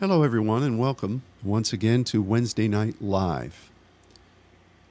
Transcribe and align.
Hello, 0.00 0.22
everyone, 0.22 0.62
and 0.62 0.78
welcome 0.78 1.22
once 1.42 1.72
again 1.72 2.04
to 2.04 2.22
Wednesday 2.22 2.68
Night 2.68 3.02
Live. 3.02 3.72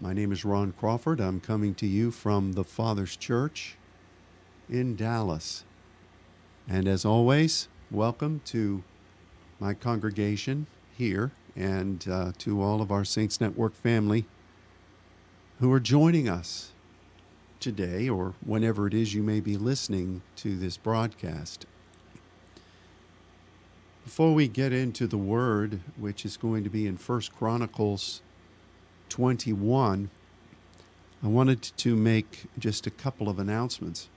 My 0.01 0.11
name 0.11 0.33
is 0.33 0.43
Ron 0.43 0.73
Crawford. 0.73 1.21
I'm 1.21 1.39
coming 1.39 1.73
to 1.75 1.87
you 1.87 2.11
from 2.11 2.51
the 2.51 2.65
Father's 2.65 3.15
Church 3.15 3.77
in 4.69 4.97
Dallas. 4.97 5.63
And 6.67 6.89
as 6.89 7.05
always, 7.05 7.69
welcome 7.89 8.41
to 8.47 8.83
my 9.61 9.73
congregation 9.73 10.67
here 10.97 11.31
and 11.55 12.05
uh, 12.11 12.33
to 12.39 12.61
all 12.61 12.81
of 12.81 12.91
our 12.91 13.05
Saints 13.05 13.39
Network 13.39 13.75
family 13.75 14.25
who 15.61 15.71
are 15.71 15.79
joining 15.79 16.27
us 16.27 16.73
today 17.61 18.09
or 18.09 18.33
whenever 18.45 18.87
it 18.87 18.93
is 18.93 19.13
you 19.13 19.23
may 19.23 19.39
be 19.39 19.55
listening 19.55 20.21
to 20.35 20.57
this 20.57 20.75
broadcast. 20.75 21.65
Before 24.07 24.33
we 24.33 24.47
get 24.47 24.71
into 24.71 25.05
the 25.05 25.17
word, 25.17 25.81
which 25.97 26.23
is 26.23 26.37
going 26.37 26.63
to 26.63 26.69
be 26.69 26.87
in 26.87 26.95
First 26.95 27.35
Chronicles 27.35 28.21
21, 29.09 30.09
I 31.21 31.27
wanted 31.27 31.61
to 31.61 31.93
make 31.93 32.45
just 32.57 32.87
a 32.87 32.89
couple 32.89 33.27
of 33.27 33.37
announcements. 33.37 34.07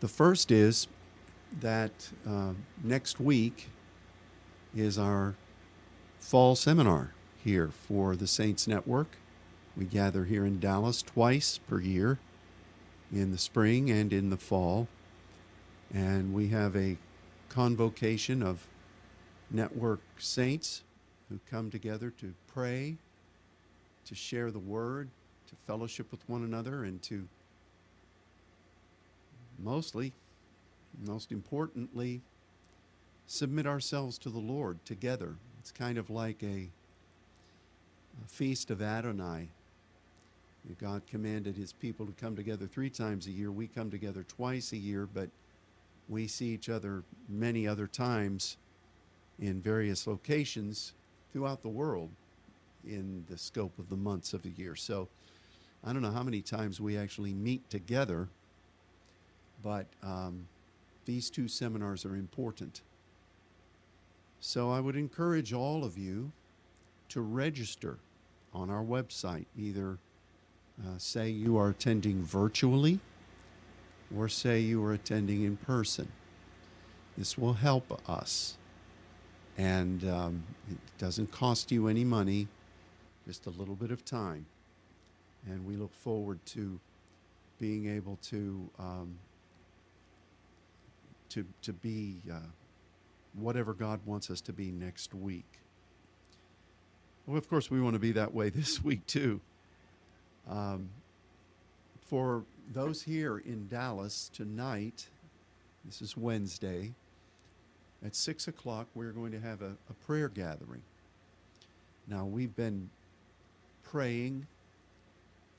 The 0.00 0.08
first 0.08 0.50
is 0.50 0.88
that 1.58 2.10
uh, 2.28 2.52
next 2.84 3.18
week 3.18 3.70
is 4.76 4.98
our 4.98 5.34
fall 6.20 6.54
seminar 6.54 7.14
here 7.42 7.70
for 7.70 8.14
the 8.14 8.26
Saints 8.26 8.68
Network. 8.68 9.16
We 9.74 9.86
gather 9.86 10.26
here 10.26 10.44
in 10.44 10.60
Dallas 10.60 11.00
twice 11.00 11.56
per 11.66 11.80
year 11.80 12.18
in 13.10 13.30
the 13.32 13.38
spring 13.38 13.90
and 13.90 14.12
in 14.12 14.28
the 14.28 14.36
fall. 14.36 14.86
And 15.94 16.34
we 16.34 16.48
have 16.48 16.76
a 16.76 16.98
convocation 17.52 18.42
of 18.42 18.66
network 19.50 20.00
saints 20.18 20.82
who 21.28 21.38
come 21.50 21.70
together 21.70 22.10
to 22.18 22.32
pray, 22.52 22.96
to 24.06 24.14
share 24.14 24.50
the 24.50 24.58
word, 24.58 25.08
to 25.48 25.54
fellowship 25.66 26.10
with 26.10 26.26
one 26.28 26.42
another, 26.44 26.84
and 26.84 27.02
to 27.02 27.28
mostly, 29.58 30.12
most 31.06 31.30
importantly, 31.30 32.22
submit 33.26 33.66
ourselves 33.66 34.16
to 34.18 34.30
the 34.30 34.38
Lord 34.38 34.82
together. 34.86 35.34
It's 35.60 35.70
kind 35.70 35.98
of 35.98 36.08
like 36.08 36.42
a, 36.42 36.68
a 38.24 38.28
feast 38.28 38.70
of 38.70 38.80
Adonai. 38.80 39.48
God 40.80 41.02
commanded 41.10 41.56
his 41.56 41.72
people 41.72 42.06
to 42.06 42.12
come 42.12 42.36
together 42.36 42.66
three 42.66 42.90
times 42.90 43.26
a 43.26 43.30
year. 43.30 43.50
We 43.50 43.66
come 43.66 43.90
together 43.90 44.24
twice 44.26 44.72
a 44.72 44.76
year, 44.76 45.08
but 45.12 45.28
we 46.08 46.26
see 46.26 46.46
each 46.46 46.68
other 46.68 47.02
many 47.28 47.66
other 47.66 47.86
times 47.86 48.56
in 49.38 49.60
various 49.60 50.06
locations 50.06 50.92
throughout 51.32 51.62
the 51.62 51.68
world 51.68 52.10
in 52.86 53.24
the 53.28 53.38
scope 53.38 53.78
of 53.78 53.88
the 53.88 53.96
months 53.96 54.32
of 54.32 54.42
the 54.42 54.50
year. 54.50 54.76
So 54.76 55.08
I 55.84 55.92
don't 55.92 56.02
know 56.02 56.10
how 56.10 56.22
many 56.22 56.42
times 56.42 56.80
we 56.80 56.96
actually 56.96 57.32
meet 57.32 57.68
together, 57.70 58.28
but 59.62 59.86
um, 60.02 60.46
these 61.04 61.30
two 61.30 61.48
seminars 61.48 62.04
are 62.04 62.16
important. 62.16 62.82
So 64.40 64.70
I 64.70 64.80
would 64.80 64.96
encourage 64.96 65.52
all 65.52 65.84
of 65.84 65.96
you 65.96 66.32
to 67.10 67.20
register 67.20 67.98
on 68.52 68.70
our 68.70 68.82
website. 68.82 69.46
Either 69.56 69.98
uh, 70.82 70.98
say 70.98 71.28
you 71.28 71.56
are 71.56 71.70
attending 71.70 72.22
virtually 72.22 73.00
or 74.16 74.28
say 74.28 74.60
you 74.60 74.84
are 74.84 74.92
attending 74.92 75.42
in 75.42 75.56
person. 75.56 76.08
This 77.16 77.36
will 77.36 77.54
help 77.54 78.00
us. 78.08 78.56
And 79.58 80.08
um, 80.08 80.44
it 80.70 80.78
doesn't 80.98 81.30
cost 81.30 81.70
you 81.70 81.88
any 81.88 82.04
money, 82.04 82.48
just 83.26 83.46
a 83.46 83.50
little 83.50 83.74
bit 83.74 83.90
of 83.90 84.04
time. 84.04 84.46
And 85.46 85.66
we 85.66 85.76
look 85.76 85.94
forward 85.94 86.38
to 86.46 86.78
being 87.58 87.88
able 87.88 88.18
to 88.22 88.68
um, 88.78 89.18
to 91.28 91.44
to 91.62 91.72
be 91.72 92.16
uh, 92.30 92.38
whatever 93.34 93.72
God 93.72 94.00
wants 94.06 94.30
us 94.30 94.40
to 94.42 94.52
be 94.52 94.70
next 94.70 95.14
week. 95.14 95.60
Well, 97.26 97.38
of 97.38 97.48
course, 97.48 97.70
we 97.70 97.80
want 97.80 97.94
to 97.94 98.00
be 98.00 98.12
that 98.12 98.34
way 98.34 98.48
this 98.50 98.82
week 98.82 99.06
too. 99.06 99.40
Um, 100.48 100.90
for 102.06 102.44
those 102.72 103.02
here 103.02 103.38
in 103.38 103.68
Dallas 103.68 104.30
tonight, 104.32 105.08
this 105.84 106.00
is 106.00 106.16
Wednesday, 106.16 106.92
at 108.04 108.16
6 108.16 108.48
o'clock, 108.48 108.86
we're 108.94 109.12
going 109.12 109.32
to 109.32 109.40
have 109.40 109.62
a, 109.62 109.72
a 109.90 109.92
prayer 110.06 110.28
gathering. 110.28 110.82
Now, 112.08 112.24
we've 112.24 112.54
been 112.56 112.90
praying 113.84 114.46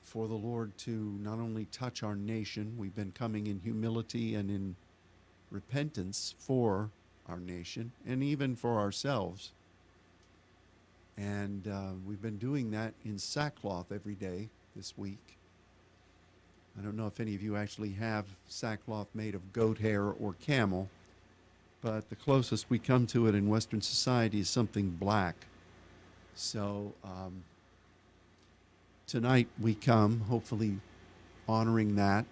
for 0.02 0.28
the 0.28 0.34
Lord 0.34 0.76
to 0.78 1.18
not 1.22 1.38
only 1.38 1.66
touch 1.66 2.02
our 2.02 2.16
nation, 2.16 2.74
we've 2.76 2.94
been 2.94 3.12
coming 3.12 3.46
in 3.46 3.60
humility 3.60 4.34
and 4.34 4.50
in 4.50 4.76
repentance 5.50 6.34
for 6.38 6.90
our 7.28 7.38
nation 7.38 7.92
and 8.06 8.22
even 8.22 8.56
for 8.56 8.78
ourselves. 8.78 9.52
And 11.16 11.68
uh, 11.68 11.92
we've 12.06 12.20
been 12.20 12.38
doing 12.38 12.72
that 12.72 12.92
in 13.04 13.18
sackcloth 13.18 13.92
every 13.92 14.14
day 14.14 14.48
this 14.76 14.98
week. 14.98 15.38
I 16.78 16.82
don't 16.82 16.96
know 16.96 17.06
if 17.06 17.20
any 17.20 17.34
of 17.36 17.42
you 17.42 17.56
actually 17.56 17.92
have 17.92 18.26
sackcloth 18.48 19.06
made 19.14 19.34
of 19.34 19.52
goat 19.52 19.78
hair 19.78 20.02
or 20.02 20.34
camel, 20.40 20.88
but 21.80 22.08
the 22.10 22.16
closest 22.16 22.68
we 22.68 22.80
come 22.80 23.06
to 23.08 23.28
it 23.28 23.34
in 23.34 23.48
Western 23.48 23.80
society 23.80 24.40
is 24.40 24.48
something 24.48 24.90
black. 24.90 25.36
So 26.34 26.92
um, 27.04 27.44
tonight 29.06 29.46
we 29.60 29.74
come, 29.74 30.20
hopefully 30.22 30.78
honoring 31.48 31.94
that, 31.94 32.24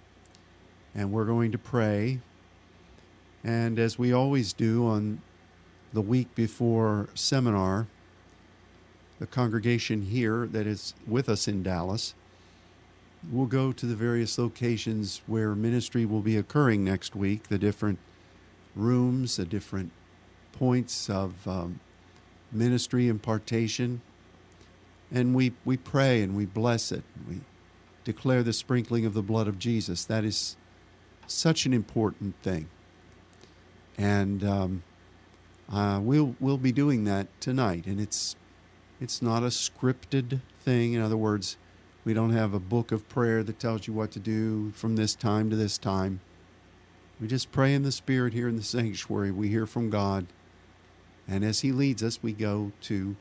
and 0.93 1.13
we're 1.13 1.25
going 1.25 1.53
to 1.53 1.59
pray. 1.59 2.19
And 3.45 3.79
as 3.79 3.97
we 3.97 4.13
always 4.13 4.53
do 4.53 4.87
on 4.87 5.23
the 5.93 6.01
week 6.01 6.35
before 6.35 7.09
seminar, 7.15 7.87
the 9.21 9.27
congregation 9.29 10.03
here 10.03 10.49
that 10.49 10.67
is 10.67 10.95
with 11.07 11.29
us 11.29 11.47
in 11.47 11.63
Dallas 11.63 12.15
we'll 13.31 13.47
go 13.47 13.73
to 13.73 13.87
the 13.87 13.95
various 13.95 14.39
locations 14.39 15.23
where 15.27 15.55
ministry 15.55 16.05
will 16.05 16.21
be 16.21 16.37
occurring 16.37 16.85
next 16.85 17.15
week, 17.15 17.49
the 17.49 17.59
different 17.59 17.99
rooms, 18.75 19.37
the 19.37 19.45
different 19.45 19.93
points 20.53 21.09
of 21.09 21.47
um, 21.47 21.81
ministry 22.51 23.09
impartation. 23.09 24.01
And 25.11 25.35
we, 25.35 25.53
we 25.65 25.77
pray 25.77 26.23
and 26.23 26.37
we 26.37 26.47
bless 26.47 26.91
it. 26.91 27.05
We 27.29 27.41
declare 28.05 28.43
the 28.43 28.53
sprinkling 28.53 29.07
of 29.07 29.15
the 29.15 29.23
blood 29.23 29.47
of 29.47 29.59
Jesus. 29.59 30.05
That 30.05 30.25
is 30.25 30.57
such 31.27 31.67
an 31.67 31.73
important 31.73 32.35
thing. 32.43 32.69
And 33.99 34.43
um, 34.43 34.83
uh, 35.73 36.01
we'll, 36.03 36.35
we'll 36.41 36.59
be 36.59 36.73
doing 36.73 37.05
that 37.05 37.29
tonight. 37.41 37.87
And 37.87 38.01
it's, 38.01 38.37
it's 39.01 39.23
not 39.23 39.43
a 39.43 39.47
scripted 39.47 40.41
thing. 40.65 40.95
In 40.95 41.03
other 41.03 41.17
words, 41.17 41.57
we 42.05 42.15
don't 42.15 42.33
have 42.33 42.53
a 42.53 42.61
book 42.61 42.91
of 42.91 43.09
prayer 43.09 43.43
that 43.43 43.61
tells 43.61 43.87
you 43.87 43.93
what 43.93 44.11
to 44.13 44.19
do 44.19 44.73
from 44.73 44.97
this 44.97 45.15
time 45.15 45.51
to 45.51 45.57
this 45.57 45.79
time. 45.79 46.21
We 47.21 47.29
just 47.29 47.53
pray 47.53 47.75
in 47.75 47.83
the 47.83 47.93
Spirit 47.93 48.33
here 48.33 48.49
in 48.49 48.57
the 48.57 48.63
sanctuary. 48.63 49.31
We 49.31 49.49
hear 49.49 49.67
from 49.67 49.91
God. 49.91 50.27
And 51.29 51.45
as 51.45 51.61
He 51.61 51.71
leads 51.71 52.03
us, 52.03 52.21
we 52.23 52.33
go 52.33 52.73
to 52.83 53.15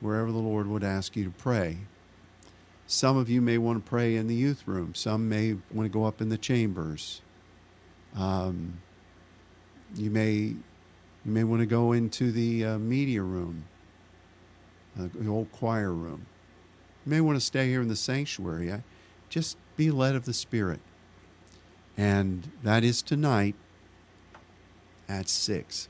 wherever 0.00 0.30
the 0.30 0.38
Lord 0.38 0.66
would 0.66 0.84
ask 0.84 1.16
you 1.16 1.24
to 1.24 1.30
pray. 1.30 1.78
Some 2.86 3.16
of 3.16 3.30
you 3.30 3.40
may 3.40 3.56
want 3.56 3.82
to 3.82 3.88
pray 3.88 4.16
in 4.16 4.26
the 4.26 4.34
youth 4.34 4.68
room, 4.68 4.94
some 4.94 5.28
may 5.28 5.56
want 5.72 5.86
to 5.86 5.88
go 5.88 6.04
up 6.04 6.20
in 6.20 6.28
the 6.28 6.36
chambers. 6.36 7.22
Um, 8.14 8.80
you 9.96 10.10
may 10.10 10.32
you 10.34 11.32
may 11.32 11.44
want 11.44 11.60
to 11.60 11.66
go 11.66 11.92
into 11.92 12.30
the 12.30 12.64
uh, 12.64 12.78
media 12.78 13.22
room, 13.22 13.64
uh, 15.00 15.08
the 15.14 15.30
old 15.30 15.50
choir 15.50 15.92
room. 15.92 16.26
You 17.04 17.10
may 17.10 17.20
want 17.20 17.36
to 17.36 17.44
stay 17.44 17.68
here 17.68 17.82
in 17.82 17.88
the 17.88 17.96
sanctuary. 17.96 18.72
I, 18.72 18.82
just 19.28 19.56
be 19.76 19.90
led 19.90 20.14
of 20.14 20.24
the 20.26 20.32
Spirit. 20.32 20.80
And 21.96 22.52
that 22.62 22.84
is 22.84 23.02
tonight 23.02 23.56
at 25.08 25.28
6. 25.28 25.88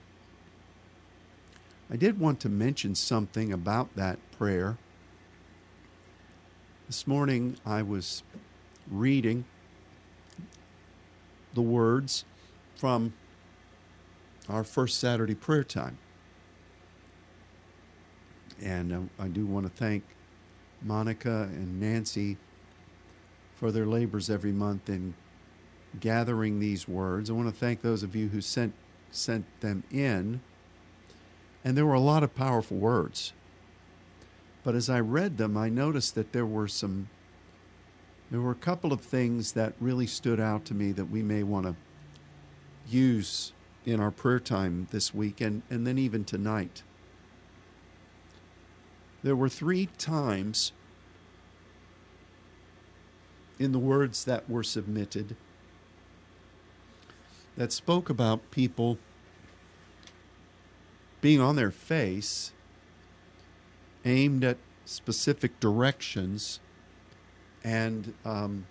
I 1.91 1.97
did 1.97 2.19
want 2.19 2.41
to 2.41 2.49
mention 2.49 2.95
something 2.95 3.53
about 3.53 3.95
that 3.97 4.19
prayer. 4.33 4.79
This 6.87 7.07
morning 7.07 7.59
I 7.65 7.83
was 7.83 8.23
reading 8.91 9.45
the 11.53 11.63
words 11.63 12.25
from 12.77 13.13
our 14.49 14.65
first 14.65 14.99
Saturday 14.99 15.35
prayer 15.35 15.65
time. 15.65 15.99
And 18.63 18.93
uh, 18.93 19.23
I 19.23 19.29
do 19.29 19.45
want 19.45 19.67
to 19.67 19.73
thank 19.73 20.03
Monica 20.85 21.49
and 21.53 21.81
Nancy 21.81 22.37
for 23.57 23.73
their 23.73 23.87
labors 23.87 24.31
every 24.31 24.53
month 24.53 24.89
in 24.89 25.15
gathering 25.99 26.61
these 26.61 26.87
words. 26.87 27.31
I 27.31 27.33
want 27.33 27.49
to 27.49 27.55
thank 27.55 27.81
those 27.83 28.03
of 28.03 28.15
you 28.15 28.29
who 28.29 28.41
sent 28.41 28.75
sent 29.11 29.45
them 29.61 29.85
in. 29.91 30.41
And 31.65 31.77
there 31.77 31.87
were 31.87 31.95
a 31.95 32.01
lot 32.01 32.23
of 32.23 32.35
powerful 32.35 32.77
words. 32.77 33.33
But 34.63 34.75
as 34.75 34.91
I 34.91 35.01
read 35.01 35.39
them, 35.39 35.57
I 35.57 35.69
noticed 35.69 36.15
that 36.15 36.33
there 36.33 36.47
were 36.47 36.69
some, 36.69 37.09
there 38.31 38.41
were 38.41 38.51
a 38.51 38.57
couple 38.57 38.93
of 38.93 39.01
things 39.01 39.53
that 39.53 39.75
really 39.81 40.07
stood 40.07 40.41
out 40.41 40.65
to 40.67 40.75
me 40.75 40.93
that 40.93 41.11
we 41.11 41.23
may 41.23 41.43
want 41.43 41.67
to 41.67 41.77
use 42.89 43.53
in 43.87 44.01
our 44.01 44.11
prayer 44.11 44.41
time 44.41 44.89
this 44.91 45.15
week 45.15 45.41
and, 45.41 45.63
and 45.71 45.87
then 45.87 45.99
even 45.99 46.25
tonight. 46.25 46.83
There 49.25 49.35
were 49.35 49.49
three 49.49 49.87
times 49.97 50.73
in 53.59 53.73
the 53.73 53.79
words 53.79 54.27
that 54.27 54.51
were 54.51 54.63
submitted 54.63 55.35
that 57.57 57.73
spoke 57.73 58.11
about 58.11 58.51
people 58.51 58.99
being 61.23 61.41
on 61.41 61.57
their 61.57 61.71
face, 61.71 62.53
aimed 64.05 64.45
at 64.45 64.59
specific 64.85 65.59
directions, 65.59 66.61
and 67.65 68.13
um, 68.27 68.67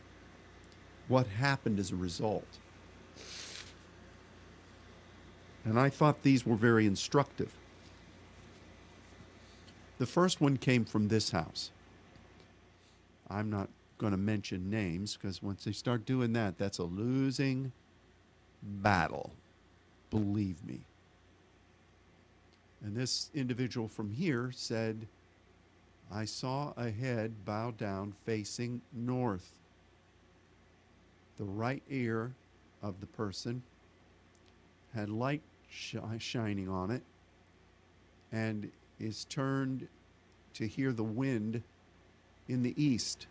what 1.07 1.25
happened 1.25 1.79
as 1.79 1.91
a 1.91 1.95
result. 1.95 2.59
And 5.65 5.79
I 5.79 5.89
thought 5.89 6.21
these 6.21 6.45
were 6.45 6.55
very 6.55 6.85
instructive. 6.85 7.55
The 10.03 10.07
first 10.07 10.41
one 10.41 10.57
came 10.57 10.83
from 10.83 11.07
this 11.07 11.31
house. 11.31 11.71
I'm 13.29 13.49
not 13.49 13.69
going 13.97 14.11
to 14.11 14.17
mention 14.17 14.69
names 14.69 15.15
because 15.15 15.41
once 15.41 15.63
they 15.63 15.71
start 15.71 16.05
doing 16.05 16.33
that, 16.33 16.57
that's 16.57 16.77
a 16.77 16.83
losing 16.83 17.71
battle. 18.61 19.31
Believe 20.09 20.61
me. 20.65 20.81
And 22.83 22.97
this 22.97 23.29
individual 23.33 23.87
from 23.87 24.11
here 24.11 24.51
said, 24.53 25.07
I 26.11 26.25
saw 26.25 26.73
a 26.75 26.91
head 26.91 27.45
bow 27.45 27.71
down 27.71 28.13
facing 28.25 28.81
north. 28.91 29.53
The 31.37 31.45
right 31.45 31.81
ear 31.89 32.33
of 32.81 32.99
the 32.99 33.07
person 33.07 33.63
had 34.93 35.07
light 35.07 35.43
sh- 35.71 35.95
shining 36.19 36.67
on 36.67 36.91
it 36.91 37.03
and 38.33 38.69
is 39.03 39.25
turned 39.25 39.87
to 40.53 40.67
hear 40.67 40.91
the 40.91 41.03
wind 41.03 41.61
in 42.47 42.63
the 42.63 42.73
east. 42.81 43.27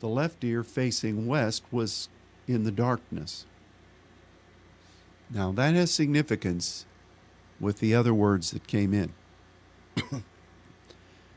The 0.00 0.08
left 0.08 0.42
ear 0.44 0.62
facing 0.62 1.26
west 1.26 1.62
was 1.70 2.08
in 2.46 2.64
the 2.64 2.70
darkness. 2.70 3.46
Now, 5.30 5.52
that 5.52 5.74
has 5.74 5.92
significance 5.92 6.86
with 7.60 7.80
the 7.80 7.94
other 7.94 8.14
words 8.14 8.50
that 8.52 8.66
came 8.66 8.94
in. 8.94 9.12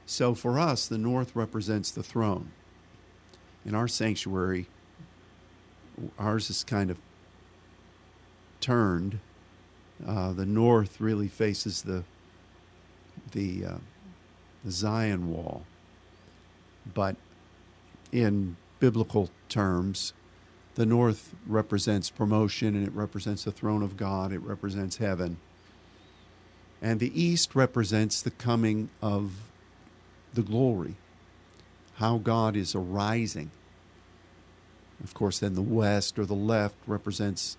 so, 0.05 0.33
for 0.33 0.59
us, 0.59 0.87
the 0.87 0.97
north 0.97 1.35
represents 1.35 1.91
the 1.91 2.03
throne. 2.03 2.51
In 3.65 3.75
our 3.75 3.87
sanctuary, 3.87 4.67
ours 6.17 6.49
is 6.49 6.63
kind 6.63 6.89
of 6.89 6.97
turned. 8.61 9.19
Uh, 10.05 10.31
the 10.31 10.45
north 10.45 11.01
really 11.01 11.27
faces 11.27 11.81
the 11.81 12.03
the, 13.31 13.65
uh, 13.65 13.77
Zion 14.69 15.31
wall, 15.31 15.63
but 16.93 17.15
in 18.11 18.57
biblical 18.79 19.29
terms, 19.49 20.13
the 20.75 20.85
north 20.85 21.33
represents 21.45 22.09
promotion 22.09 22.75
and 22.75 22.87
it 22.87 22.93
represents 22.93 23.43
the 23.43 23.51
throne 23.51 23.81
of 23.81 23.97
God, 23.97 24.31
it 24.31 24.39
represents 24.39 24.97
heaven. 24.97 25.37
And 26.81 26.99
the 26.99 27.21
east 27.21 27.55
represents 27.55 28.21
the 28.21 28.31
coming 28.31 28.89
of 29.01 29.33
the 30.33 30.41
glory, 30.41 30.95
how 31.95 32.17
God 32.17 32.55
is 32.55 32.73
arising. 32.73 33.51
Of 35.03 35.13
course, 35.13 35.39
then 35.39 35.55
the 35.55 35.61
west 35.61 36.17
or 36.17 36.25
the 36.25 36.33
left 36.33 36.75
represents 36.87 37.57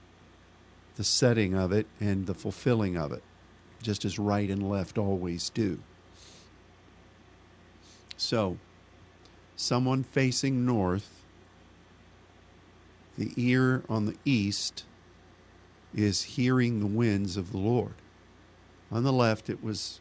the 0.97 1.05
setting 1.05 1.55
of 1.55 1.73
it 1.73 1.87
and 2.01 2.27
the 2.27 2.35
fulfilling 2.35 2.97
of 2.97 3.13
it, 3.13 3.23
just 3.83 4.05
as 4.05 4.19
right 4.19 4.49
and 4.49 4.69
left 4.69 4.97
always 4.97 5.51
do. 5.51 5.81
So, 8.17 8.59
someone 9.57 10.03
facing 10.05 10.65
north 10.65 11.23
the 13.19 13.33
ear 13.37 13.83
on 13.89 14.07
the 14.07 14.17
east 14.25 14.85
is 15.95 16.23
hearing 16.23 16.81
the 16.81 16.87
winds 16.87 17.37
of 17.37 17.53
the 17.53 17.59
Lord. 17.59 17.95
On 18.91 19.05
the 19.05 19.13
left, 19.13 19.51
it 19.51 19.63
was 19.63 20.01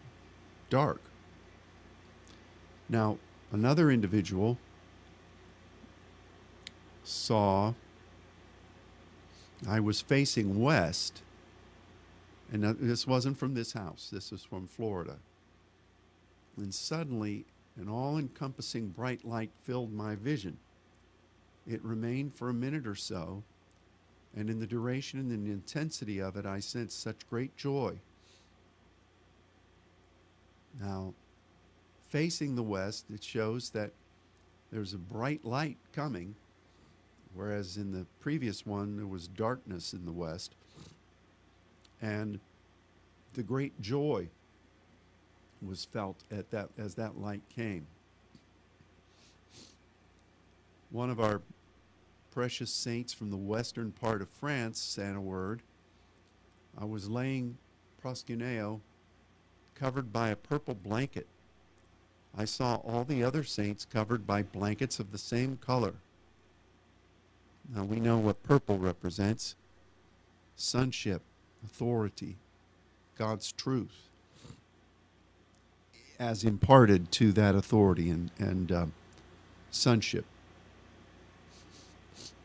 dark. 0.70 1.02
Now, 2.88 3.18
another 3.52 3.92
individual 3.92 4.58
saw 7.04 7.74
I 9.68 9.80
was 9.80 10.02
facing 10.02 10.62
west, 10.62 11.22
and 12.52 12.64
this 12.64 13.08
wasn't 13.08 13.38
from 13.38 13.54
this 13.54 13.72
house, 13.74 14.10
this 14.12 14.32
was 14.32 14.44
from 14.44 14.68
Florida. 14.68 15.18
And 16.58 16.74
suddenly, 16.74 17.46
an 17.78 17.88
all 17.88 18.18
encompassing 18.18 18.90
bright 18.90 19.26
light 19.26 19.52
filled 19.64 19.94
my 19.94 20.16
vision. 20.16 20.58
It 21.66 21.82
remained 21.84 22.36
for 22.36 22.50
a 22.50 22.54
minute 22.54 22.86
or 22.86 22.96
so, 22.96 23.44
and 24.36 24.50
in 24.50 24.60
the 24.60 24.68
duration 24.68 25.20
and 25.20 25.48
the 25.48 25.52
intensity 25.52 26.20
of 26.20 26.36
it, 26.36 26.46
I 26.46 26.60
sensed 26.60 27.02
such 27.02 27.30
great 27.30 27.56
joy. 27.56 28.00
Now, 30.80 31.14
facing 32.10 32.56
the 32.56 32.64
west, 32.64 33.06
it 33.14 33.24
shows 33.24 33.70
that 33.72 33.92
there's 34.72 34.94
a 34.94 34.98
bright 34.98 35.46
light 35.46 35.78
coming, 35.94 36.36
whereas 37.34 37.78
in 37.78 37.92
the 37.92 38.06
previous 38.20 38.66
one, 38.66 38.98
there 38.98 39.08
was 39.08 39.28
darkness 39.28 39.94
in 39.94 40.06
the 40.06 40.12
west. 40.12 40.56
And 42.02 42.40
the 43.34 43.44
great 43.44 43.80
joy 43.82 44.28
was 45.62 45.86
felt 45.86 46.18
at 46.32 46.50
that 46.52 46.70
as 46.78 46.96
that 46.96 47.20
light 47.20 47.44
came 47.54 47.86
one 50.92 51.10
of 51.10 51.20
our 51.20 51.42
precious 52.32 52.70
saints 52.70 53.14
from 53.14 53.32
the 53.32 53.38
western 53.38 53.92
part 53.92 54.22
of 54.22 54.30
France 54.30 54.80
sent 54.80 55.18
a 55.18 55.22
word. 55.22 55.62
I 56.78 56.86
was 56.86 57.10
laying 57.10 57.58
proskuneo 58.04 58.82
covered 59.74 60.14
by 60.14 60.30
a 60.30 60.36
purple 60.36 60.76
blanket. 60.76 61.28
I 62.38 62.46
saw 62.46 62.76
all 62.76 63.04
the 63.04 63.24
other 63.24 63.44
saints 63.44 63.86
covered 63.86 64.28
by 64.28 64.44
blankets 64.44 65.00
of 65.00 65.12
the 65.12 65.18
same 65.18 65.58
color. 65.58 65.96
Now 67.74 67.84
we 67.84 68.00
know 68.00 68.18
what 68.18 68.44
purple 68.44 68.78
represents 68.78 69.56
sonship, 70.56 71.22
authority, 71.66 72.38
God's 73.18 73.52
truth, 73.52 74.10
as 76.20 76.44
imparted 76.44 77.12
to 77.14 77.32
that 77.34 77.56
authority 77.56 78.10
and, 78.10 78.32
and 78.38 78.72
uh, 78.72 78.86
sonship 79.70 80.26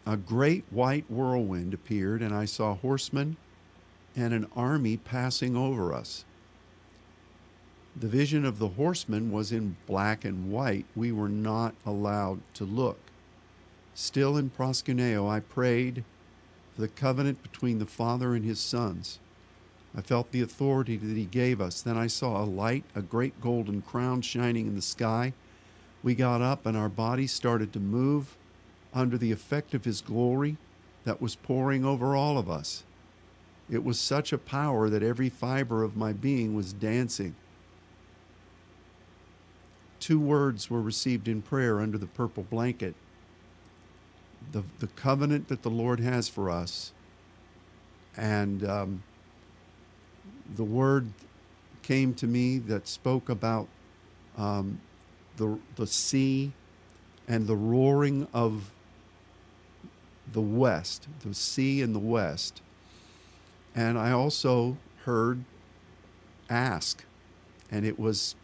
a 0.06 0.16
great 0.16 0.64
white 0.70 1.04
whirlwind 1.10 1.74
appeared, 1.74 2.22
and 2.22 2.32
I 2.32 2.44
saw 2.44 2.74
horsemen 2.76 3.36
and 4.14 4.32
an 4.32 4.46
army 4.54 4.96
passing 4.96 5.56
over 5.56 5.92
us. 5.92 6.24
The 7.96 8.06
vision 8.06 8.44
of 8.44 8.58
the 8.58 8.68
horsemen 8.68 9.32
was 9.32 9.50
in 9.50 9.76
black 9.86 10.24
and 10.24 10.52
white. 10.52 10.86
We 10.94 11.10
were 11.10 11.28
not 11.28 11.74
allowed 11.84 12.40
to 12.54 12.64
look. 12.64 12.98
Still 13.94 14.36
in 14.36 14.50
proskuneo, 14.50 15.28
I 15.28 15.40
prayed 15.40 16.04
for 16.76 16.82
the 16.82 16.88
covenant 16.88 17.42
between 17.42 17.78
the 17.78 17.86
Father 17.86 18.34
and 18.34 18.44
his 18.44 18.60
sons. 18.60 19.18
I 19.96 20.02
felt 20.02 20.30
the 20.30 20.42
authority 20.42 20.98
that 20.98 21.16
he 21.16 21.24
gave 21.24 21.58
us. 21.58 21.80
Then 21.80 21.96
I 21.96 22.06
saw 22.06 22.42
a 22.42 22.44
light, 22.44 22.84
a 22.94 23.00
great 23.00 23.40
golden 23.40 23.80
crown 23.80 24.20
shining 24.20 24.66
in 24.66 24.74
the 24.74 24.82
sky. 24.82 25.32
We 26.02 26.14
got 26.14 26.42
up 26.42 26.66
and 26.66 26.76
our 26.76 26.90
bodies 26.90 27.32
started 27.32 27.72
to 27.72 27.80
move 27.80 28.36
under 28.92 29.16
the 29.16 29.32
effect 29.32 29.72
of 29.72 29.86
His 29.86 30.02
glory 30.02 30.58
that 31.04 31.22
was 31.22 31.34
pouring 31.34 31.82
over 31.82 32.14
all 32.14 32.36
of 32.36 32.50
us. 32.50 32.84
It 33.70 33.82
was 33.82 33.98
such 33.98 34.32
a 34.32 34.38
power 34.38 34.90
that 34.90 35.02
every 35.02 35.30
fiber 35.30 35.82
of 35.82 35.96
my 35.96 36.12
being 36.12 36.54
was 36.54 36.74
dancing. 36.74 37.34
Two 39.98 40.20
words 40.20 40.68
were 40.68 40.82
received 40.82 41.26
in 41.26 41.40
prayer 41.40 41.80
under 41.80 41.96
the 41.96 42.06
purple 42.06 42.42
blanket 42.42 42.94
the, 44.52 44.62
the 44.78 44.86
covenant 44.88 45.48
that 45.48 45.62
the 45.62 45.70
Lord 45.70 46.00
has 46.00 46.28
for 46.28 46.50
us, 46.50 46.92
and 48.16 48.64
um, 48.64 49.02
the 50.54 50.64
word 50.64 51.10
came 51.82 52.14
to 52.14 52.26
me 52.26 52.58
that 52.58 52.88
spoke 52.88 53.28
about 53.28 53.68
um, 54.36 54.80
the, 55.36 55.58
the 55.76 55.86
sea 55.86 56.52
and 57.28 57.46
the 57.46 57.56
roaring 57.56 58.26
of 58.32 58.70
the 60.32 60.40
west, 60.40 61.06
the 61.24 61.34
sea 61.34 61.80
in 61.80 61.92
the 61.92 61.98
west. 61.98 62.60
And 63.74 63.98
I 63.98 64.10
also 64.12 64.76
heard 65.04 65.44
ask. 66.48 67.04
And 67.70 67.84
it 67.84 67.98
was 67.98 68.34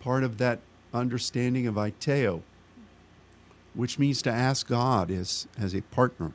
part 0.00 0.24
of 0.24 0.38
that 0.38 0.60
understanding 0.92 1.66
of 1.66 1.74
Aiteo, 1.74 2.42
which 3.80 3.98
means 3.98 4.20
to 4.20 4.30
ask 4.30 4.68
God 4.68 5.10
as, 5.10 5.48
as 5.58 5.74
a 5.74 5.80
partner 5.80 6.32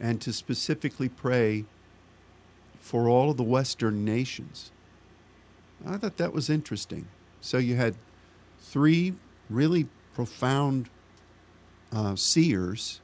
and 0.00 0.20
to 0.20 0.32
specifically 0.32 1.08
pray 1.08 1.64
for 2.80 3.08
all 3.08 3.30
of 3.30 3.36
the 3.36 3.44
Western 3.44 4.04
nations. 4.04 4.72
I 5.86 5.96
thought 5.96 6.16
that 6.16 6.32
was 6.32 6.50
interesting. 6.50 7.06
So 7.40 7.58
you 7.58 7.76
had 7.76 7.94
three 8.58 9.14
really 9.48 9.86
profound 10.12 10.90
uh, 11.92 12.16
seers 12.16 13.00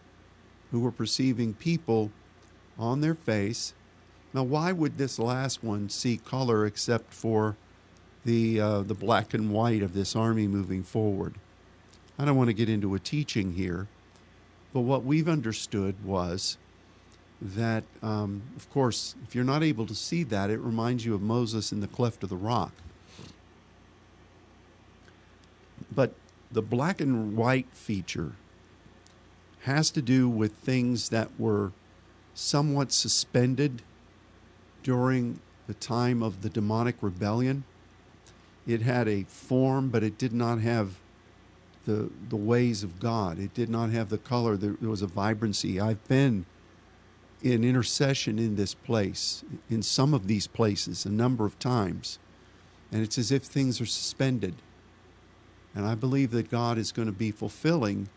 who 0.73 0.81
were 0.81 0.91
perceiving 0.91 1.55
people 1.55 2.11
on 2.77 3.01
their 3.01 3.15
face. 3.15 3.75
Now, 4.35 4.43
why 4.43 4.73
would 4.73 4.99
this 4.99 5.21
last 5.21 5.63
one 5.63 5.89
see 5.89 6.17
color 6.17 6.67
except 6.67 7.15
for 7.15 7.55
the 8.25 8.61
uh, 8.61 8.81
the 8.81 8.95
black 8.95 9.35
and 9.35 9.53
white 9.53 9.83
of 9.83 9.95
this 9.95 10.17
army 10.17 10.49
moving 10.49 10.83
forward? 10.83 11.37
I 12.19 12.25
don't 12.25 12.37
want 12.37 12.49
to 12.49 12.55
get 12.55 12.69
into 12.69 12.95
a 12.95 12.99
teaching 12.99 13.55
here, 13.55 13.89
but 14.73 14.81
what 14.81 15.05
we've 15.05 15.29
understood 15.29 16.03
was 16.05 16.57
that, 17.41 17.85
um, 18.03 18.43
of 18.57 18.71
course, 18.71 19.15
if 19.27 19.35
you're 19.35 19.45
not 19.45 19.63
able 19.63 19.87
to 19.87 19.95
see 19.95 20.23
that, 20.25 20.49
it 20.49 20.59
reminds 20.61 21.05
you 21.05 21.15
of 21.15 21.21
Moses 21.21 21.73
in 21.73 21.81
the 21.81 21.87
cleft 21.87 22.23
of 22.23 22.31
the 22.31 22.37
rock. 22.37 22.73
But 25.95 26.15
the 26.51 26.63
black 26.63 27.01
and 27.01 27.37
white 27.37 27.69
feature 27.73 28.33
has 29.63 29.91
to 29.91 30.01
do 30.01 30.29
with 30.29 30.55
things 30.55 31.11
that 31.11 31.39
were 31.39 31.73
somewhat 32.35 32.93
suspended 32.93 33.83
during 34.83 35.41
the 35.67 35.75
time 35.75 36.23
of 36.23 36.43
the 36.43 36.49
demonic 36.49 36.97
rebellion. 37.01 37.65
It 38.67 38.83
had 38.83 39.09
a 39.09 39.25
form, 39.25 39.91
but 39.91 40.03
it 40.03 40.17
did 40.17 40.33
not 40.33 40.61
have 40.61 40.95
the, 41.87 42.11
the 42.29 42.37
ways 42.37 42.83
of 42.83 43.01
God. 43.01 43.39
It 43.39 43.55
did 43.55 43.71
not 43.71 43.91
have 43.91 44.11
the 44.11 44.19
color. 44.19 44.57
There, 44.57 44.77
there 44.81 44.91
was 44.91 45.03
a 45.03 45.07
vibrancy. 45.07 45.81
I've 45.81 46.07
been 46.09 46.45
in 47.43 47.65
intercession 47.65 48.39
in 48.39 48.57
this 48.57 48.75
place, 48.75 49.45
in 49.71 49.83
some 49.83 50.13
of 50.13 50.27
these 50.27 50.47
places, 50.47 51.07
a 51.07 51.11
number 51.11 51.47
of 51.47 51.59
times. 51.59 52.19
And 52.93 53.03
it's 53.03 53.19
as 53.19 53.33
if 53.33 53.45
things 53.45 53.81
are 53.81 53.87
suspended. 53.87 54.57
And 55.75 55.87
I 55.87 55.95
believe 55.95 56.31
that 56.33 56.51
God 56.51 56.77
is 56.77 56.93
going 56.93 57.07
to 57.07 57.13
be 57.13 57.31
fulfilling 57.31 58.09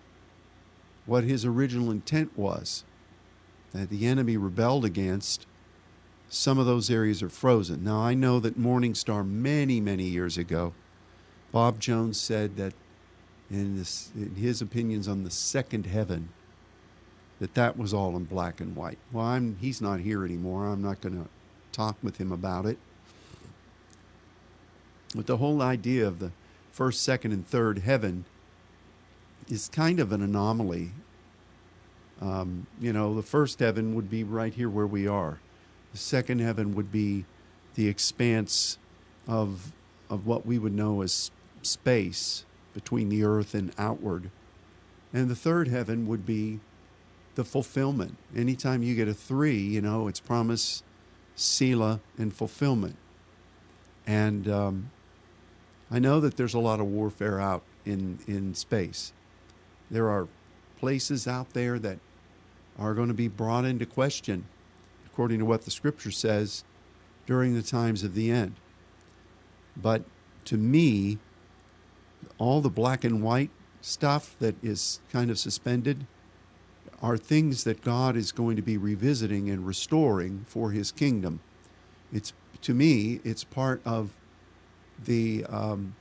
what 1.06 1.24
his 1.24 1.46
original 1.46 1.92
intent 1.92 2.38
was 2.38 2.84
that 3.72 3.90
the 3.90 4.08
enemy 4.08 4.38
rebelled 4.38 4.86
against. 4.86 5.46
Some 6.28 6.58
of 6.58 6.66
those 6.66 6.90
areas 6.90 7.22
are 7.22 7.30
frozen. 7.30 7.84
Now, 7.84 8.00
I 8.02 8.14
know 8.14 8.40
that 8.40 8.58
Morning 8.58 8.96
Star, 8.96 9.24
many, 9.24 9.80
many 9.80 10.06
years 10.06 10.38
ago, 10.38 10.74
Bob 11.52 11.80
Jones 11.80 12.20
said 12.20 12.56
that 12.58 12.74
in, 13.52 13.78
this, 13.78 14.12
in 14.16 14.36
his 14.36 14.62
opinions 14.62 15.08
on 15.08 15.24
the 15.24 15.32
second 15.32 15.86
heaven, 15.86 16.30
that 17.40 17.54
that 17.56 17.78
was 17.78 17.94
all 17.94 18.16
in 18.16 18.26
black 18.26 18.60
and 18.60 18.76
white. 18.76 18.98
Well, 19.12 19.26
I'm, 19.26 19.58
he's 19.60 19.82
not 19.82 20.00
here 20.00 20.26
anymore. 20.26 20.68
I'm 20.68 20.82
not 20.82 21.02
going 21.02 21.24
to 21.24 21.30
talk 21.72 21.98
with 22.04 22.18
him 22.18 22.32
about 22.32 22.66
it. 22.66 22.78
But 25.16 25.26
the 25.26 25.38
whole 25.38 25.62
idea 25.62 26.06
of 26.08 26.20
the 26.20 26.32
first, 26.72 27.02
second, 27.02 27.32
and 27.32 27.48
third 27.48 27.80
heaven 27.80 28.26
is 29.48 29.70
kind 29.70 30.00
of 30.00 30.12
an 30.12 30.22
anomaly. 30.22 30.92
Um, 32.22 32.68
you 32.80 32.94
know, 32.94 33.16
the 33.16 33.24
first 33.24 33.60
heaven 33.60 33.96
would 33.96 34.10
be 34.10 34.24
right 34.24 34.54
here 34.54 34.70
where 34.70 34.86
we 34.86 35.08
are. 35.08 35.40
The 35.94 35.98
second 35.98 36.40
heaven 36.40 36.76
would 36.76 36.92
be 36.92 37.26
the 37.76 37.88
expanse 37.88 38.78
of 39.28 39.72
of 40.10 40.26
what 40.26 40.46
we 40.46 40.58
would 40.58 40.74
know 40.74 41.02
as 41.02 41.32
space 41.62 42.46
between 42.80 43.10
the 43.10 43.26
earth 43.26 43.54
and 43.54 43.74
outward. 43.78 44.32
And 45.14 45.30
the 45.30 45.36
third 45.36 45.68
heaven 45.68 46.08
would 46.08 46.26
be 46.26 46.62
the 47.36 47.44
fulfillment. 47.44 48.16
Anytime 48.34 48.84
you 48.84 48.96
get 48.96 49.10
a 49.10 49.14
three, 49.14 49.58
you 49.58 49.82
know, 49.82 50.08
it's 50.08 50.22
promise, 50.22 50.82
Selah, 51.36 52.00
and 52.18 52.34
fulfillment. 52.34 52.96
And 54.08 54.48
um, 54.48 54.92
I 55.92 56.00
know 56.00 56.22
that 56.22 56.38
there's 56.38 56.54
a 56.54 56.60
lot 56.60 56.80
of 56.80 56.86
warfare 56.86 57.42
out 57.42 57.64
in, 57.86 58.20
in 58.28 58.56
space. 58.56 59.12
There 59.92 60.10
are 60.10 60.30
places 60.80 61.28
out 61.28 61.50
there 61.52 61.80
that 61.80 62.00
are 62.78 62.94
going 62.94 63.10
to 63.10 63.14
be 63.14 63.28
brought 63.28 63.66
into 63.66 63.86
question, 63.86 64.46
according 65.06 65.40
to 65.40 65.46
what 65.46 65.64
the 65.64 65.72
scripture 65.72 66.12
says, 66.12 66.64
during 67.26 67.56
the 67.56 67.62
times 67.62 68.06
of 68.06 68.16
the 68.16 68.32
end. 68.32 68.56
But 69.76 70.04
to 70.46 70.56
me, 70.56 71.20
all 72.38 72.62
the 72.62 72.70
black 72.70 73.04
and 73.04 73.22
white 73.22 73.50
stuff 73.82 74.36
that 74.40 74.56
is 74.64 75.00
kind 75.12 75.32
of 75.32 75.40
suspended 75.40 76.06
are 77.02 77.18
things 77.18 77.64
that 77.64 77.82
God 77.82 78.16
is 78.16 78.32
going 78.32 78.56
to 78.56 78.62
be 78.62 78.78
revisiting 78.78 79.50
and 79.50 79.66
restoring 79.66 80.46
for 80.48 80.72
His 80.72 80.92
kingdom. 80.92 81.40
It's 82.12 82.34
to 82.62 82.74
me, 82.74 83.22
it's 83.24 83.44
part 83.44 83.82
of 83.86 84.12
the 85.06 85.46
um, 85.46 85.96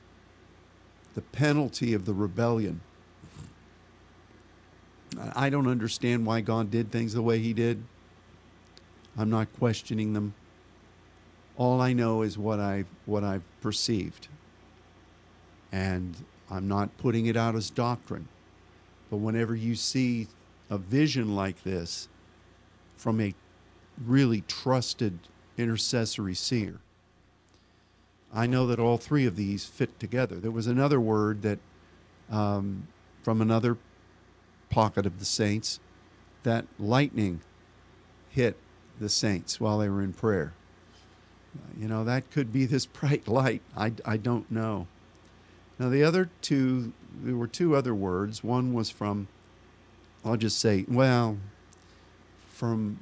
the 1.15 1.21
penalty 1.21 1.93
of 1.93 2.05
the 2.05 2.13
rebellion. 2.13 2.81
I 5.35 5.49
don't 5.49 5.67
understand 5.67 6.25
why 6.25 6.41
God 6.41 6.69
did 6.69 6.91
things 6.91 7.13
the 7.13 7.21
way 7.21 7.39
He 7.39 7.53
did. 7.53 7.83
I'm 9.17 9.29
not 9.29 9.51
questioning 9.57 10.13
them. 10.13 10.33
All 11.57 11.81
I 11.81 11.93
know 11.93 12.21
is 12.21 12.37
what 12.37 12.59
I 12.59 12.85
what 13.05 13.23
I've 13.23 13.43
perceived, 13.61 14.27
and 15.71 16.15
I'm 16.49 16.67
not 16.67 16.97
putting 16.97 17.25
it 17.25 17.37
out 17.37 17.55
as 17.55 17.69
doctrine. 17.69 18.27
But 19.09 19.17
whenever 19.17 19.55
you 19.55 19.75
see 19.75 20.27
a 20.69 20.77
vision 20.77 21.35
like 21.35 21.63
this 21.63 22.07
from 22.97 23.19
a 23.19 23.33
really 24.05 24.41
trusted 24.41 25.19
intercessory 25.57 26.35
seer. 26.35 26.79
I 28.33 28.45
know 28.45 28.67
that 28.67 28.79
all 28.79 28.97
three 28.97 29.25
of 29.25 29.35
these 29.35 29.65
fit 29.65 29.99
together. 29.99 30.35
There 30.35 30.51
was 30.51 30.67
another 30.67 30.99
word 30.99 31.41
that 31.41 31.59
um, 32.29 32.87
from 33.23 33.41
another 33.41 33.77
pocket 34.69 35.05
of 35.05 35.19
the 35.19 35.25
saints 35.25 35.79
that 36.43 36.65
lightning 36.77 37.41
hit 38.29 38.55
the 38.99 39.09
saints 39.09 39.59
while 39.59 39.79
they 39.79 39.89
were 39.89 40.03
in 40.03 40.13
prayer. 40.13 40.53
You 41.77 41.87
know, 41.87 42.03
that 42.03 42.29
could 42.29 42.53
be 42.53 42.65
this 42.65 42.85
bright 42.85 43.27
light. 43.27 43.61
I, 43.75 43.93
I 44.05 44.17
don't 44.17 44.49
know. 44.51 44.87
Now, 45.79 45.89
the 45.89 46.03
other 46.03 46.29
two, 46.41 46.91
there 47.23 47.35
were 47.35 47.47
two 47.47 47.75
other 47.75 47.95
words. 47.95 48.43
One 48.43 48.73
was 48.73 48.89
from 48.89 49.29
I'll 50.25 50.37
just 50.37 50.59
say, 50.59 50.85
well, 50.87 51.37
from 52.49 52.99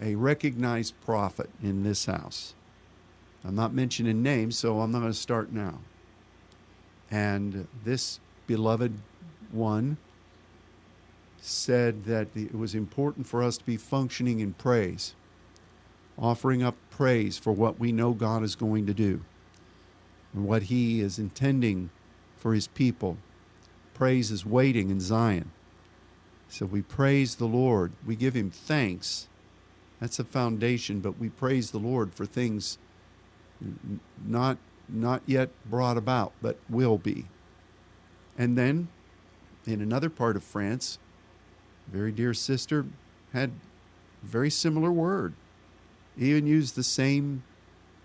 a 0.00 0.16
recognized 0.16 1.00
prophet 1.04 1.48
in 1.62 1.84
this 1.84 2.06
house. 2.06 2.54
I'm 3.44 3.54
not 3.54 3.72
mentioning 3.72 4.22
names, 4.22 4.58
so 4.58 4.80
I'm 4.80 4.90
not 4.90 5.00
going 5.00 5.12
to 5.12 5.18
start 5.18 5.52
now. 5.52 5.78
And 7.10 7.68
this 7.84 8.18
beloved 8.48 8.92
one 9.52 9.96
said 11.40 12.04
that 12.06 12.26
it 12.34 12.54
was 12.54 12.74
important 12.74 13.28
for 13.28 13.44
us 13.44 13.56
to 13.58 13.64
be 13.64 13.76
functioning 13.76 14.40
in 14.40 14.52
praise, 14.54 15.14
offering 16.18 16.64
up 16.64 16.74
praise 16.90 17.38
for 17.38 17.52
what 17.52 17.78
we 17.78 17.92
know 17.92 18.12
God 18.12 18.42
is 18.42 18.56
going 18.56 18.86
to 18.86 18.94
do 18.94 19.22
and 20.34 20.44
what 20.44 20.64
He 20.64 21.00
is 21.00 21.20
intending 21.20 21.90
for 22.46 22.54
His 22.54 22.68
people. 22.68 23.16
Praise 23.92 24.30
is 24.30 24.46
waiting 24.46 24.88
in 24.88 25.00
Zion. 25.00 25.50
So 26.48 26.64
we 26.64 26.80
praise 26.80 27.34
the 27.34 27.46
Lord. 27.46 27.90
We 28.06 28.14
give 28.14 28.34
Him 28.34 28.52
thanks. 28.52 29.26
That's 30.00 30.20
a 30.20 30.24
foundation, 30.24 31.00
but 31.00 31.18
we 31.18 31.28
praise 31.28 31.72
the 31.72 31.80
Lord 31.80 32.14
for 32.14 32.24
things 32.24 32.78
not, 34.24 34.58
not 34.88 35.22
yet 35.26 35.48
brought 35.68 35.96
about, 35.96 36.34
but 36.40 36.56
will 36.70 36.98
be. 36.98 37.24
And 38.38 38.56
then 38.56 38.86
in 39.66 39.80
another 39.80 40.08
part 40.08 40.36
of 40.36 40.44
France, 40.44 41.00
very 41.88 42.12
dear 42.12 42.32
sister 42.32 42.86
had 43.32 43.50
a 44.22 44.26
very 44.26 44.50
similar 44.50 44.92
word. 44.92 45.34
Even 46.16 46.46
used 46.46 46.76
the 46.76 46.84
same 46.84 47.42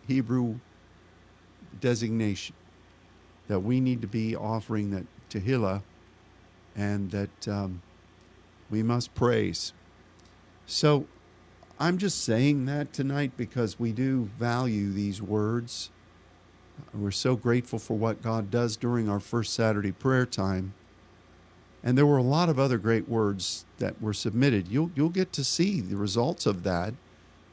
Hebrew 0.07 0.55
designation 1.79 2.55
that 3.51 3.59
we 3.59 3.81
need 3.81 3.99
to 3.99 4.07
be 4.07 4.33
offering 4.33 4.91
that 4.91 5.03
Tehillah 5.29 5.81
and 6.73 7.11
that 7.11 7.47
um, 7.49 7.81
we 8.69 8.81
must 8.81 9.13
praise. 9.13 9.73
So 10.65 11.05
I'm 11.77 11.97
just 11.97 12.23
saying 12.23 12.63
that 12.67 12.93
tonight 12.93 13.33
because 13.35 13.77
we 13.77 13.91
do 13.91 14.29
value 14.39 14.93
these 14.93 15.21
words. 15.21 15.89
We're 16.93 17.11
so 17.11 17.35
grateful 17.35 17.77
for 17.77 17.97
what 17.97 18.21
God 18.21 18.49
does 18.49 18.77
during 18.77 19.09
our 19.09 19.19
first 19.19 19.53
Saturday 19.53 19.91
prayer 19.91 20.25
time. 20.25 20.73
And 21.83 21.97
there 21.97 22.05
were 22.05 22.19
a 22.19 22.23
lot 22.23 22.47
of 22.47 22.57
other 22.57 22.77
great 22.77 23.09
words 23.09 23.65
that 23.79 24.01
were 24.01 24.13
submitted. 24.13 24.69
You'll, 24.69 24.91
you'll 24.95 25.09
get 25.09 25.33
to 25.33 25.43
see 25.43 25.81
the 25.81 25.97
results 25.97 26.45
of 26.45 26.63
that 26.63 26.93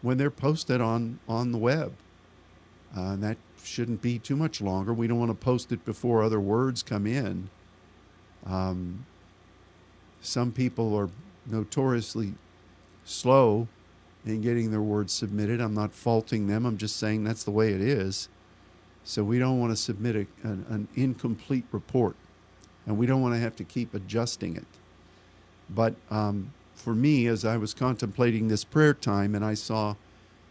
when 0.02 0.16
they're 0.16 0.30
posted 0.30 0.80
on, 0.80 1.18
on 1.28 1.50
the 1.50 1.58
web. 1.58 1.92
Uh, 2.96 3.14
and 3.14 3.22
that 3.24 3.36
shouldn't 3.68 4.02
be 4.02 4.18
too 4.18 4.36
much 4.36 4.60
longer. 4.60 4.92
We 4.92 5.06
don't 5.06 5.18
want 5.18 5.30
to 5.30 5.44
post 5.44 5.70
it 5.72 5.84
before 5.84 6.22
other 6.22 6.40
words 6.40 6.82
come 6.82 7.06
in. 7.06 7.50
Um, 8.46 9.06
some 10.20 10.52
people 10.52 10.96
are 10.96 11.10
notoriously 11.46 12.34
slow 13.04 13.68
in 14.24 14.40
getting 14.40 14.70
their 14.70 14.82
words 14.82 15.12
submitted. 15.12 15.60
I'm 15.60 15.74
not 15.74 15.94
faulting 15.94 16.46
them. 16.46 16.66
I'm 16.66 16.76
just 16.78 16.96
saying 16.96 17.24
that's 17.24 17.44
the 17.44 17.50
way 17.50 17.72
it 17.72 17.80
is. 17.80 18.28
So 19.04 19.24
we 19.24 19.38
don't 19.38 19.58
want 19.58 19.72
to 19.72 19.76
submit 19.76 20.16
a, 20.16 20.26
an, 20.46 20.66
an 20.68 20.88
incomplete 20.94 21.64
report, 21.72 22.16
and 22.86 22.98
we 22.98 23.06
don't 23.06 23.22
want 23.22 23.34
to 23.34 23.40
have 23.40 23.56
to 23.56 23.64
keep 23.64 23.94
adjusting 23.94 24.56
it. 24.56 24.66
But 25.70 25.94
um, 26.10 26.52
for 26.74 26.94
me, 26.94 27.26
as 27.26 27.44
I 27.44 27.56
was 27.56 27.74
contemplating 27.74 28.48
this 28.48 28.64
prayer 28.64 28.94
time, 28.94 29.34
and 29.34 29.44
I 29.44 29.54
saw 29.54 29.94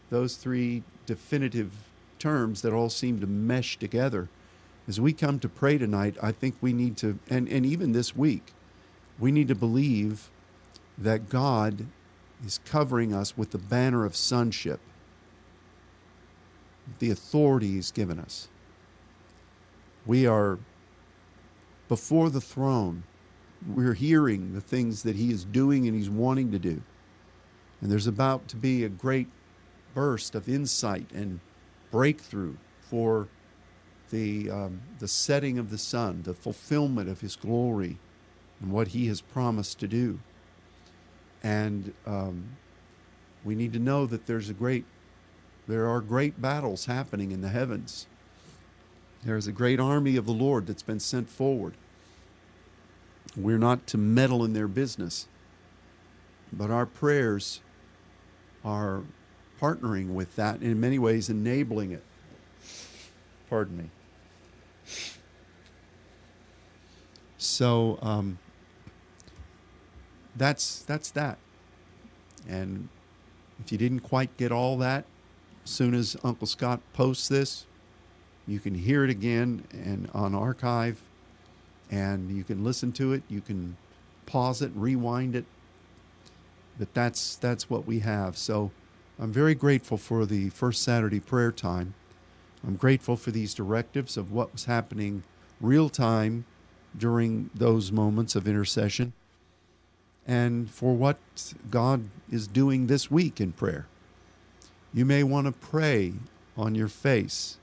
those 0.10 0.36
three 0.36 0.84
definitive 1.06 1.72
terms 2.20 2.62
that 2.62 2.74
all 2.74 2.90
seem 2.90 3.20
to 3.20 3.28
mesh 3.28 3.78
together, 3.78 4.30
as 4.88 5.02
we 5.02 5.12
come 5.12 5.40
to 5.40 5.50
pray 5.50 5.78
tonight, 5.78 6.16
I 6.22 6.32
think 6.32 6.56
we 6.62 6.74
need 6.74 6.98
to, 6.98 7.20
and, 7.30 7.48
and 7.50 7.66
even 7.66 7.92
this 7.92 8.16
week, 8.16 8.54
we 9.20 9.32
need 9.32 9.48
to 9.50 9.56
believe 9.56 10.30
that 10.98 11.30
God 11.30 11.88
is 12.46 12.60
covering 12.66 13.14
us 13.14 13.38
with 13.38 13.52
the 13.52 13.58
banner 13.58 14.06
of 14.06 14.16
sonship, 14.16 14.80
the 17.00 17.12
authority 17.12 17.74
He's 17.74 17.92
given 17.92 18.20
us. 18.20 18.48
We 20.06 20.26
are 20.26 20.58
before 21.90 22.30
the 22.30 22.42
throne. 22.42 23.04
We're 23.68 23.94
hearing 23.94 24.54
the 24.54 24.62
things 24.62 25.04
that 25.04 25.16
He 25.16 25.32
is 25.32 25.44
doing 25.44 25.88
and 25.88 25.98
He's 25.98 26.10
wanting 26.10 26.52
to 26.52 26.60
do. 26.60 26.82
And 27.82 27.92
there's 27.92 28.08
about 28.08 28.48
to 28.50 28.56
be 28.56 28.84
a 28.84 28.90
great 28.90 29.28
burst 29.94 30.36
of 30.36 30.48
insight 30.48 31.12
and 31.14 31.40
breakthrough 31.92 32.56
for 32.90 33.28
the, 34.10 34.50
um, 34.50 34.82
the 35.00 35.08
setting 35.08 35.58
of 35.58 35.70
the 35.70 35.78
sun, 35.78 36.22
the 36.24 36.34
fulfillment 36.34 37.10
of 37.10 37.22
His 37.22 37.36
glory, 37.36 37.98
and 38.62 38.72
what 38.72 38.90
He 38.90 39.08
has 39.08 39.22
promised 39.22 39.80
to 39.80 39.88
do. 39.88 40.20
And 41.44 41.94
um, 42.06 42.58
we 43.44 43.56
need 43.56 43.74
to 43.74 43.80
know 43.80 44.06
that 44.06 44.26
there's 44.26 44.50
a 44.50 44.54
great, 44.54 44.86
there 45.68 45.88
are 45.88 46.02
great 46.02 46.42
battles 46.42 46.86
happening 46.86 47.32
in 47.32 47.42
the 47.42 47.50
heavens. 47.50 48.08
There's 49.24 49.48
a 49.48 49.52
great 49.52 49.80
army 49.80 50.16
of 50.16 50.26
the 50.26 50.32
Lord 50.32 50.68
that's 50.68 50.84
been 50.84 51.00
sent 51.00 51.30
forward. 51.30 51.74
We're 53.36 53.58
not 53.58 53.86
to 53.88 53.98
meddle 53.98 54.44
in 54.44 54.54
their 54.54 54.68
business, 54.68 55.28
but 56.52 56.72
our 56.72 56.86
prayers 56.86 57.62
are 58.64 59.04
partnering 59.62 60.14
with 60.14 60.36
that 60.36 60.56
and 60.56 60.64
in 60.64 60.80
many 60.80 61.00
ways 61.00 61.30
enabling 61.30 61.92
it. 61.92 62.04
Pardon 63.50 63.78
me. 63.78 63.90
So, 67.38 68.00
um, 68.02 68.40
that's 70.36 70.80
that's 70.84 71.12
that. 71.12 71.38
And 72.48 72.90
if 73.60 73.72
you 73.72 73.78
didn't 73.78 74.02
quite 74.02 74.36
get 74.38 74.52
all 74.52 74.78
that, 74.78 75.06
as 75.64 75.72
soon 75.72 75.94
as 75.94 76.16
Uncle 76.24 76.48
Scott 76.48 76.80
posts 76.94 77.28
this, 77.28 77.66
you 78.48 78.60
can 78.60 78.76
hear 78.76 79.04
it 79.04 79.10
again 79.10 79.64
and 79.72 80.10
on 80.14 80.34
archive, 80.34 81.02
and 81.92 82.32
you 82.32 82.44
can 82.44 82.64
listen 82.64 82.92
to 82.94 83.14
it. 83.14 83.24
You 83.28 83.42
can 83.42 83.76
pause 84.26 84.62
it, 84.62 84.72
rewind 84.76 85.36
it. 85.36 85.46
But 86.80 86.94
that's 86.94 87.36
that's 87.36 87.70
what 87.70 87.86
we 87.86 88.00
have. 88.00 88.38
So 88.38 88.72
I'm 89.20 89.32
very 89.32 89.56
grateful 89.56 89.98
for 89.98 90.28
the 90.28 90.50
first 90.50 90.84
Saturday 90.84 91.20
prayer 91.20 91.52
time. 91.52 91.96
I'm 92.66 92.76
grateful 92.76 93.16
for 93.16 93.32
these 93.32 93.56
directives 93.56 94.16
of 94.16 94.32
what 94.32 94.54
was 94.54 94.66
happening 94.66 95.24
real 95.60 95.90
time 95.90 96.46
during 96.96 97.50
those 97.56 97.92
moments 97.92 98.36
of 98.36 98.48
intercession 98.48 99.14
and 100.28 100.70
for 100.70 100.94
what 100.94 101.18
God 101.72 102.10
is 102.30 102.46
doing 102.48 102.86
this 102.86 103.10
week 103.10 103.42
in 103.42 103.54
prayer. 103.54 103.88
You 104.94 105.04
may 105.04 105.24
want 105.24 105.48
to 105.48 105.52
pray 105.52 106.14
on 106.56 106.76
your 106.76 106.88
face. 106.88 107.58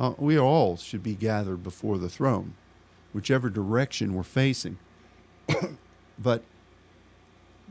Uh, 0.00 0.14
we 0.18 0.36
all 0.36 0.76
should 0.76 1.04
be 1.04 1.14
gathered 1.14 1.62
before 1.62 1.98
the 1.98 2.08
throne, 2.08 2.54
whichever 3.12 3.48
direction 3.48 4.14
we're 4.14 4.24
facing. 4.24 4.78
but 6.18 6.42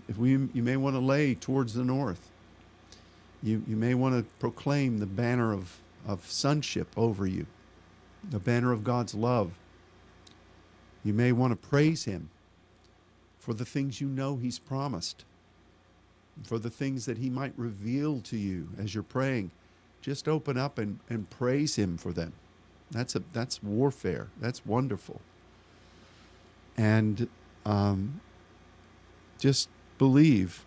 if 0.07 0.17
we, 0.17 0.31
you 0.31 0.63
may 0.63 0.77
want 0.77 0.95
to 0.95 1.01
lay 1.01 1.35
towards 1.35 1.73
the 1.73 1.83
north. 1.83 2.29
You, 3.43 3.63
you 3.67 3.75
may 3.75 3.93
want 3.93 4.15
to 4.15 4.23
proclaim 4.39 4.97
the 4.97 5.05
banner 5.05 5.53
of, 5.53 5.77
of 6.05 6.29
sonship 6.29 6.87
over 6.97 7.27
you, 7.27 7.45
the 8.29 8.39
banner 8.39 8.71
of 8.71 8.83
God's 8.83 9.13
love. 9.13 9.51
You 11.03 11.13
may 11.13 11.31
want 11.31 11.51
to 11.51 11.67
praise 11.69 12.05
Him 12.05 12.29
for 13.39 13.53
the 13.53 13.65
things 13.65 14.01
you 14.01 14.07
know 14.07 14.35
He's 14.35 14.59
promised, 14.59 15.23
for 16.43 16.59
the 16.59 16.69
things 16.69 17.05
that 17.05 17.17
He 17.19 17.29
might 17.29 17.53
reveal 17.55 18.19
to 18.21 18.37
you 18.37 18.69
as 18.77 18.93
you're 18.93 19.03
praying. 19.03 19.51
Just 20.01 20.27
open 20.27 20.57
up 20.57 20.77
and, 20.77 20.99
and 21.09 21.29
praise 21.29 21.75
Him 21.75 21.97
for 21.97 22.11
them. 22.11 22.33
That's, 22.91 23.15
a, 23.15 23.23
that's 23.33 23.61
warfare. 23.61 24.27
That's 24.39 24.65
wonderful. 24.65 25.21
And 26.77 27.27
um, 27.65 28.21
just 29.39 29.69
believe 29.97 30.65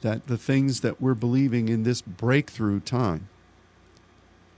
that 0.00 0.26
the 0.26 0.38
things 0.38 0.80
that 0.80 1.00
we're 1.00 1.14
believing 1.14 1.68
in 1.68 1.82
this 1.82 2.00
breakthrough 2.00 2.80
time 2.80 3.28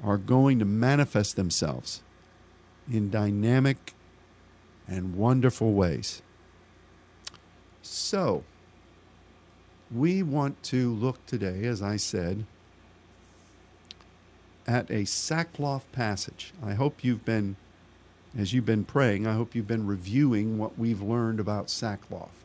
are 0.03 0.19
going 0.19 0.59
to 0.59 0.65
manifest 0.65 1.37
themselves 1.37 2.03
in 2.91 3.11
dynamic 3.11 3.95
and 4.87 5.15
wonderful 5.15 5.73
ways. 5.73 6.23
So, 7.83 8.45
we 9.91 10.23
want 10.23 10.63
to 10.65 10.93
look 10.93 11.25
today, 11.27 11.65
as 11.65 11.83
I 11.83 11.97
said, 11.97 12.45
at 14.67 14.91
a 14.91 15.05
sackcloth 15.05 15.91
passage. 15.93 16.53
I 16.65 16.75
hope 16.75 17.03
you've 17.03 17.25
been, 17.25 17.57
as 18.39 18.53
you've 18.53 18.67
been 18.67 18.85
praying, 18.85 19.27
I 19.27 19.35
hope 19.35 19.55
you've 19.55 19.67
been 19.67 19.87
reviewing 19.87 20.59
what 20.59 20.79
we've 20.79 21.03
learned 21.03 21.41
about 21.41 21.71
sackcloth. 21.71 22.45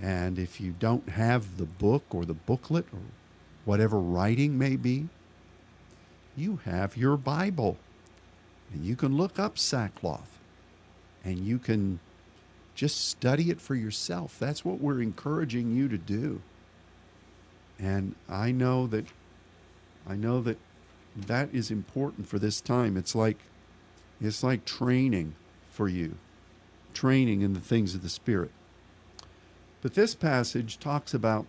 And 0.00 0.38
if 0.38 0.60
you 0.60 0.74
don't 0.78 1.08
have 1.10 1.56
the 1.56 1.64
book 1.64 2.04
or 2.10 2.24
the 2.24 2.34
booklet 2.34 2.86
or 2.92 3.00
whatever 3.64 3.98
writing 3.98 4.58
may 4.58 4.76
be, 4.76 5.08
you 6.36 6.60
have 6.64 6.96
your 6.96 7.16
Bible. 7.16 7.76
And 8.72 8.84
you 8.84 8.96
can 8.96 9.16
look 9.16 9.38
up 9.38 9.58
sackcloth 9.58 10.38
and 11.24 11.38
you 11.38 11.58
can 11.58 12.00
just 12.74 13.08
study 13.08 13.50
it 13.50 13.60
for 13.60 13.74
yourself. 13.74 14.36
That's 14.38 14.64
what 14.64 14.80
we're 14.80 15.00
encouraging 15.00 15.74
you 15.74 15.88
to 15.88 15.98
do. 15.98 16.42
And 17.78 18.14
I 18.28 18.50
know 18.50 18.86
that 18.88 19.06
I 20.06 20.16
know 20.16 20.40
that 20.42 20.58
that 21.16 21.54
is 21.54 21.70
important 21.70 22.28
for 22.28 22.38
this 22.38 22.60
time. 22.60 22.96
It's 22.96 23.14
like 23.14 23.38
it's 24.20 24.42
like 24.42 24.64
training 24.64 25.34
for 25.70 25.88
you. 25.88 26.16
Training 26.92 27.42
in 27.42 27.54
the 27.54 27.60
things 27.60 27.94
of 27.94 28.02
the 28.02 28.08
spirit. 28.08 28.50
But 29.84 29.92
this 29.92 30.14
passage 30.14 30.78
talks 30.78 31.12
about 31.12 31.44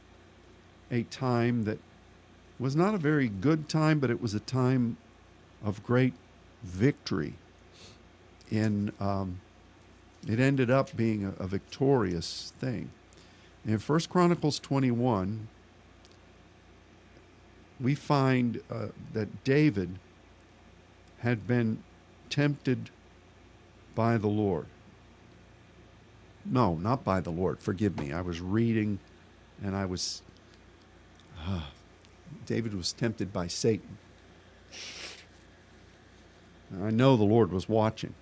a 0.91 1.03
time 1.03 1.63
that 1.63 1.79
was 2.59 2.75
not 2.75 2.93
a 2.93 2.97
very 2.97 3.29
good 3.29 3.69
time, 3.69 3.99
but 3.99 4.09
it 4.09 4.21
was 4.21 4.33
a 4.33 4.41
time 4.41 4.97
of 5.63 5.81
great 5.85 6.13
victory 6.61 7.35
in 8.51 8.91
um, 8.99 9.39
it 10.27 10.41
ended 10.41 10.69
up 10.69 10.93
being 10.97 11.23
a, 11.23 11.29
a 11.41 11.47
victorious 11.47 12.51
thing. 12.59 12.89
In 13.65 13.79
First 13.79 14.09
Chronicles 14.09 14.59
21, 14.59 15.47
we 17.79 17.95
find 17.95 18.61
uh, 18.69 18.87
that 19.13 19.45
David 19.45 19.97
had 21.19 21.47
been 21.47 21.81
tempted 22.29 22.89
by 23.95 24.17
the 24.17 24.27
Lord. 24.27 24.65
No, 26.45 26.75
not 26.75 27.03
by 27.03 27.21
the 27.21 27.31
Lord. 27.31 27.59
Forgive 27.59 27.99
me. 27.99 28.13
I 28.13 28.21
was 28.21 28.39
reading 28.39 28.99
and 29.63 29.75
I 29.75 29.85
was. 29.85 30.21
Uh, 31.47 31.61
David 32.45 32.73
was 32.73 32.93
tempted 32.93 33.33
by 33.33 33.47
Satan. 33.47 33.97
I 36.83 36.91
know 36.91 37.15
the 37.15 37.23
Lord 37.23 37.51
was 37.51 37.69
watching. 37.69 38.13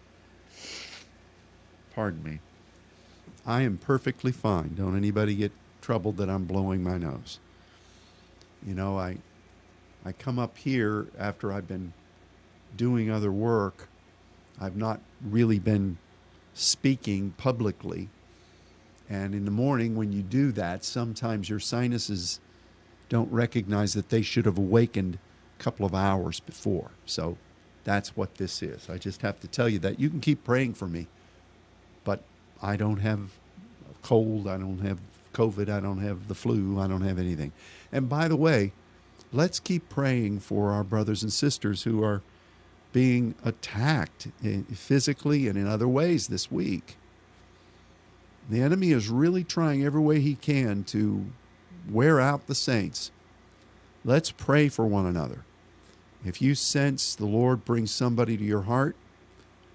Pardon 1.96 2.24
me. 2.24 2.40
I 3.46 3.62
am 3.62 3.78
perfectly 3.78 4.32
fine. 4.32 4.76
Don't 4.76 4.96
anybody 4.96 5.36
get 5.36 5.52
troubled 5.82 6.18
that 6.18 6.30
I'm 6.30 6.46
blowing 6.46 6.82
my 6.82 6.98
nose. 6.98 7.40
You 8.66 8.74
know, 8.74 8.98
I 8.98 9.18
I 10.06 10.12
come 10.12 10.40
up 10.40 10.58
here 10.58 11.08
after 11.18 11.52
I've 11.52 11.68
been 11.68 11.94
doing 12.76 13.10
other 13.10 13.32
work. 13.32 13.88
I've 14.60 14.76
not 14.76 15.00
really 15.24 15.60
been 15.60 15.98
speaking 16.54 17.34
publicly. 17.38 18.10
And 19.10 19.36
in 19.36 19.46
the 19.46 19.52
morning, 19.52 19.96
when 19.96 20.12
you 20.12 20.22
do 20.22 20.52
that, 20.54 20.84
sometimes 20.84 21.50
your 21.50 21.60
sinuses 21.60 22.40
don't 23.10 23.32
recognize 23.32 23.94
that 23.94 24.10
they 24.10 24.22
should 24.22 24.46
have 24.46 24.58
awakened 24.58 25.20
a 25.60 25.64
couple 25.64 25.86
of 25.86 25.94
hours 25.94 26.40
before. 26.40 26.92
So 27.06 27.38
that's 27.84 28.16
what 28.16 28.36
this 28.36 28.64
is. 28.64 28.90
I 28.90 28.98
just 28.98 29.22
have 29.22 29.40
to 29.42 29.48
tell 29.48 29.68
you 29.68 29.80
that. 29.80 30.00
You 30.00 30.10
can 30.10 30.22
keep 30.22 30.44
praying 30.44 30.76
for 30.76 30.88
me, 30.88 31.08
but 32.04 32.24
I 32.62 32.78
don't 32.78 33.00
have 33.00 33.20
a 33.90 33.94
cold. 34.02 34.48
I 34.48 34.58
don't 34.58 34.80
have 34.80 35.00
COVID. 35.34 35.70
I 35.70 35.80
don't 35.80 36.00
have 36.00 36.28
the 36.28 36.36
flu. 36.36 36.80
I 36.80 36.88
don't 36.88 37.02
have 37.02 37.20
anything. 37.20 37.52
And 37.92 38.08
by 38.08 38.28
the 38.28 38.38
way, 38.38 38.72
let's 39.32 39.60
keep 39.60 39.90
praying 39.90 40.40
for 40.40 40.72
our 40.72 40.84
brothers 40.84 41.24
and 41.24 41.34
sisters 41.34 41.84
who 41.84 42.04
are 42.04 42.22
being 42.94 43.36
attacked 43.44 44.28
eh, 44.46 44.62
physically 44.74 45.48
and 45.48 45.58
in 45.58 45.68
other 45.68 45.88
ways 45.88 46.28
this 46.28 46.52
week. 46.52 46.96
The 48.50 48.62
enemy 48.62 48.92
is 48.92 49.10
really 49.10 49.44
trying 49.44 49.84
every 49.84 50.02
way 50.02 50.20
he 50.20 50.36
can 50.36 50.84
to 50.86 51.26
wear 51.90 52.20
out 52.20 52.48
the 52.48 52.56
saints. 52.56 53.12
Let's 54.06 54.32
pray 54.32 54.70
for 54.70 54.86
one 54.86 55.06
another. 55.06 55.46
If 56.26 56.42
you 56.42 56.56
sense 56.56 57.16
the 57.16 57.26
Lord 57.26 57.66
bring 57.66 57.88
somebody 57.88 58.38
to 58.38 58.44
your 58.44 58.64
heart, 58.64 58.96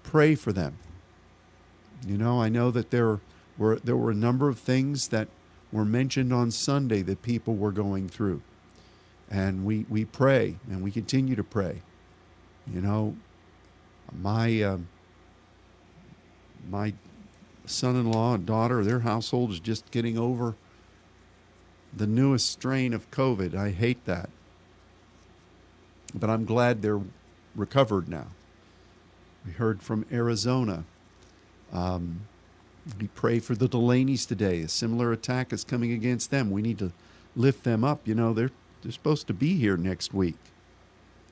pray 0.03 0.35
for 0.35 0.51
them. 0.51 0.77
You 2.07 2.17
know, 2.17 2.41
I 2.41 2.49
know 2.49 2.71
that 2.71 2.91
there 2.91 3.19
were 3.57 3.77
there 3.77 3.97
were 3.97 4.11
a 4.11 4.15
number 4.15 4.49
of 4.49 4.57
things 4.57 5.09
that 5.09 5.27
were 5.71 5.85
mentioned 5.85 6.33
on 6.33 6.51
Sunday 6.51 7.01
that 7.03 7.21
people 7.21 7.55
were 7.55 7.71
going 7.71 8.09
through. 8.09 8.41
And 9.29 9.65
we, 9.65 9.85
we 9.89 10.05
pray 10.05 10.55
and 10.69 10.81
we 10.81 10.91
continue 10.91 11.35
to 11.35 11.43
pray. 11.43 11.81
You 12.71 12.81
know, 12.81 13.15
my 14.19 14.61
uh, 14.61 14.77
my 16.69 16.93
son-in-law 17.69 18.35
and 18.35 18.45
daughter, 18.45 18.83
their 18.83 19.01
household 19.01 19.51
is 19.51 19.59
just 19.59 19.89
getting 19.91 20.17
over 20.17 20.55
the 21.95 22.07
newest 22.07 22.49
strain 22.49 22.93
of 22.93 23.09
COVID. 23.11 23.55
I 23.55 23.71
hate 23.71 24.05
that. 24.05 24.29
But 26.13 26.29
I'm 26.29 26.45
glad 26.45 26.81
they're 26.81 27.01
recovered 27.55 28.07
now. 28.07 28.27
We 29.45 29.51
heard 29.53 29.81
from 29.81 30.05
Arizona. 30.11 30.83
Um, 31.71 32.21
we 32.99 33.07
pray 33.07 33.39
for 33.39 33.55
the 33.55 33.67
Delaney's 33.67 34.25
today. 34.25 34.61
A 34.61 34.67
similar 34.67 35.11
attack 35.11 35.53
is 35.53 35.63
coming 35.63 35.91
against 35.91 36.31
them. 36.31 36.51
We 36.51 36.61
need 36.61 36.79
to 36.79 36.91
lift 37.35 37.63
them 37.63 37.83
up. 37.83 38.07
You 38.07 38.15
know, 38.15 38.33
they're, 38.33 38.51
they're 38.81 38.91
supposed 38.91 39.27
to 39.27 39.33
be 39.33 39.55
here 39.55 39.77
next 39.77 40.13
week. 40.13 40.37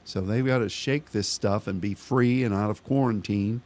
So 0.05 0.21
they've 0.21 0.45
got 0.45 0.59
to 0.59 0.69
shake 0.69 1.11
this 1.11 1.27
stuff 1.27 1.67
and 1.67 1.81
be 1.81 1.93
free 1.93 2.43
and 2.43 2.53
out 2.53 2.69
of 2.69 2.83
quarantine 2.83 3.61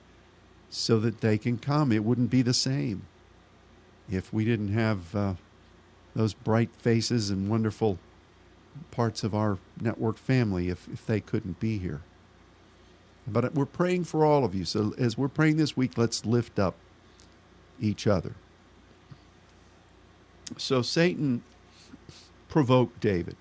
so 0.72 1.00
that 1.00 1.22
they 1.22 1.38
can 1.38 1.58
come. 1.58 1.92
It 1.92 2.04
wouldn't 2.04 2.32
be 2.32 2.42
the 2.42 2.54
same 2.54 3.04
if 4.10 4.34
we 4.34 4.46
didn't 4.46 4.74
have 4.74 5.16
uh, 5.16 5.34
those 6.16 6.34
bright 6.34 6.70
faces 6.78 7.30
and 7.30 7.50
wonderful 7.50 8.00
parts 8.90 9.24
of 9.24 9.36
our 9.36 9.58
network 9.80 10.18
family 10.18 10.70
if, 10.70 10.88
if 10.88 11.06
they 11.06 11.20
couldn't 11.20 11.60
be 11.60 11.78
here. 11.78 12.02
But 13.28 13.54
we're 13.54 13.66
praying 13.66 14.06
for 14.06 14.26
all 14.26 14.44
of 14.44 14.56
you. 14.56 14.66
So 14.66 14.96
as 14.98 15.18
we're 15.18 15.28
praying 15.28 15.58
this 15.58 15.78
week, 15.78 15.98
let's 15.98 16.26
lift 16.26 16.58
up 16.58 16.76
each 17.80 18.08
other. 18.08 18.34
So 20.58 20.82
Satan 20.82 21.44
provoked 22.50 23.00
David. 23.00 23.36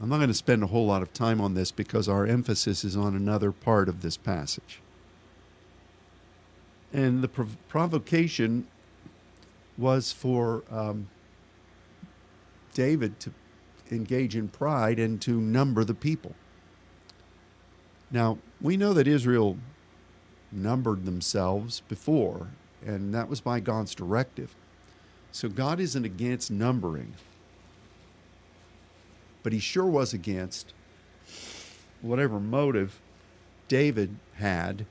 I'm 0.00 0.08
not 0.08 0.16
going 0.16 0.28
to 0.28 0.34
spend 0.34 0.62
a 0.62 0.68
whole 0.68 0.86
lot 0.86 1.02
of 1.02 1.12
time 1.12 1.40
on 1.40 1.54
this 1.54 1.70
because 1.70 2.08
our 2.08 2.26
emphasis 2.26 2.84
is 2.84 2.96
on 2.96 3.16
another 3.16 3.50
part 3.50 3.88
of 3.88 4.02
this 4.02 4.16
passage. 4.16 4.80
And 6.92 7.22
the 7.22 7.28
prov- 7.28 7.56
provocation 7.68 8.66
was 9.76 10.12
for 10.12 10.64
um, 10.70 11.08
David 12.74 13.20
to 13.20 13.32
engage 13.90 14.36
in 14.36 14.48
pride 14.48 14.98
and 14.98 15.20
to 15.22 15.40
number 15.40 15.84
the 15.84 15.94
people. 15.94 16.34
Now, 18.10 18.38
we 18.60 18.76
know 18.76 18.92
that 18.94 19.06
Israel 19.06 19.58
numbered 20.50 21.04
themselves 21.04 21.82
before, 21.88 22.48
and 22.84 23.14
that 23.14 23.28
was 23.28 23.40
by 23.40 23.60
God's 23.60 23.94
directive. 23.94 24.54
So 25.30 25.48
God 25.48 25.78
isn't 25.78 26.04
against 26.04 26.50
numbering, 26.50 27.14
but 29.42 29.52
he 29.52 29.58
sure 29.58 29.86
was 29.86 30.14
against 30.14 30.72
whatever 32.00 32.40
motive 32.40 33.00
David 33.68 34.16
had 34.34 34.86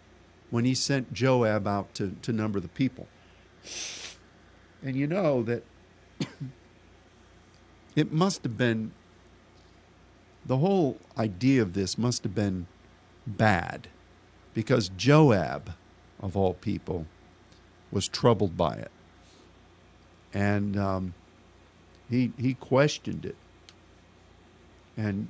when 0.50 0.66
he 0.66 0.74
sent 0.74 1.14
Joab 1.14 1.68
out 1.68 1.94
to, 1.96 2.16
to 2.22 2.32
number 2.32 2.60
the 2.60 2.68
people. 2.70 3.08
And 4.82 4.96
you 4.96 5.08
know 5.08 5.44
that 5.44 5.64
it 7.96 8.12
must 8.12 8.44
have 8.44 8.58
been, 8.58 8.92
the 10.46 10.58
whole 10.58 10.98
idea 11.18 11.62
of 11.62 11.74
this 11.74 11.98
must 11.98 12.24
have 12.24 12.34
been 12.34 12.68
bad 13.26 13.88
because 14.54 14.90
Joab, 14.90 15.74
of 16.20 16.38
all 16.38 16.54
people, 16.54 17.06
was 17.92 18.08
troubled 18.08 18.56
by 18.58 18.76
it. 18.76 18.92
And 20.34 20.78
um, 20.78 21.14
he, 22.10 22.32
he 22.38 22.54
questioned 22.54 23.26
it. 23.26 23.36
And 24.96 25.28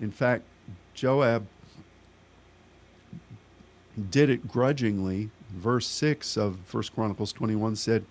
in 0.00 0.10
fact, 0.10 0.44
Joab 0.94 1.46
did 4.10 4.30
it 4.30 4.48
grudgingly. 4.48 5.30
Verse 5.50 5.86
6 5.86 6.36
of 6.36 6.72
1 6.72 6.84
Chronicles 6.94 7.32
21 7.32 7.76
said, 7.76 8.04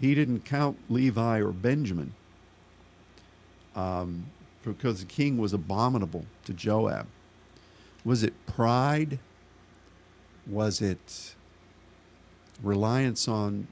He 0.00 0.14
didn't 0.14 0.44
count 0.44 0.78
Levi 0.88 1.38
or 1.38 1.52
Benjamin 1.52 2.14
um, 3.74 4.26
because 4.64 5.00
the 5.00 5.06
king 5.06 5.38
was 5.38 5.52
abominable 5.52 6.26
to 6.44 6.52
Joab. 6.52 7.06
Was 8.04 8.22
it 8.22 8.34
pride? 8.46 9.18
Was 10.46 10.80
it 10.80 11.34
reliance 12.62 13.28
on 13.28 13.68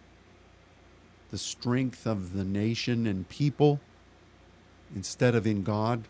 the 1.31 1.39
strength 1.39 2.07
of 2.07 2.33
the 2.33 2.45
nation 2.45 3.07
and 3.07 3.29
people 3.29 3.81
instead 4.95 5.35
of 5.35 5.47
in 5.47 5.63
God? 5.63 6.05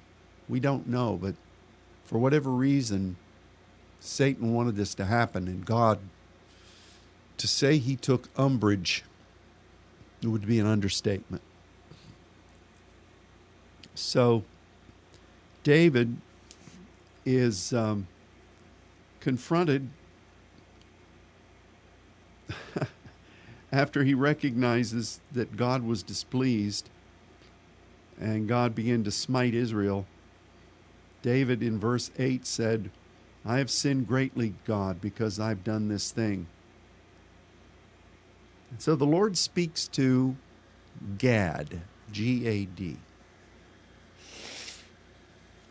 We 0.48 0.61
don't 0.61 0.87
know, 0.87 1.18
but 1.20 1.35
for 2.05 2.18
whatever 2.18 2.50
reason, 2.50 3.16
Satan 4.01 4.53
wanted 4.53 4.77
this 4.77 4.95
to 4.97 5.05
happen, 5.05 5.47
and 5.47 5.65
God, 5.65 5.99
to 7.37 7.47
say 7.47 7.79
he 7.79 7.97
took 7.97 8.29
umbrage 8.37 9.05
would 10.23 10.47
be 10.47 10.59
an 10.59 10.67
understatement. 10.67 11.43
So, 13.95 14.45
David 15.63 16.17
is 17.25 17.73
um, 17.73 18.07
confronted 19.21 19.89
after 23.73 24.05
he 24.05 24.15
recognizes 24.15 25.21
that 25.33 25.57
God 25.57 25.83
was 25.83 26.03
displeased 26.03 26.89
and 28.21 28.49
God 28.49 28.75
began 28.75 29.05
to 29.05 29.11
smite 29.11 29.55
Israel. 29.55 30.07
David 31.23 31.63
in 31.63 31.79
verse 31.79 32.11
8 32.19 32.47
said, 32.47 32.91
I 33.44 33.59
have 33.59 33.70
sinned 33.70 34.07
greatly, 34.07 34.55
God, 34.66 35.00
because 35.00 35.40
I've 35.40 35.64
done 35.64 35.88
this 35.88 36.11
thing. 36.11 36.46
And 38.70 38.81
so 38.81 38.94
the 38.94 39.07
Lord 39.07 39.37
speaks 39.38 39.88
to 39.88 40.37
Gad, 41.18 41.83
G 42.12 42.46
A 42.46 42.64
D 42.66 42.98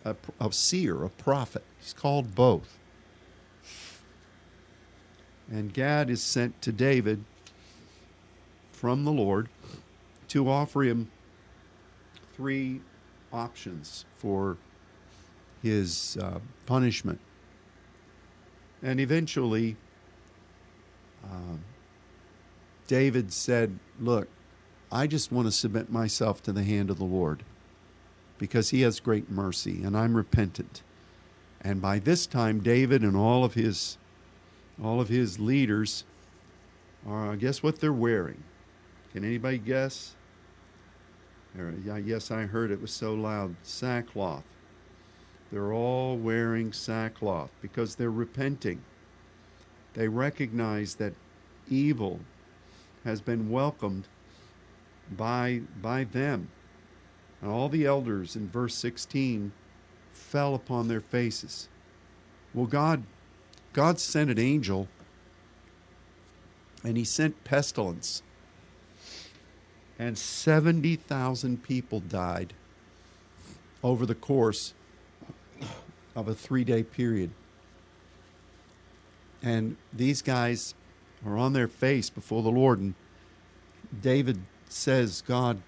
a, 0.06 0.16
a 0.40 0.52
seer, 0.52 1.04
a 1.04 1.10
prophet. 1.10 1.64
He's 1.80 1.94
called 1.94 2.36
both. 2.36 2.78
And 5.52 5.74
Gad 5.74 6.10
is 6.10 6.22
sent 6.22 6.62
to 6.62 6.72
David 6.72 7.24
from 8.72 9.04
the 9.04 9.12
Lord 9.12 9.50
to 10.30 10.50
offer 10.50 10.84
him 10.84 11.10
three 12.36 12.82
options 13.34 14.06
for 14.18 14.58
his 15.64 16.18
uh, 16.22 16.40
punishment. 16.66 17.20
And 18.82 19.00
eventually, 19.00 19.76
uh, 21.24 21.58
David 22.88 23.34
said, 23.34 23.78
Look, 24.00 24.28
I 24.92 25.06
just 25.06 25.32
want 25.32 25.48
to 25.48 25.52
submit 25.52 25.92
myself 25.92 26.42
to 26.44 26.52
the 26.52 26.64
hand 26.64 26.90
of 26.90 26.98
the 26.98 27.06
Lord 27.06 27.44
because 28.38 28.70
he 28.70 28.82
has 28.82 29.00
great 29.00 29.30
mercy, 29.30 29.84
and 29.84 29.96
I'm 29.96 30.16
repentant. 30.16 30.82
And 31.62 31.82
by 31.82 32.00
this 32.00 32.26
time, 32.26 32.62
David 32.62 33.04
and 33.04 33.16
all 33.16 33.44
of 33.44 33.54
his 33.54 33.98
all 34.82 35.02
of 35.02 35.10
his 35.10 35.40
leaders 35.40 36.06
are 37.06 37.36
guess 37.36 37.62
what 37.62 37.80
they're 37.80 37.92
wearing? 37.92 38.44
Can 39.12 39.26
anybody 39.26 39.58
guess? 39.58 40.16
Yes, 42.06 42.32
I 42.32 42.44
heard 42.44 42.72
it 42.72 42.82
was 42.82 42.92
so 42.92 43.14
loud. 43.14 43.56
Sackcloth. 43.64 44.44
They're 45.52 45.74
all 45.74 46.18
wearing 46.18 46.74
sackcloth 46.74 47.50
because 47.62 47.96
they're 47.96 48.12
repenting. 48.12 48.82
They 49.94 50.08
recognize 50.08 50.96
that 50.96 51.14
evil 51.70 52.20
has 53.04 53.22
been 53.22 53.50
welcomed 53.50 54.08
by, 55.16 55.62
by 55.82 56.04
them 56.04 56.50
and 57.42 57.52
all 57.52 57.70
the 57.70 57.86
elders 57.86 58.36
in 58.36 58.50
verse 58.50 58.76
16 58.76 59.52
fell 60.12 60.56
upon 60.56 60.88
their 60.88 61.00
faces. 61.00 61.70
Well, 62.54 62.66
God, 62.66 63.04
God 63.74 64.00
sent 64.00 64.30
an 64.30 64.40
angel, 64.40 64.88
and 66.84 66.98
He 66.98 67.04
sent 67.04 67.44
pestilence, 67.44 68.22
and 69.98 70.18
seventy 70.18 70.96
thousand 70.96 71.64
people 71.64 72.00
died 72.00 72.54
over 73.84 74.06
the 74.06 74.16
course 74.16 74.74
of 76.20 76.28
a 76.28 76.34
three-day 76.34 76.84
period. 76.84 77.32
And 79.42 79.78
these 79.94 80.22
guys 80.22 80.76
are 81.26 81.38
on 81.38 81.54
their 81.54 81.68
face 81.68 82.10
before 82.10 82.44
the 82.44 82.50
Lord, 82.50 82.80
and 82.80 82.94
David 84.02 84.40
says, 84.68 85.22
God, 85.26 85.62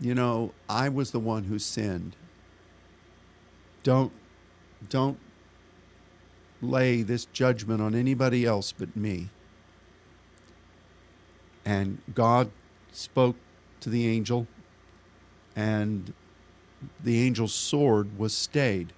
you 0.00 0.14
know, 0.14 0.52
I 0.68 0.88
was 0.88 1.10
the 1.10 1.18
one 1.18 1.44
who 1.44 1.58
sinned. 1.58 2.14
Don't 3.82 4.12
don't 4.88 5.18
lay 6.62 7.02
this 7.02 7.24
judgment 7.26 7.80
on 7.80 7.94
anybody 7.94 8.44
else 8.44 8.72
but 8.72 8.96
me. 8.96 9.28
And 11.64 11.98
God 12.14 12.50
spoke 12.92 13.36
to 13.80 13.90
the 13.90 14.06
angel, 14.06 14.46
and 15.56 16.12
the 17.02 17.26
angel's 17.26 17.52
sword 17.52 18.16
was 18.18 18.32
stayed. 18.32 18.92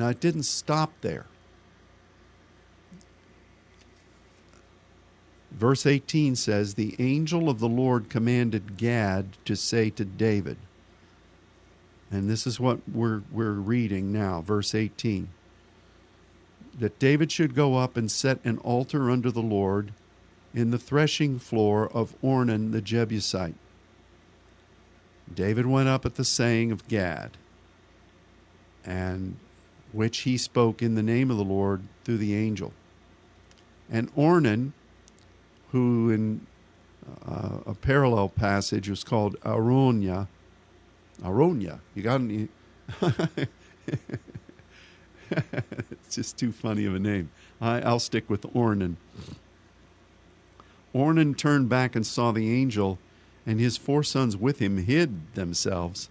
Now, 0.00 0.08
it 0.08 0.18
didn't 0.18 0.44
stop 0.44 0.92
there. 1.02 1.26
Verse 5.50 5.84
18 5.84 6.36
says, 6.36 6.72
The 6.72 6.96
angel 6.98 7.50
of 7.50 7.58
the 7.58 7.68
Lord 7.68 8.08
commanded 8.08 8.78
Gad 8.78 9.36
to 9.44 9.54
say 9.54 9.90
to 9.90 10.06
David, 10.06 10.56
and 12.10 12.30
this 12.30 12.46
is 12.46 12.58
what 12.58 12.78
we're, 12.90 13.20
we're 13.30 13.52
reading 13.52 14.10
now, 14.10 14.40
verse 14.40 14.74
18, 14.74 15.28
that 16.78 16.98
David 16.98 17.30
should 17.30 17.54
go 17.54 17.76
up 17.76 17.98
and 17.98 18.10
set 18.10 18.42
an 18.42 18.56
altar 18.56 19.10
unto 19.10 19.30
the 19.30 19.42
Lord 19.42 19.92
in 20.54 20.70
the 20.70 20.78
threshing 20.78 21.38
floor 21.38 21.90
of 21.92 22.18
Ornan 22.22 22.72
the 22.72 22.80
Jebusite. 22.80 23.54
David 25.34 25.66
went 25.66 25.90
up 25.90 26.06
at 26.06 26.14
the 26.14 26.24
saying 26.24 26.72
of 26.72 26.88
Gad, 26.88 27.36
and 28.82 29.36
which 29.92 30.18
he 30.18 30.36
spoke 30.36 30.82
in 30.82 30.94
the 30.94 31.02
name 31.02 31.30
of 31.30 31.36
the 31.36 31.44
Lord 31.44 31.82
through 32.04 32.18
the 32.18 32.34
angel. 32.34 32.72
And 33.90 34.14
Ornan 34.14 34.72
who 35.72 36.10
in 36.10 36.46
uh, 37.26 37.58
a 37.66 37.74
parallel 37.74 38.28
passage 38.28 38.88
was 38.88 39.04
called 39.04 39.36
Araunah. 39.42 40.28
Araunah. 41.22 41.80
You 41.94 42.02
got 42.02 42.20
any? 42.20 42.48
it's 45.30 46.14
just 46.14 46.36
too 46.36 46.52
funny 46.52 46.84
of 46.86 46.94
a 46.94 46.98
name. 46.98 47.30
I, 47.60 47.80
I'll 47.82 48.00
stick 48.00 48.28
with 48.28 48.42
Ornan. 48.42 48.96
Ornan 50.94 51.36
turned 51.36 51.68
back 51.68 51.94
and 51.94 52.04
saw 52.04 52.32
the 52.32 52.52
angel, 52.52 52.98
and 53.46 53.60
his 53.60 53.76
four 53.76 54.02
sons 54.02 54.36
with 54.36 54.58
him 54.58 54.78
hid 54.78 55.34
themselves. 55.34 56.10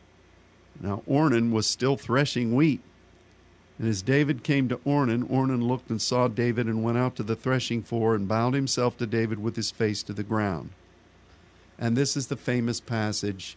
Now 0.80 1.04
Ornan 1.08 1.52
was 1.52 1.68
still 1.68 1.98
threshing 1.98 2.56
wheat. 2.56 2.82
And 3.80 3.88
as 3.88 4.02
David 4.02 4.44
came 4.44 4.68
to 4.68 4.78
Ornan, 4.80 5.24
Ornan 5.30 5.66
looked 5.66 5.90
and 5.90 6.02
saw 6.02 6.28
David 6.28 6.68
and 6.68 6.84
went 6.84 6.98
out 6.98 7.16
to 7.16 7.24
the 7.24 7.36
threshing 7.36 7.82
floor 7.82 8.14
and 8.14 8.28
bowed 8.28 8.54
himself 8.54 8.98
to 8.98 9.08
David 9.08 9.42
with 9.42 9.56
his 9.56 9.72
face 9.72 10.04
to 10.04 10.14
the 10.14 10.24
ground. 10.24 10.72
And 11.80 11.96
this 11.96 12.18
is 12.18 12.28
the 12.28 12.36
famous 12.36 12.82
passage 12.82 13.56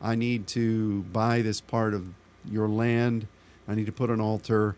I 0.00 0.14
need 0.14 0.46
to 0.48 1.02
buy 1.12 1.42
this 1.42 1.60
part 1.60 1.92
of 1.92 2.06
your 2.50 2.68
land. 2.68 3.26
I 3.68 3.74
need 3.74 3.84
to 3.84 3.92
put 3.92 4.08
an 4.08 4.18
altar. 4.18 4.76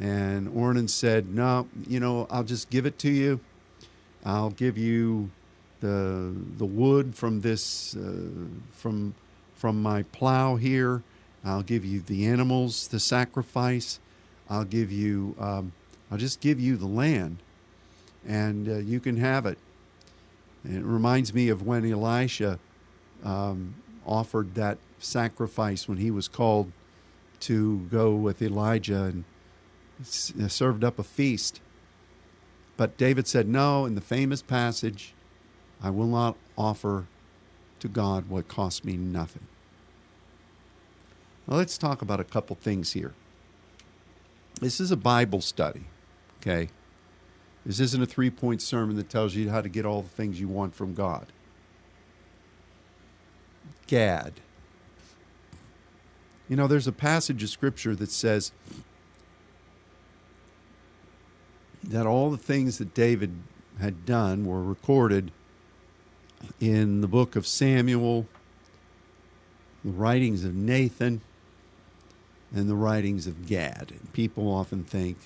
And 0.00 0.46
Ornan 0.48 0.88
said, 0.88 1.34
No, 1.34 1.66
you 1.88 1.98
know, 1.98 2.28
I'll 2.30 2.44
just 2.44 2.70
give 2.70 2.86
it 2.86 3.00
to 3.00 3.10
you. 3.10 3.40
I'll 4.24 4.50
give 4.50 4.78
you 4.78 5.30
the 5.80 6.34
the 6.56 6.64
wood 6.64 7.16
from 7.16 7.40
this 7.40 7.96
uh, 7.96 8.46
from 8.72 9.14
from 9.54 9.82
my 9.82 10.04
plow 10.04 10.54
here 10.54 11.02
I'll 11.48 11.62
give 11.62 11.84
you 11.84 12.00
the 12.00 12.26
animals, 12.26 12.88
the 12.88 13.00
sacrifice. 13.00 14.00
I'll 14.50 14.64
give 14.64 14.92
you, 14.92 15.34
um, 15.38 15.72
I'll 16.10 16.18
just 16.18 16.40
give 16.40 16.60
you 16.60 16.76
the 16.76 16.86
land, 16.86 17.38
and 18.26 18.68
uh, 18.68 18.76
you 18.76 19.00
can 19.00 19.16
have 19.16 19.46
it. 19.46 19.58
And 20.64 20.76
it 20.76 20.84
reminds 20.84 21.32
me 21.32 21.48
of 21.48 21.62
when 21.62 21.90
Elisha 21.90 22.58
um, 23.24 23.74
offered 24.06 24.54
that 24.54 24.78
sacrifice 24.98 25.88
when 25.88 25.98
he 25.98 26.10
was 26.10 26.28
called 26.28 26.72
to 27.40 27.78
go 27.90 28.14
with 28.14 28.42
Elijah 28.42 29.04
and 29.04 29.24
uh, 30.00 30.48
served 30.48 30.82
up 30.84 30.98
a 30.98 31.04
feast. 31.04 31.60
But 32.76 32.96
David 32.96 33.26
said, 33.26 33.48
No, 33.48 33.84
in 33.84 33.94
the 33.94 34.00
famous 34.00 34.42
passage, 34.42 35.14
I 35.82 35.90
will 35.90 36.06
not 36.06 36.36
offer 36.56 37.06
to 37.80 37.88
God 37.88 38.28
what 38.28 38.48
costs 38.48 38.84
me 38.84 38.96
nothing. 38.96 39.46
Well, 41.48 41.56
let's 41.56 41.78
talk 41.78 42.02
about 42.02 42.20
a 42.20 42.24
couple 42.24 42.56
things 42.56 42.92
here. 42.92 43.14
This 44.60 44.80
is 44.80 44.90
a 44.90 44.96
Bible 44.98 45.40
study, 45.40 45.84
okay? 46.42 46.68
This 47.64 47.80
isn't 47.80 48.02
a 48.02 48.06
three 48.06 48.28
point 48.28 48.60
sermon 48.60 48.96
that 48.96 49.08
tells 49.08 49.34
you 49.34 49.48
how 49.48 49.62
to 49.62 49.68
get 49.70 49.86
all 49.86 50.02
the 50.02 50.10
things 50.10 50.38
you 50.38 50.46
want 50.46 50.74
from 50.74 50.92
God. 50.92 51.26
Gad. 53.86 54.34
You 56.50 56.56
know, 56.56 56.66
there's 56.66 56.86
a 56.86 56.92
passage 56.92 57.42
of 57.42 57.48
scripture 57.48 57.96
that 57.96 58.10
says 58.10 58.52
that 61.82 62.06
all 62.06 62.30
the 62.30 62.36
things 62.36 62.76
that 62.76 62.92
David 62.92 63.32
had 63.80 64.04
done 64.04 64.44
were 64.44 64.62
recorded 64.62 65.30
in 66.60 67.00
the 67.00 67.08
book 67.08 67.36
of 67.36 67.46
Samuel, 67.46 68.26
the 69.82 69.92
writings 69.92 70.44
of 70.44 70.54
Nathan, 70.54 71.22
and 72.54 72.68
the 72.68 72.74
writings 72.74 73.26
of 73.26 73.46
Gad. 73.46 73.92
People 74.12 74.50
often 74.50 74.84
think, 74.84 75.18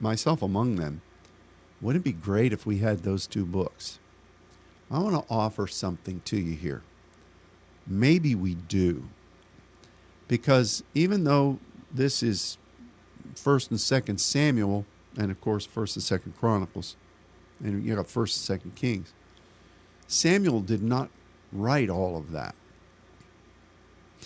myself 0.00 0.42
among 0.42 0.76
them, 0.76 1.02
wouldn't 1.80 2.04
it 2.04 2.08
be 2.08 2.12
great 2.12 2.52
if 2.52 2.66
we 2.66 2.78
had 2.78 3.02
those 3.02 3.26
two 3.26 3.44
books? 3.44 3.98
I 4.90 4.98
want 4.98 5.14
to 5.14 5.32
offer 5.32 5.66
something 5.66 6.20
to 6.24 6.36
you 6.38 6.56
here. 6.56 6.82
Maybe 7.86 8.34
we 8.34 8.54
do. 8.54 9.08
Because 10.26 10.82
even 10.94 11.24
though 11.24 11.58
this 11.92 12.22
is 12.22 12.58
1st 13.34 13.70
and 13.70 13.78
2nd 13.78 14.20
Samuel, 14.20 14.84
and 15.16 15.30
of 15.30 15.40
course 15.40 15.66
1st 15.66 16.10
and 16.10 16.22
2nd 16.22 16.36
Chronicles, 16.38 16.96
and 17.62 17.84
you 17.84 17.94
got 17.94 18.06
1st 18.06 18.50
and 18.50 18.60
2nd 18.60 18.74
Kings, 18.74 19.12
Samuel 20.06 20.60
did 20.60 20.82
not 20.82 21.10
write 21.52 21.90
all 21.90 22.16
of 22.16 22.32
that. 22.32 22.54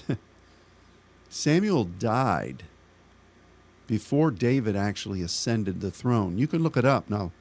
Samuel 1.32 1.84
died 1.84 2.64
before 3.86 4.30
David 4.30 4.76
actually 4.76 5.22
ascended 5.22 5.80
the 5.80 5.90
throne. 5.90 6.36
You 6.36 6.46
can 6.46 6.62
look 6.62 6.76
it 6.76 6.84
up. 6.84 7.08
Now, 7.08 7.32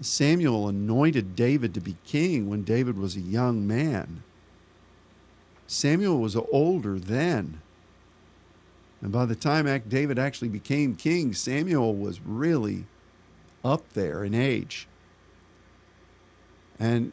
Samuel 0.00 0.68
anointed 0.68 1.36
David 1.36 1.74
to 1.74 1.82
be 1.82 1.98
king 2.06 2.48
when 2.48 2.62
David 2.62 2.96
was 2.96 3.14
a 3.14 3.20
young 3.20 3.66
man. 3.66 4.22
Samuel 5.66 6.18
was 6.18 6.34
older 6.34 6.98
then. 6.98 7.60
And 9.02 9.12
by 9.12 9.26
the 9.26 9.36
time 9.36 9.66
David 9.86 10.18
actually 10.18 10.48
became 10.48 10.96
king, 10.96 11.34
Samuel 11.34 11.94
was 11.94 12.22
really 12.22 12.86
up 13.62 13.92
there 13.92 14.24
in 14.24 14.32
age. 14.32 14.88
And 16.78 17.12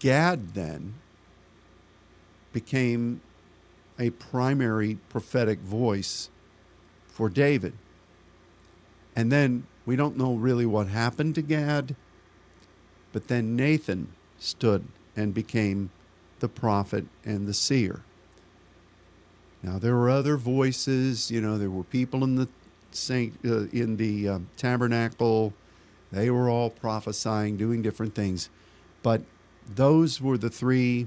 Gad 0.00 0.54
then 0.54 0.94
became 2.52 3.20
a 4.02 4.10
primary 4.10 4.98
prophetic 5.08 5.60
voice 5.60 6.28
for 7.06 7.28
David. 7.28 7.72
And 9.14 9.30
then 9.30 9.64
we 9.86 9.94
don't 9.94 10.16
know 10.16 10.34
really 10.34 10.66
what 10.66 10.88
happened 10.88 11.36
to 11.36 11.42
Gad, 11.42 11.94
but 13.12 13.28
then 13.28 13.54
Nathan 13.54 14.08
stood 14.40 14.84
and 15.14 15.32
became 15.32 15.90
the 16.40 16.48
prophet 16.48 17.06
and 17.24 17.46
the 17.46 17.54
seer. 17.54 18.02
Now 19.62 19.78
there 19.78 19.94
were 19.94 20.10
other 20.10 20.36
voices, 20.36 21.30
you 21.30 21.40
know, 21.40 21.56
there 21.56 21.70
were 21.70 21.84
people 21.84 22.24
in 22.24 22.34
the 22.34 22.48
saint 22.90 23.38
uh, 23.44 23.68
in 23.68 23.96
the 23.98 24.28
uh, 24.28 24.38
tabernacle. 24.56 25.54
They 26.10 26.28
were 26.28 26.50
all 26.50 26.70
prophesying, 26.70 27.56
doing 27.56 27.82
different 27.82 28.16
things, 28.16 28.50
but 29.04 29.22
those 29.72 30.20
were 30.20 30.36
the 30.36 30.50
three 30.50 31.06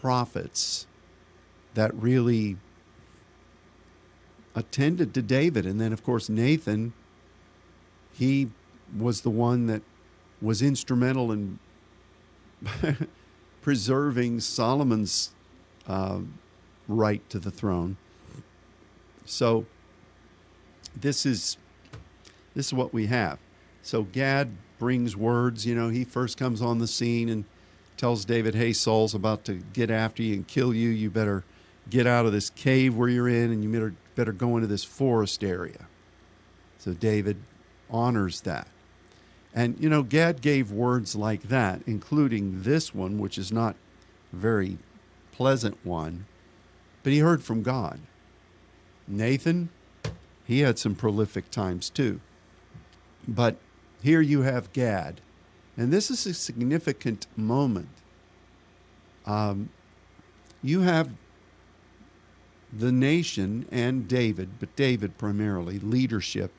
prophets 0.00 0.86
that 1.76 1.94
really 1.94 2.56
attended 4.54 5.14
to 5.14 5.22
David. 5.22 5.64
And 5.66 5.80
then, 5.80 5.92
of 5.92 6.02
course, 6.02 6.28
Nathan, 6.28 6.92
he 8.12 8.50
was 8.98 9.20
the 9.20 9.30
one 9.30 9.66
that 9.66 9.82
was 10.40 10.62
instrumental 10.62 11.30
in 11.30 11.58
preserving 13.62 14.40
Solomon's 14.40 15.32
uh, 15.86 16.20
right 16.88 17.28
to 17.30 17.38
the 17.38 17.50
throne. 17.50 17.96
So 19.26 19.66
this 20.98 21.26
is 21.26 21.58
this 22.54 22.66
is 22.66 22.72
what 22.72 22.94
we 22.94 23.06
have. 23.06 23.38
So 23.82 24.04
Gad 24.04 24.50
brings 24.78 25.14
words, 25.14 25.66
you 25.66 25.74
know, 25.74 25.90
he 25.90 26.04
first 26.04 26.38
comes 26.38 26.62
on 26.62 26.78
the 26.78 26.86
scene 26.86 27.28
and 27.28 27.44
tells 27.96 28.24
David, 28.24 28.54
"Hey, 28.54 28.72
Saul's 28.72 29.14
about 29.14 29.44
to 29.44 29.54
get 29.54 29.90
after 29.90 30.22
you 30.22 30.34
and 30.34 30.46
kill 30.46 30.72
you. 30.72 30.88
You 30.88 31.10
better 31.10 31.44
get 31.90 32.06
out 32.06 32.26
of 32.26 32.32
this 32.32 32.50
cave 32.50 32.96
where 32.96 33.08
you're 33.08 33.28
in 33.28 33.50
and 33.50 33.62
you 33.62 33.70
better 33.70 33.94
better 34.14 34.32
go 34.32 34.56
into 34.56 34.66
this 34.66 34.84
forest 34.84 35.42
area." 35.44 35.86
So 36.78 36.92
David 36.92 37.38
honors 37.90 38.42
that. 38.42 38.68
And 39.54 39.76
you 39.80 39.88
know, 39.88 40.02
Gad 40.02 40.42
gave 40.42 40.70
words 40.70 41.16
like 41.16 41.44
that, 41.44 41.80
including 41.86 42.62
this 42.62 42.94
one, 42.94 43.18
which 43.18 43.38
is 43.38 43.50
not 43.50 43.74
a 44.32 44.36
very 44.36 44.78
pleasant 45.32 45.78
one, 45.84 46.26
but 47.02 47.12
he 47.12 47.20
heard 47.20 47.42
from 47.42 47.62
God. 47.62 48.00
Nathan, 49.08 49.70
he 50.44 50.60
had 50.60 50.78
some 50.78 50.94
prolific 50.94 51.50
times 51.50 51.90
too. 51.90 52.20
But 53.26 53.56
here 54.02 54.20
you 54.20 54.42
have 54.42 54.72
Gad, 54.72 55.20
and 55.76 55.92
this 55.92 56.10
is 56.10 56.26
a 56.26 56.34
significant 56.34 57.26
moment. 57.36 57.88
Um, 59.24 59.70
you 60.62 60.82
have 60.82 61.10
the 62.78 62.92
nation 62.92 63.66
and 63.70 64.06
David, 64.08 64.58
but 64.58 64.74
David 64.76 65.18
primarily, 65.18 65.78
leadership, 65.78 66.52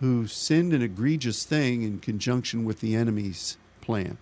who 0.00 0.26
sinned 0.26 0.72
an 0.72 0.82
egregious 0.82 1.44
thing 1.44 1.82
in 1.82 1.98
conjunction 1.98 2.64
with 2.64 2.80
the 2.80 2.94
enemy's 2.94 3.56
plan. 3.80 4.18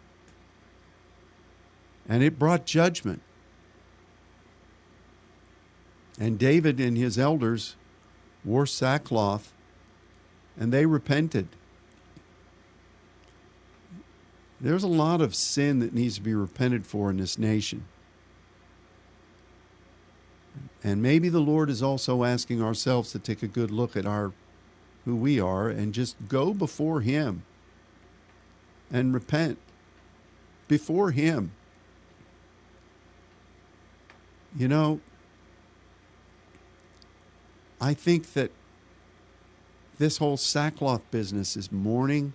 And 2.09 2.23
it 2.23 2.39
brought 2.39 2.67
judgment. 2.67 3.21
And 6.19 6.39
David 6.39 6.81
and 6.81 6.97
his 6.97 7.19
elders 7.19 7.77
wore 8.45 8.65
sackcloth 8.65 9.53
and 10.59 10.73
they 10.73 10.87
repented. 10.87 11.49
There's 14.61 14.83
a 14.83 14.89
lot 14.89 15.21
of 15.21 15.35
sin 15.35 15.81
that 15.81 15.93
needs 15.93 16.15
to 16.15 16.23
be 16.23 16.35
repented 16.35 16.87
for 16.87 17.11
in 17.11 17.19
this 17.19 17.39
nation. 17.39 17.85
And 20.85 21.03
maybe 21.03 21.29
the 21.29 21.41
Lord 21.41 21.71
is 21.71 21.83
also 21.83 22.25
asking 22.25 22.63
ourselves 22.63 23.13
to 23.13 23.19
take 23.19 23.43
a 23.43 23.49
good 23.49 23.71
look 23.71 23.97
at 23.97 24.07
our 24.07 24.33
who 25.05 25.17
we 25.17 25.41
are 25.41 25.69
and 25.69 25.95
just 25.95 26.17
go 26.29 26.53
before 26.53 27.01
him 27.01 27.45
and 28.91 29.15
repent 29.15 29.59
before 30.69 31.13
him. 31.13 31.53
You 34.57 34.69
know, 34.69 35.01
I 37.81 37.95
think 37.95 38.33
that 38.33 38.51
this 39.99 40.19
whole 40.19 40.37
sackcloth 40.37 41.09
business 41.11 41.57
is 41.57 41.71
mourning 41.71 42.33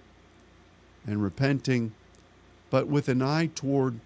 and 1.05 1.21
repenting, 1.21 1.93
but 2.69 2.87
with 2.87 3.09
an 3.09 3.21
eye 3.21 3.49
toward 3.53 3.99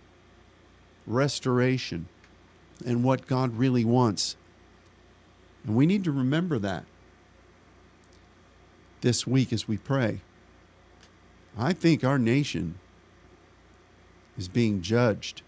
restoration 1.06 2.08
and 2.84 3.04
what 3.04 3.28
God 3.28 3.58
really 3.58 3.86
wants. 3.86 4.36
And 5.66 5.76
we 5.76 5.86
need 5.86 6.04
to 6.04 6.12
remember 6.12 6.60
that 6.60 6.86
this 9.02 9.28
week 9.28 9.54
as 9.54 9.68
we 9.68 9.78
pray. 9.78 10.22
I 11.58 11.74
think 11.74 12.04
our 12.04 12.18
nation 12.18 12.76
is 14.38 14.48
being 14.48 14.82
judged. 14.82 15.42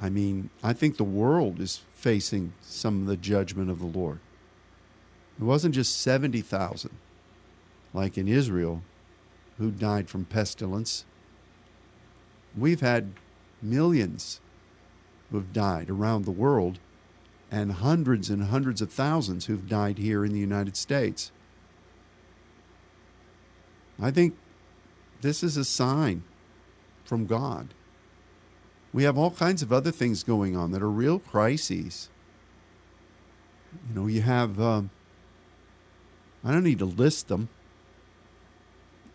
I 0.00 0.08
mean, 0.08 0.50
I 0.62 0.72
think 0.72 0.96
the 0.96 1.04
world 1.04 1.60
is 1.60 1.82
facing 1.92 2.54
some 2.62 3.02
of 3.02 3.06
the 3.06 3.16
judgment 3.16 3.70
of 3.70 3.78
the 3.78 3.86
Lord. 3.86 4.20
It 5.38 5.44
wasn't 5.44 5.74
just 5.74 6.00
70,000, 6.00 6.90
like 7.92 8.16
in 8.16 8.28
Israel, 8.28 8.82
who 9.58 9.70
died 9.70 10.08
from 10.08 10.24
pestilence. 10.24 11.04
We've 12.56 12.80
had 12.80 13.12
millions 13.60 14.40
who've 15.30 15.52
died 15.52 15.90
around 15.90 16.24
the 16.24 16.30
world, 16.30 16.78
and 17.50 17.72
hundreds 17.72 18.30
and 18.30 18.44
hundreds 18.44 18.80
of 18.80 18.92
thousands 18.92 19.46
who've 19.46 19.68
died 19.68 19.98
here 19.98 20.24
in 20.24 20.32
the 20.32 20.38
United 20.38 20.76
States. 20.76 21.32
I 24.00 24.10
think 24.10 24.36
this 25.20 25.42
is 25.42 25.56
a 25.56 25.64
sign 25.64 26.22
from 27.04 27.26
God. 27.26 27.74
We 28.92 29.04
have 29.04 29.18
all 29.18 29.30
kinds 29.30 29.62
of 29.62 29.72
other 29.72 29.90
things 29.90 30.22
going 30.22 30.56
on 30.56 30.72
that 30.72 30.82
are 30.82 30.90
real 30.90 31.18
crises. 31.18 32.08
You 33.88 34.00
know, 34.00 34.06
you 34.06 34.22
have. 34.22 34.60
Um, 34.60 34.90
I 36.44 36.52
don't 36.52 36.64
need 36.64 36.78
to 36.78 36.86
list 36.86 37.28
them. 37.28 37.48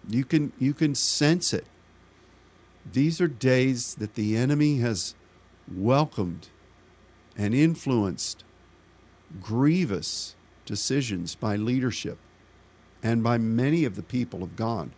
You 0.08 0.24
can 0.24 0.54
you 0.60 0.74
can 0.74 0.96
sense 0.96 1.54
it. 1.54 1.66
These 2.90 3.20
are 3.20 3.28
days 3.28 3.96
that 3.96 4.14
the 4.14 4.38
enemy 4.38 4.78
has 4.78 5.16
welcomed 5.74 6.50
and 7.38 7.54
influenced 7.54 8.44
grievous 9.42 10.36
decisions 10.66 11.36
by 11.36 11.56
leadership 11.56 12.18
and 13.04 13.24
by 13.24 13.38
many 13.38 13.86
of 13.86 13.96
the 13.96 14.04
people 14.04 14.44
of 14.44 14.56
God, 14.56 14.92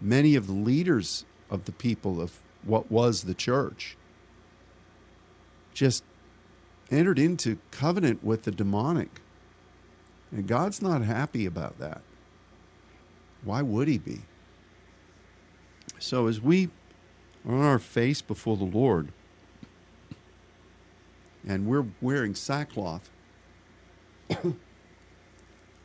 many 0.00 0.34
of 0.34 0.46
the 0.46 0.52
leaders 0.52 1.24
of 1.50 1.64
the 1.64 1.72
people 1.72 2.20
of 2.20 2.40
what 2.62 2.90
was 2.90 3.22
the 3.22 3.34
church, 3.34 3.96
just 5.74 6.04
entered 6.90 7.18
into 7.18 7.58
covenant 7.70 8.22
with 8.24 8.44
the 8.44 8.50
demonic 8.50 9.20
and 10.32 10.46
God's 10.46 10.82
not 10.82 11.02
happy 11.02 11.46
about 11.46 11.78
that. 11.78 12.02
Why 13.44 13.62
would 13.62 13.88
He 13.88 13.98
be? 13.98 14.22
So, 15.98 16.26
as 16.26 16.40
we 16.40 16.68
are 17.46 17.54
on 17.54 17.62
our 17.62 17.78
face 17.78 18.20
before 18.20 18.56
the 18.56 18.64
Lord 18.64 19.12
and 21.46 21.66
we're 21.66 21.86
wearing 22.00 22.34
sackcloth, 22.34 23.08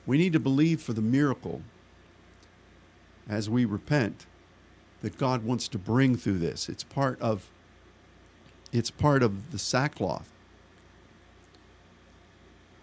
we 0.06 0.18
need 0.18 0.34
to 0.34 0.40
believe 0.40 0.82
for 0.82 0.94
the 0.94 1.02
miracle 1.02 1.62
as 3.30 3.50
we 3.50 3.66
repent 3.66 4.26
that 5.02 5.18
God 5.18 5.44
wants 5.44 5.68
to 5.70 5.78
bring 5.78 6.16
through 6.16 6.40
this. 6.40 6.68
It's 6.68 6.84
part 6.84 7.20
of 7.22 7.50
it's 8.72 8.90
part 8.90 9.22
of 9.22 9.52
the 9.52 9.60
sackcloth. 9.60 10.32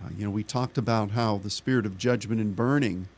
Uh, 0.04 0.08
you 0.16 0.24
know, 0.24 0.30
we 0.30 0.44
talked 0.44 0.76
about 0.76 1.12
how 1.12 1.38
the 1.38 1.50
spirit 1.50 1.86
of 1.86 1.96
judgment 1.96 2.40
and 2.40 2.54
burning 2.54 3.08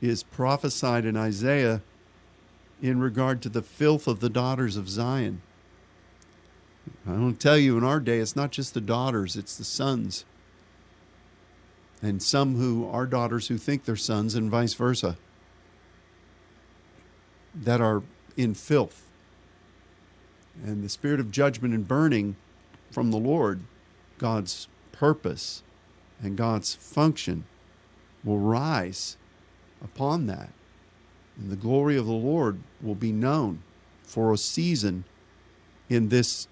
is 0.00 0.22
prophesied 0.22 1.04
in 1.04 1.16
Isaiah 1.16 1.82
in 2.80 3.00
regard 3.00 3.42
to 3.42 3.48
the 3.48 3.62
filth 3.62 4.06
of 4.06 4.20
the 4.20 4.30
daughters 4.30 4.76
of 4.76 4.88
Zion. 4.88 5.42
I 7.06 7.12
don't 7.12 7.40
tell 7.40 7.58
you, 7.58 7.76
in 7.76 7.84
our 7.84 8.00
day, 8.00 8.18
it's 8.18 8.36
not 8.36 8.52
just 8.52 8.74
the 8.74 8.80
daughters, 8.80 9.36
it's 9.36 9.56
the 9.56 9.64
sons. 9.64 10.24
And 12.00 12.22
some 12.22 12.56
who 12.56 12.88
are 12.88 13.06
daughters 13.06 13.48
who 13.48 13.58
think 13.58 13.84
they're 13.84 13.96
sons, 13.96 14.34
and 14.34 14.50
vice 14.50 14.74
versa, 14.74 15.16
that 17.54 17.80
are 17.80 18.02
in 18.36 18.54
filth. 18.54 19.06
And 20.64 20.82
the 20.82 20.88
spirit 20.88 21.20
of 21.20 21.30
judgment 21.30 21.74
and 21.74 21.86
burning 21.86 22.36
from 22.90 23.10
the 23.10 23.18
Lord 23.18 23.62
God's 24.18 24.68
purpose 24.92 25.62
and 26.22 26.36
God's 26.36 26.74
function 26.74 27.44
will 28.22 28.38
rise 28.38 29.16
upon 29.82 30.26
that. 30.26 30.50
And 31.36 31.50
the 31.50 31.56
glory 31.56 31.96
of 31.96 32.06
the 32.06 32.12
Lord 32.12 32.60
will 32.80 32.94
be 32.94 33.12
known 33.12 33.62
for 34.04 34.32
a 34.32 34.38
season 34.38 35.04
in 35.88 36.08
this 36.08 36.46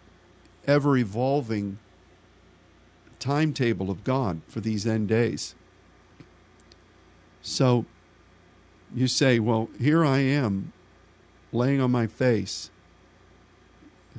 ever 0.66 0.96
evolving 0.96 1.78
timetable 3.18 3.90
of 3.90 4.04
God 4.04 4.40
for 4.48 4.60
these 4.60 4.86
end 4.86 5.08
days. 5.08 5.54
So 7.42 7.84
you 8.94 9.06
say, 9.06 9.38
Well, 9.38 9.68
here 9.78 10.04
I 10.04 10.18
am 10.18 10.72
laying 11.52 11.80
on 11.80 11.90
my 11.90 12.06
face, 12.06 12.70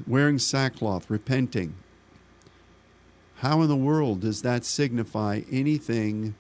wearing 0.06 0.38
sackcloth, 0.38 1.10
repenting, 1.10 1.76
how 3.42 3.64
in 3.64 3.70
the 3.70 3.76
world 3.76 4.20
does 4.20 4.44
that 4.44 4.64
signify 4.64 5.42
anything 5.52 6.36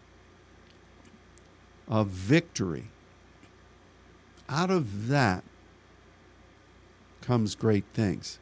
of 1.88 2.10
victory? 2.10 2.89
Out 4.47 4.70
of 4.70 5.08
that 5.08 5.43
comes 7.22 7.56
great 7.56 7.86
things. 7.95 8.38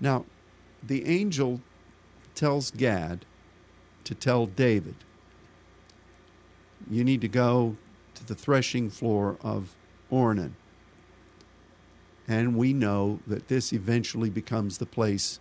Now, 0.00 0.24
the 0.82 1.06
angel 1.06 1.60
tells 2.34 2.70
Gad 2.70 3.24
to 4.04 4.14
tell 4.14 4.46
David, 4.46 4.96
you 6.88 7.02
need 7.02 7.20
to 7.22 7.28
go 7.28 7.76
to 8.14 8.24
the 8.24 8.34
threshing 8.34 8.90
floor 8.90 9.36
of 9.42 9.74
Ornan. 10.12 10.52
And 12.28 12.56
we 12.56 12.72
know 12.72 13.20
that 13.26 13.48
this 13.48 13.72
eventually 13.72 14.30
becomes 14.30 14.78
the 14.78 14.86
place 14.86 15.40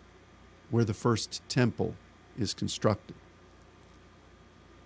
where 0.69 0.85
the 0.85 0.93
first 0.93 1.41
temple 1.49 1.95
is 2.37 2.53
constructed. 2.53 3.15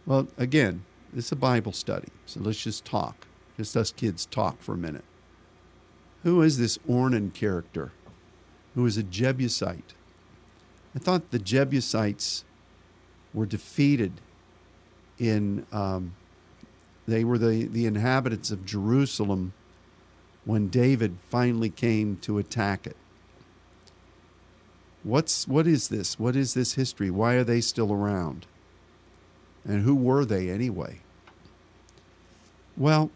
Well, 0.05 0.27
again, 0.37 0.85
this 1.13 1.25
is 1.25 1.31
a 1.33 1.37
Bible 1.37 1.73
study, 1.73 2.09
so 2.25 2.39
let's 2.39 2.63
just 2.63 2.85
talk. 2.85 3.27
Just 3.57 3.75
us 3.75 3.91
kids 3.91 4.25
talk 4.25 4.61
for 4.61 4.73
a 4.73 4.77
minute. 4.77 5.03
Who 6.23 6.41
is 6.41 6.57
this 6.57 6.77
Ornan 6.79 7.33
character 7.33 7.91
who 8.79 8.85
is 8.85 8.95
a 8.95 9.03
Jebusite? 9.03 9.93
I 10.95 10.99
thought 10.99 11.31
the 11.31 11.39
Jebusites 11.39 12.45
were 13.33 13.45
defeated 13.45 14.13
in, 15.17 15.65
um, 15.73 16.15
they 17.05 17.25
were 17.25 17.37
the, 17.37 17.65
the 17.65 17.85
inhabitants 17.85 18.51
of 18.51 18.65
Jerusalem 18.65 19.51
when 20.45 20.69
David 20.69 21.17
finally 21.29 21.69
came 21.69 22.15
to 22.21 22.37
attack 22.37 22.87
it. 22.87 22.95
What's, 25.03 25.45
what 25.45 25.67
is 25.67 25.89
this? 25.89 26.17
What 26.17 26.37
is 26.37 26.53
this 26.53 26.75
history? 26.75 27.11
Why 27.11 27.33
are 27.33 27.43
they 27.43 27.59
still 27.59 27.91
around? 27.91 28.45
And 29.65 29.81
who 29.81 29.93
were 29.93 30.23
they 30.23 30.49
anyway? 30.49 31.01
Well, 32.77 33.11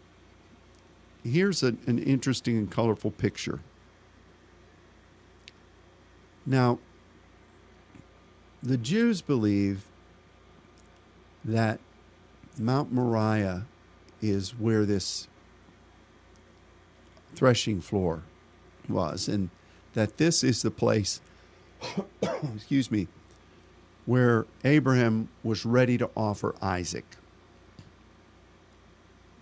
here's 1.22 1.62
a, 1.62 1.68
an 1.86 1.98
interesting 2.00 2.58
and 2.58 2.70
colorful 2.70 3.12
picture. 3.12 3.60
Now, 6.46 6.78
the 8.62 8.76
Jews 8.76 9.22
believe 9.22 9.84
that 11.44 11.80
Mount 12.58 12.92
Moriah 12.92 13.66
is 14.22 14.50
where 14.58 14.86
this 14.86 15.28
threshing 17.34 17.80
floor 17.80 18.22
was, 18.88 19.28
and 19.28 19.50
that 19.94 20.18
this 20.18 20.44
is 20.44 20.62
the 20.62 20.70
place, 20.70 21.20
excuse 22.54 22.90
me, 22.90 23.08
where 24.06 24.46
Abraham 24.64 25.28
was 25.42 25.64
ready 25.64 25.98
to 25.98 26.08
offer 26.16 26.54
Isaac. 26.62 27.04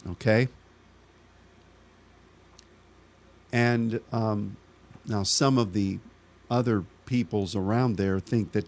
Okay? 0.09 0.49
And 3.53 4.01
um, 4.13 4.57
now 5.07 5.23
some 5.23 5.59
of 5.59 5.75
the 5.75 5.99
other 6.53 6.85
peoples 7.07 7.57
around 7.57 7.97
there 7.97 8.21
think 8.21 8.53
that 8.53 8.67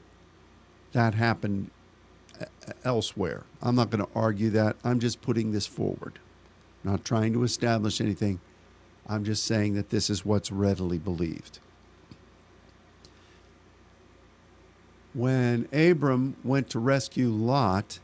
that 0.92 1.14
happened 1.14 1.70
elsewhere. 2.82 3.42
I'm 3.60 3.76
not 3.76 3.90
going 3.90 4.04
to 4.04 4.10
argue 4.14 4.48
that. 4.50 4.76
I'm 4.82 5.00
just 5.00 5.20
putting 5.20 5.52
this 5.52 5.66
forward. 5.66 6.18
I'm 6.82 6.92
Not 6.92 7.04
trying 7.04 7.34
to 7.34 7.44
establish 7.44 8.00
anything. 8.00 8.40
I'm 9.06 9.22
just 9.22 9.44
saying 9.44 9.74
that 9.74 9.90
this 9.90 10.08
is 10.08 10.24
what's 10.24 10.50
readily 10.50 10.98
believed. 10.98 11.58
When 15.12 15.68
Abram 15.70 16.36
went 16.42 16.70
to 16.70 16.78
rescue 16.78 17.28
Lot, 17.28 18.00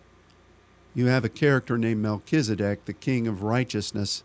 you 0.95 1.07
have 1.07 1.25
a 1.25 1.31
character 1.31 1.79
named 1.79 2.03
Melchizedek, 2.03 2.85
the 2.85 2.93
king 2.93 3.27
of 3.27 3.43
righteousness, 3.43 4.23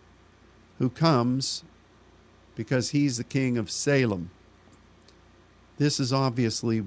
who 0.80 0.90
comes 0.90 1.64
because 2.56 2.90
he's 2.90 3.18
the 3.18 3.24
king 3.24 3.58
of 3.58 3.72
Salem. 3.72 4.32
This 5.78 6.00
is 6.00 6.14
obviously 6.14 6.86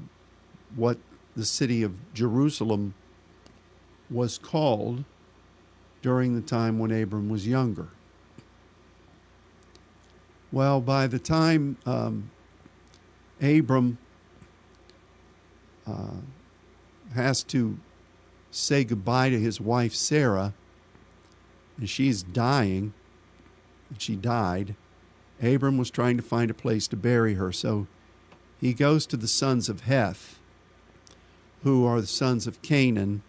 what 0.75 0.99
the 1.37 1.45
city 1.45 1.83
of 1.83 1.93
Jerusalem 2.15 2.95
was 4.11 4.39
called 4.39 5.05
during 6.03 6.35
the 6.35 6.41
time 6.41 6.79
when 6.79 6.91
Abram 6.91 7.29
was 7.29 7.47
younger. 7.47 7.89
Well, 10.51 10.81
by 10.81 11.07
the 11.07 11.19
time 11.19 11.77
um, 11.85 12.31
Abram 13.43 13.99
uh, 15.87 16.21
has 17.15 17.43
to 17.45 17.79
say 18.51 18.85
goodbye 18.85 19.29
to 19.31 19.39
his 19.39 19.61
wife 19.61 19.95
Sarah, 19.95 20.55
and 21.77 21.89
she's 21.89 22.23
dying, 22.23 22.95
and 23.91 24.01
she 24.01 24.17
died, 24.17 24.75
Abram 25.43 25.77
was 25.77 25.91
trying 25.91 26.17
to 26.17 26.23
find 26.23 26.51
a 26.51 26.55
place 26.55 26.89
to 26.89 26.97
bury 26.97 27.35
her. 27.35 27.53
So 27.53 27.87
he 28.61 28.73
goes 28.73 29.07
to 29.07 29.17
the 29.17 29.29
sons 29.29 29.69
of 29.69 29.83
Heth, 29.83 30.39
who 31.63 31.85
are 31.85 32.01
the 32.01 32.07
sons 32.07 32.47
of 32.47 32.63
Canaan, 32.63 33.23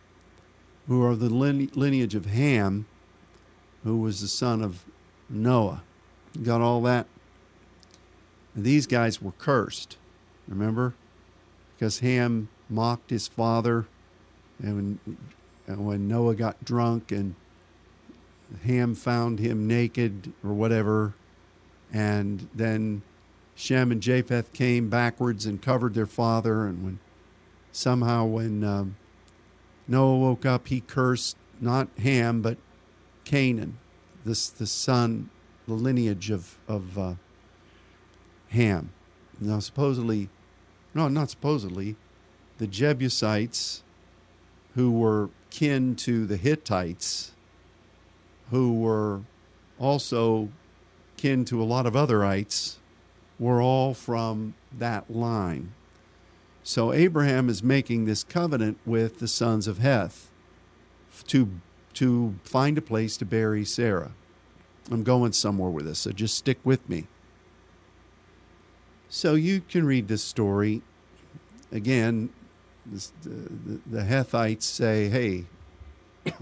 who 0.88 1.04
are 1.04 1.16
the 1.16 1.30
lineage 1.30 2.16
of 2.16 2.26
Ham, 2.26 2.86
who 3.84 3.98
was 3.98 4.22
the 4.22 4.28
son 4.28 4.62
of 4.64 4.84
Noah. 5.30 5.84
Got 6.44 6.62
all 6.62 6.82
that? 6.84 7.08
And 8.56 8.64
these 8.64 8.88
guys 8.88 9.22
were 9.22 9.32
cursed, 9.34 9.98
remember? 10.48 10.96
Because 11.76 12.00
Ham 12.00 12.50
mocked 12.70 13.10
his 13.10 13.28
father, 13.28 13.88
and 14.62 14.76
when, 14.76 15.18
and 15.68 15.86
when 15.86 16.08
Noah 16.08 16.36
got 16.36 16.64
drunk 16.66 17.12
and 17.12 17.36
Ham 18.64 18.96
found 18.96 19.40
him 19.40 19.68
naked 19.68 20.34
or 20.44 20.54
whatever, 20.54 21.14
and 21.94 22.50
then 22.54 23.04
Shem 23.60 23.92
and 23.92 24.02
Japheth 24.02 24.54
came 24.54 24.90
backwards 24.90 25.46
and 25.46 25.62
covered 25.62 25.94
their 25.94 26.06
father. 26.06 26.66
And 26.66 26.82
when 26.82 27.00
somehow, 27.74 28.24
when 28.24 28.64
um, 28.64 28.96
Noah 29.86 30.18
woke 30.18 30.46
up, 30.46 30.70
he 30.70 30.80
cursed 30.80 31.36
not 31.60 31.90
Ham, 31.98 32.42
but 32.42 32.58
Canaan, 33.26 33.78
this 34.24 34.48
the 34.48 34.66
son, 34.66 35.30
the 35.68 35.74
lineage 35.74 36.32
of 36.32 36.58
of 36.70 36.98
uh, 36.98 37.14
Ham. 38.52 38.92
Now, 39.42 39.60
supposedly, 39.60 40.30
no, 40.94 41.10
not 41.10 41.30
supposedly, 41.30 41.98
the 42.60 42.68
Jebusites, 42.68 43.84
who 44.76 44.90
were 44.90 45.32
kin 45.50 45.98
to 45.98 46.26
the 46.26 46.38
Hittites, 46.38 47.34
who 48.52 48.74
were 48.74 49.20
also 49.78 50.48
kin 51.18 51.44
to 51.44 51.62
a 51.62 51.66
lot 51.66 51.86
of 51.86 51.94
otherites, 51.94 52.79
were 53.40 53.62
all 53.62 53.94
from 53.94 54.54
that 54.78 55.10
line. 55.10 55.72
So 56.64 56.94
Abraham 56.94 57.50
is 57.50 57.64
making 57.64 58.06
this 58.06 58.24
covenant 58.24 58.78
with 58.86 59.20
the 59.20 59.28
sons 59.28 59.68
of 59.68 59.80
Heth 59.80 60.30
to, 61.28 61.50
to 61.94 62.36
find 62.44 62.78
a 62.78 62.82
place 62.82 63.18
to 63.18 63.26
bury 63.26 63.66
Sarah. 63.66 64.12
I'm 64.92 65.04
going 65.04 65.34
somewhere 65.34 65.70
with 65.70 65.86
this, 65.86 66.00
so 66.00 66.12
just 66.12 66.38
stick 66.38 66.60
with 66.64 66.88
me. 66.90 67.08
So 69.08 69.36
you 69.36 69.62
can 69.62 69.86
read 69.86 70.08
this 70.08 70.24
story. 70.24 70.82
Again, 71.72 72.30
this, 72.86 73.12
the, 73.24 73.80
the 73.88 74.02
Hethites 74.02 74.64
say, 74.64 75.10
hey, 75.10 75.46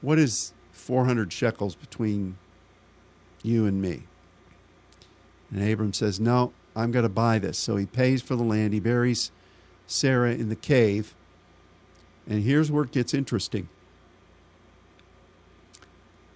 what 0.00 0.18
is 0.18 0.52
400 0.72 1.32
shekels 1.32 1.74
between 1.74 2.36
you 3.42 3.66
and 3.66 3.80
me. 3.80 4.04
And 5.50 5.68
Abram 5.68 5.92
says, 5.92 6.20
No, 6.20 6.52
I'm 6.76 6.92
going 6.92 7.02
to 7.02 7.08
buy 7.08 7.38
this. 7.38 7.58
So 7.58 7.76
he 7.76 7.86
pays 7.86 8.22
for 8.22 8.36
the 8.36 8.42
land. 8.42 8.72
He 8.72 8.80
buries 8.80 9.30
Sarah 9.86 10.32
in 10.32 10.48
the 10.48 10.56
cave. 10.56 11.14
And 12.28 12.42
here's 12.42 12.70
where 12.70 12.84
it 12.84 12.92
gets 12.92 13.12
interesting. 13.12 13.68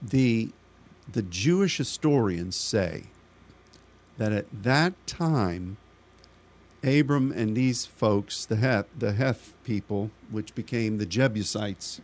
The, 0.02 0.50
the 1.10 1.22
Jewish 1.22 1.76
historians 1.76 2.56
say 2.56 3.04
that 4.18 4.32
at 4.32 4.46
that 4.62 4.94
time, 5.06 5.76
Abram 6.82 7.32
and 7.32 7.56
these 7.56 7.86
folks, 7.86 8.44
the 8.44 8.56
Heth, 8.56 8.86
the 8.98 9.12
Heth 9.12 9.54
people, 9.64 10.10
which 10.30 10.54
became 10.54 10.98
the 10.98 11.06
Jebusites, 11.06 12.00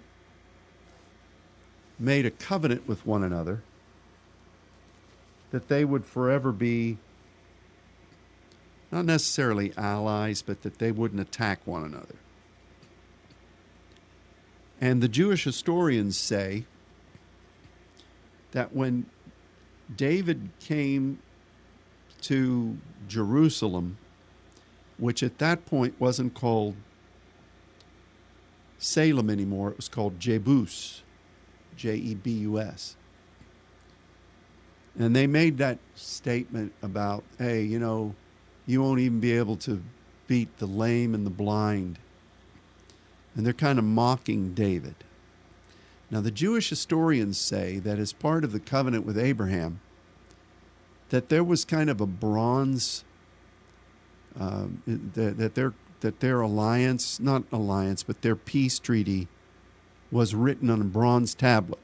made 1.99 2.25
a 2.25 2.31
covenant 2.31 2.89
with 2.89 3.05
one 3.05 3.23
another 3.23 3.63
that 5.51 5.69
they 5.69 5.85
would 5.85 6.05
forever 6.05 6.53
be 6.53 6.99
not 8.93 9.05
necessarily 9.05 9.73
allies, 9.77 10.43
but 10.43 10.63
that 10.63 10.79
they 10.79 10.91
wouldn't 10.91 11.21
attack 11.21 11.61
one 11.65 11.85
another. 11.85 12.17
And 14.81 15.03
the 15.03 15.09
Jewish 15.09 15.45
historians 15.45 16.17
say 16.17 16.65
that 18.53 18.75
when 18.75 19.07
David 19.95 20.51
came 20.59 21.19
to 22.23 22.79
Jerusalem, 23.07 23.99
which 24.99 25.23
at 25.23 25.39
that 25.39 25.67
point 25.67 25.95
wasn't 26.01 26.35
called 26.35 26.77
Salem 28.79 29.31
anymore, 29.31 29.71
it 29.71 29.77
was 29.77 29.89
called 29.89 30.19
Jebus, 30.19 31.03
J 31.77 31.97
E 31.97 32.15
B 32.15 32.31
U 32.31 32.59
S. 32.59 32.97
And 35.01 35.17
they 35.17 35.27
made 35.27 35.57
that 35.57 35.79
statement 35.95 36.75
about, 36.83 37.25
hey, 37.39 37.63
you 37.63 37.79
know, 37.79 38.15
you 38.67 38.83
won't 38.83 39.01
even 39.01 39.19
be 39.19 39.33
able 39.33 39.57
to 39.57 39.83
beat 40.27 40.59
the 40.59 40.67
lame 40.67 41.15
and 41.15 41.25
the 41.25 41.31
blind. 41.31 41.99
And 43.35 43.47
they're 43.47 43.55
kind 43.55 43.79
of 43.79 43.85
mocking 43.87 44.53
David. 44.53 44.97
Now, 46.11 46.21
the 46.21 46.31
Jewish 46.31 46.69
historians 46.69 47.39
say 47.39 47.79
that 47.79 47.99
as 47.99 48.13
part 48.13 48.45
of 48.45 48.53
the 48.53 48.61
covenant 48.61 49.07
with 49.07 49.17
Abraham, 49.17 49.81
that 51.09 51.31
there 51.31 51.45
was 51.45 51.65
kind 51.65 51.89
of 51.89 52.03
a 52.03 52.07
bronze 52.07 53.03
um, 54.39 54.83
that, 55.15 55.39
that 55.39 55.55
their 55.55 55.73
that 56.01 56.21
their 56.21 56.43
alliance, 56.43 57.19
not 57.19 57.45
alliance, 57.51 58.03
but 58.03 58.21
their 58.21 58.37
peace 58.37 58.79
treaty, 58.79 59.29
was 60.11 60.35
written 60.35 60.69
on 60.69 60.81
a 60.83 60.85
bronze 60.85 61.35
tablet, 61.35 61.81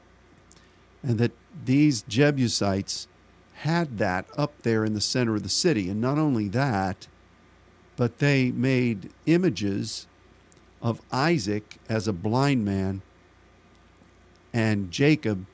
and 1.01 1.17
that 1.17 1.31
these 1.65 2.03
Jebusites 2.03 3.07
had 3.55 3.97
that 3.97 4.27
up 4.37 4.61
there 4.61 4.85
in 4.85 4.93
the 4.93 5.01
center 5.01 5.35
of 5.35 5.43
the 5.43 5.49
city, 5.49 5.89
and 5.89 5.99
not 5.99 6.17
only 6.17 6.47
that, 6.49 7.07
but 7.95 8.19
they 8.19 8.51
made 8.51 9.09
images 9.25 10.07
of 10.81 11.01
Isaac 11.11 11.77
as 11.89 12.07
a 12.07 12.13
blind 12.13 12.63
man 12.63 13.01
and 14.53 14.91
Jacob 14.91 15.45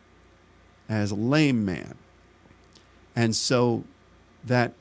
as 0.89 1.11
a 1.11 1.15
lame 1.15 1.65
man. 1.65 1.95
And 3.15 3.35
so 3.35 3.85
that 4.43 4.73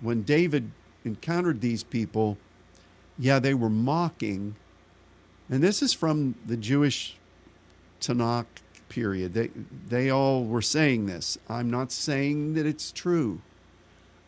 when 0.00 0.22
David 0.22 0.70
encountered 1.04 1.60
these 1.60 1.82
people, 1.82 2.38
yeah, 3.18 3.38
they 3.38 3.54
were 3.54 3.70
mocking. 3.70 4.56
And 5.48 5.62
this 5.62 5.82
is 5.82 5.92
from 5.92 6.36
the 6.46 6.56
Jewish 6.56 7.16
Tanakh 8.00 8.46
period. 8.90 9.32
They, 9.32 9.50
they 9.88 10.10
all 10.10 10.44
were 10.44 10.60
saying 10.60 11.06
this. 11.06 11.38
I'm 11.48 11.70
not 11.70 11.90
saying 11.90 12.52
that 12.54 12.66
it's 12.66 12.92
true. 12.92 13.40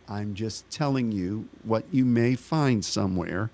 I'm 0.08 0.34
just 0.34 0.70
telling 0.70 1.12
you 1.12 1.48
what 1.62 1.84
you 1.92 2.06
may 2.06 2.34
find 2.34 2.82
somewhere 2.82 3.50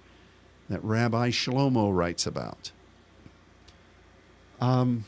that 0.69 0.83
Rabbi 0.85 1.31
Shlomo 1.31 1.95
writes 1.95 2.27
about. 2.27 2.71
Um, 4.61 5.05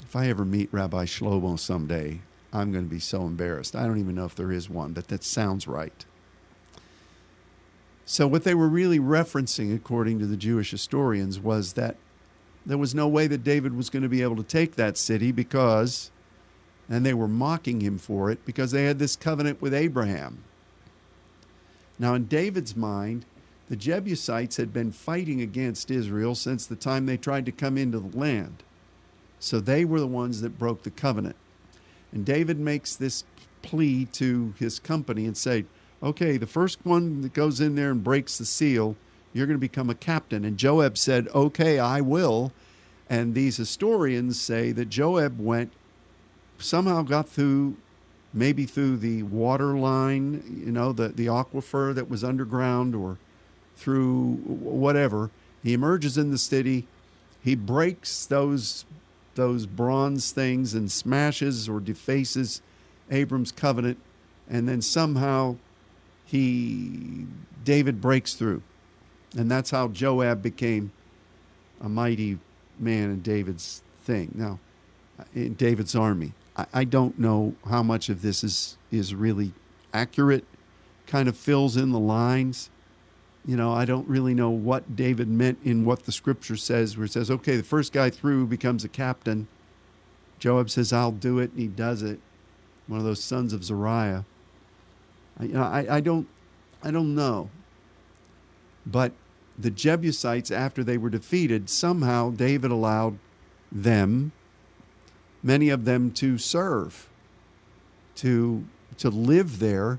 if 0.00 0.16
I 0.16 0.28
ever 0.28 0.44
meet 0.44 0.68
Rabbi 0.72 1.04
Shlomo 1.04 1.58
someday, 1.58 2.20
I'm 2.52 2.72
going 2.72 2.84
to 2.84 2.90
be 2.90 3.00
so 3.00 3.22
embarrassed. 3.22 3.76
I 3.76 3.86
don't 3.86 3.98
even 3.98 4.14
know 4.14 4.24
if 4.24 4.34
there 4.34 4.52
is 4.52 4.68
one, 4.68 4.92
but 4.92 5.08
that 5.08 5.22
sounds 5.22 5.68
right. 5.68 6.04
So, 8.04 8.26
what 8.26 8.42
they 8.42 8.54
were 8.54 8.68
really 8.68 8.98
referencing, 8.98 9.74
according 9.74 10.18
to 10.18 10.26
the 10.26 10.36
Jewish 10.36 10.72
historians, 10.72 11.38
was 11.38 11.74
that 11.74 11.96
there 12.66 12.78
was 12.78 12.94
no 12.94 13.08
way 13.08 13.26
that 13.26 13.44
David 13.44 13.76
was 13.76 13.90
going 13.90 14.02
to 14.02 14.08
be 14.08 14.22
able 14.22 14.36
to 14.36 14.42
take 14.42 14.76
that 14.76 14.98
city 14.98 15.32
because, 15.32 16.10
and 16.88 17.04
they 17.04 17.14
were 17.14 17.28
mocking 17.28 17.80
him 17.80 17.98
for 17.98 18.30
it, 18.30 18.44
because 18.44 18.70
they 18.70 18.84
had 18.84 18.98
this 18.98 19.16
covenant 19.16 19.62
with 19.62 19.74
Abraham. 19.74 20.44
Now, 21.98 22.14
in 22.14 22.26
David's 22.26 22.76
mind, 22.76 23.24
the 23.68 23.76
Jebusites 23.76 24.56
had 24.56 24.72
been 24.72 24.90
fighting 24.90 25.40
against 25.40 25.90
Israel 25.90 26.34
since 26.34 26.66
the 26.66 26.76
time 26.76 27.06
they 27.06 27.16
tried 27.16 27.46
to 27.46 27.52
come 27.52 27.78
into 27.78 28.00
the 28.00 28.18
land. 28.18 28.62
So 29.38 29.60
they 29.60 29.84
were 29.84 30.00
the 30.00 30.06
ones 30.06 30.40
that 30.40 30.58
broke 30.58 30.82
the 30.82 30.90
covenant. 30.90 31.36
And 32.12 32.26
David 32.26 32.58
makes 32.58 32.96
this 32.96 33.24
plea 33.62 34.06
to 34.06 34.54
his 34.58 34.78
company 34.78 35.24
and 35.24 35.36
say, 35.36 35.64
okay, 36.02 36.36
the 36.36 36.46
first 36.46 36.78
one 36.84 37.20
that 37.22 37.32
goes 37.32 37.60
in 37.60 37.74
there 37.74 37.90
and 37.90 38.02
breaks 38.02 38.38
the 38.38 38.44
seal, 38.44 38.96
you're 39.32 39.46
going 39.46 39.56
to 39.56 39.60
become 39.60 39.90
a 39.90 39.94
captain. 39.94 40.44
And 40.44 40.56
Joab 40.56 40.98
said, 40.98 41.28
okay, 41.34 41.78
I 41.78 42.00
will. 42.00 42.52
And 43.08 43.34
these 43.34 43.56
historians 43.56 44.40
say 44.40 44.72
that 44.72 44.88
Joab 44.88 45.40
went, 45.40 45.72
somehow 46.58 47.02
got 47.02 47.28
through 47.28 47.76
maybe 48.32 48.64
through 48.64 48.96
the 48.96 49.22
water 49.24 49.76
line, 49.76 50.62
you 50.64 50.72
know, 50.72 50.92
the, 50.92 51.08
the 51.08 51.26
aquifer 51.26 51.94
that 51.94 52.08
was 52.08 52.22
underground 52.22 52.94
or 52.94 53.18
through 53.76 54.34
whatever. 54.44 55.30
He 55.62 55.72
emerges 55.72 56.16
in 56.16 56.30
the 56.30 56.38
city. 56.38 56.86
He 57.42 57.54
breaks 57.54 58.26
those 58.26 58.84
those 59.36 59.64
bronze 59.64 60.32
things 60.32 60.74
and 60.74 60.90
smashes 60.90 61.68
or 61.68 61.80
defaces 61.80 62.60
Abram's 63.10 63.52
covenant, 63.52 63.98
and 64.48 64.68
then 64.68 64.82
somehow 64.82 65.56
he 66.24 67.26
David 67.64 68.00
breaks 68.00 68.34
through, 68.34 68.62
and 69.36 69.50
that's 69.50 69.70
how 69.70 69.88
Joab 69.88 70.42
became 70.42 70.92
a 71.80 71.88
mighty 71.88 72.38
man 72.78 73.10
in 73.10 73.20
David's 73.20 73.82
thing. 74.02 74.32
Now, 74.34 74.58
in 75.34 75.54
David's 75.54 75.94
army, 75.94 76.32
I, 76.56 76.66
I 76.72 76.84
don't 76.84 77.18
know 77.18 77.54
how 77.68 77.82
much 77.82 78.08
of 78.08 78.22
this 78.22 78.42
is 78.42 78.76
is 78.90 79.14
really 79.14 79.52
accurate. 79.92 80.44
Kind 81.06 81.28
of 81.28 81.36
fills 81.36 81.76
in 81.76 81.90
the 81.90 81.98
lines 81.98 82.70
you 83.46 83.56
know, 83.56 83.72
I 83.72 83.84
don't 83.84 84.06
really 84.06 84.34
know 84.34 84.50
what 84.50 84.96
David 84.96 85.28
meant 85.28 85.58
in 85.64 85.84
what 85.84 86.04
the 86.04 86.12
scripture 86.12 86.56
says, 86.56 86.96
where 86.96 87.06
it 87.06 87.12
says, 87.12 87.30
okay, 87.30 87.56
the 87.56 87.62
first 87.62 87.92
guy 87.92 88.10
through 88.10 88.46
becomes 88.46 88.84
a 88.84 88.88
captain. 88.88 89.48
Joab 90.38 90.70
says, 90.70 90.92
I'll 90.92 91.12
do 91.12 91.38
it, 91.38 91.50
and 91.52 91.60
he 91.60 91.66
does 91.66 92.02
it. 92.02 92.20
One 92.86 92.98
of 92.98 93.04
those 93.04 93.22
sons 93.22 93.52
of 93.52 93.64
Zeruiah. 93.64 94.24
I, 95.38 95.44
you 95.44 95.54
know, 95.54 95.62
I, 95.62 95.96
I 95.96 96.00
don't, 96.00 96.28
I 96.82 96.90
don't 96.90 97.14
know. 97.14 97.48
But 98.84 99.12
the 99.62 99.70
Jebusites, 99.70 100.50
after 100.50 100.82
they 100.82 100.98
were 100.98 101.10
defeated, 101.10 101.68
somehow 101.68 102.30
David 102.30 102.70
allowed 102.70 103.18
them, 103.70 104.32
many 105.42 105.68
of 105.68 105.84
them, 105.84 106.10
to 106.12 106.38
serve, 106.38 107.08
to 108.16 108.64
to 108.96 109.08
live 109.08 109.60
there 109.60 109.98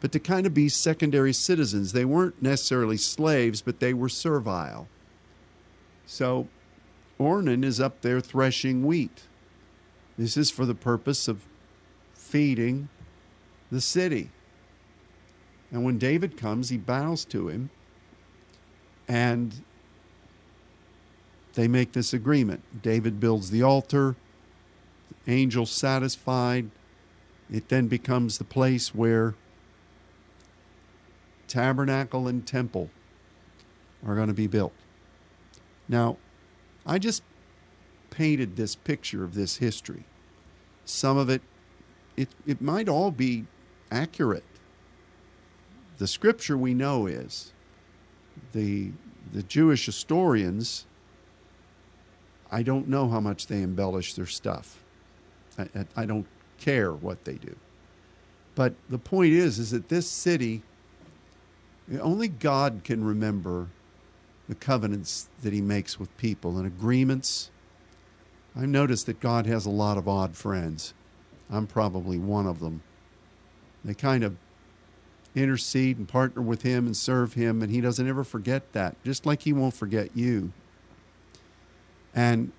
but 0.00 0.12
to 0.12 0.20
kind 0.20 0.46
of 0.46 0.54
be 0.54 0.68
secondary 0.68 1.32
citizens. 1.32 1.92
They 1.92 2.04
weren't 2.04 2.42
necessarily 2.42 2.96
slaves, 2.96 3.62
but 3.62 3.80
they 3.80 3.94
were 3.94 4.08
servile. 4.08 4.88
So 6.06 6.48
Ornan 7.18 7.64
is 7.64 7.80
up 7.80 8.02
there 8.02 8.20
threshing 8.20 8.84
wheat. 8.84 9.22
This 10.18 10.36
is 10.36 10.50
for 10.50 10.66
the 10.66 10.74
purpose 10.74 11.28
of 11.28 11.46
feeding 12.14 12.88
the 13.70 13.80
city. 13.80 14.30
And 15.72 15.84
when 15.84 15.98
David 15.98 16.36
comes, 16.36 16.68
he 16.68 16.76
bows 16.76 17.24
to 17.26 17.48
him 17.48 17.70
and 19.08 19.62
they 21.54 21.68
make 21.68 21.92
this 21.92 22.12
agreement. 22.12 22.62
David 22.82 23.18
builds 23.18 23.50
the 23.50 23.62
altar, 23.62 24.16
the 25.24 25.32
angel 25.32 25.66
satisfied. 25.66 26.70
It 27.50 27.68
then 27.68 27.86
becomes 27.86 28.38
the 28.38 28.44
place 28.44 28.94
where 28.94 29.34
tabernacle 31.48 32.26
and 32.26 32.46
temple 32.46 32.90
are 34.04 34.14
going 34.14 34.28
to 34.28 34.34
be 34.34 34.46
built. 34.46 34.72
Now, 35.88 36.16
I 36.84 36.98
just 36.98 37.22
painted 38.10 38.56
this 38.56 38.74
picture 38.74 39.24
of 39.24 39.34
this 39.34 39.56
history. 39.56 40.04
Some 40.84 41.16
of 41.16 41.28
it, 41.28 41.42
it, 42.16 42.28
it 42.46 42.60
might 42.60 42.88
all 42.88 43.10
be 43.10 43.46
accurate. 43.90 44.44
The 45.98 46.06
scripture 46.06 46.56
we 46.56 46.74
know 46.74 47.06
is 47.06 47.52
the, 48.52 48.92
the 49.32 49.42
Jewish 49.42 49.86
historians, 49.86 50.86
I 52.50 52.62
don't 52.62 52.88
know 52.88 53.08
how 53.08 53.20
much 53.20 53.46
they 53.46 53.62
embellish 53.62 54.14
their 54.14 54.26
stuff. 54.26 54.82
I, 55.58 55.68
I, 55.96 56.06
don't 56.06 56.26
care 56.58 56.92
what 56.92 57.24
they 57.24 57.34
do. 57.34 57.56
But 58.54 58.74
the 58.88 58.98
point 58.98 59.32
is, 59.32 59.58
is 59.58 59.70
that 59.70 59.88
this 59.88 60.08
city 60.08 60.62
only 62.00 62.28
God 62.28 62.80
can 62.84 63.04
remember 63.04 63.68
the 64.48 64.54
covenants 64.54 65.28
that 65.42 65.52
he 65.52 65.60
makes 65.60 65.98
with 65.98 66.16
people 66.18 66.58
and 66.58 66.66
agreements. 66.66 67.50
I've 68.56 68.68
noticed 68.68 69.06
that 69.06 69.20
God 69.20 69.46
has 69.46 69.66
a 69.66 69.70
lot 69.70 69.98
of 69.98 70.08
odd 70.08 70.36
friends. 70.36 70.94
I'm 71.50 71.66
probably 71.66 72.18
one 72.18 72.46
of 72.46 72.60
them. 72.60 72.82
They 73.84 73.94
kind 73.94 74.24
of 74.24 74.36
intercede 75.36 75.98
and 75.98 76.08
partner 76.08 76.42
with 76.42 76.62
him 76.62 76.86
and 76.86 76.96
serve 76.96 77.34
him, 77.34 77.62
and 77.62 77.70
he 77.70 77.80
doesn't 77.80 78.08
ever 78.08 78.24
forget 78.24 78.72
that, 78.72 78.96
just 79.04 79.26
like 79.26 79.42
he 79.42 79.52
won't 79.52 79.74
forget 79.74 80.10
you. 80.16 80.52
And 82.14 82.52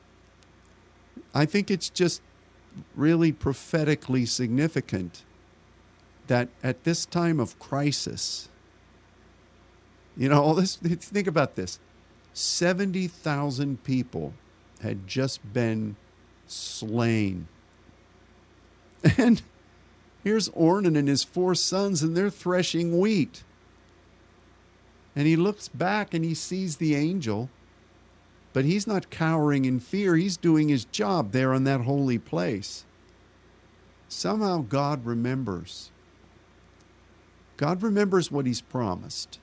I 1.34 1.45
think 1.45 1.71
it's 1.71 1.89
just 1.89 2.21
really 2.95 3.32
prophetically 3.32 4.25
significant 4.25 5.23
that 6.28 6.49
at 6.61 6.84
this 6.84 7.05
time 7.05 7.39
of 7.39 7.57
crisis, 7.57 8.49
you 10.15 10.30
know, 10.30 10.41
all 10.41 10.53
this, 10.53 10.75
think 10.78 11.28
about 11.28 11.55
this 11.55 11.80
70,000 12.34 13.84
people 13.84 14.34
had 14.82 15.07
just 15.07 15.53
been 15.53 15.95
slain. 16.45 17.47
And 19.17 19.41
here's 20.28 20.49
Ornan 20.49 20.97
and 20.97 21.07
his 21.07 21.23
four 21.23 21.55
sons, 21.55 22.03
and 22.03 22.15
they're 22.15 22.30
threshing 22.30 22.99
wheat. 22.99 23.43
And 25.15 25.25
he 25.25 25.38
looks 25.38 25.69
back 25.69 26.13
and 26.13 26.25
he 26.25 26.34
sees 26.34 26.75
the 26.75 26.95
angel, 26.95 27.49
but 28.51 28.65
he's 28.65 28.86
not 28.86 29.09
cowering 29.09 29.63
in 29.63 29.80
fear. 29.80 30.17
He's 30.17 30.36
doing 30.36 30.67
his 30.67 30.84
job 30.84 31.32
there 31.32 31.53
in 31.53 31.63
that 31.63 31.82
holy 31.82 32.19
place. 32.19 32.84
Somehow 34.09 34.65
God 34.67 35.05
remembers. 35.05 35.91
God 37.55 37.82
remembers 37.82 38.30
what 38.30 38.45
he's 38.45 38.61
promised. 38.61 39.39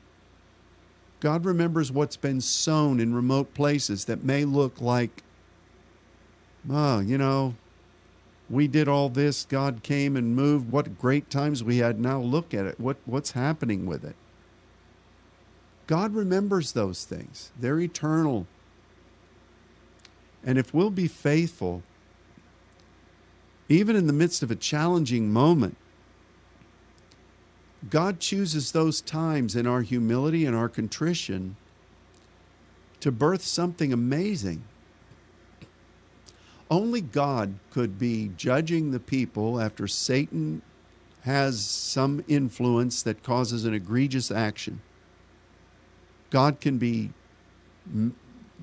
God 1.21 1.47
remembers 1.47 1.91
what's 1.91 2.19
been 2.19 2.43
sown 2.43 3.01
in 3.01 3.15
remote 3.15 3.55
places 3.55 4.05
that 4.05 4.23
may 4.23 4.45
look 4.45 4.83
like, 4.83 5.23
oh, 6.69 7.01
you 7.01 7.17
know, 7.17 7.55
we 8.51 8.69
did 8.69 8.89
all 8.89 9.09
this, 9.09 9.45
God 9.45 9.83
came 9.83 10.17
and 10.17 10.37
moved, 10.37 10.71
what 10.71 10.99
great 10.99 11.31
times 11.31 11.65
we 11.65 11.79
had. 11.79 11.99
Now 11.99 12.21
look 12.21 12.53
at 12.53 12.67
it. 12.67 12.79
What, 12.79 12.99
what's 13.07 13.33
happening 13.33 13.87
with 13.87 14.05
it? 14.05 14.17
God 15.87 16.15
remembers 16.15 16.73
those 16.73 17.05
things, 17.05 17.51
they're 17.59 17.81
eternal. 17.81 18.47
And 20.47 20.59
if 20.59 20.75
we'll 20.75 20.91
be 20.91 21.09
faithful, 21.09 21.83
even 23.69 23.97
in 23.97 24.07
the 24.07 24.13
midst 24.13 24.43
of 24.43 24.51
a 24.51 24.57
challenging 24.57 25.33
moment, 25.33 25.77
God 27.89 28.21
chooses 28.21 28.73
those 28.73 29.01
times 29.01 29.57
in 29.57 29.67
our 29.67 29.83
humility 29.83 30.45
and 30.45 30.55
our 30.55 30.69
contrition 30.69 31.57
to 33.01 33.11
birth 33.11 33.43
something 33.43 33.93
amazing. 33.93 34.65
Only 36.75 37.03
God 37.03 37.61
could 37.71 38.01
be 38.01 38.33
judging 38.37 38.91
the 38.91 38.99
people 38.99 39.61
after 39.61 39.87
Satan 39.87 40.61
has 41.21 41.65
some 41.65 42.25
influence 42.27 43.01
that 43.05 43.23
causes 43.23 43.65
an 43.65 43.73
egregious 43.73 44.29
action. 44.29 44.81
God 46.31 46.61
can 46.61 46.79
be 46.79 47.13
m- 47.87 48.17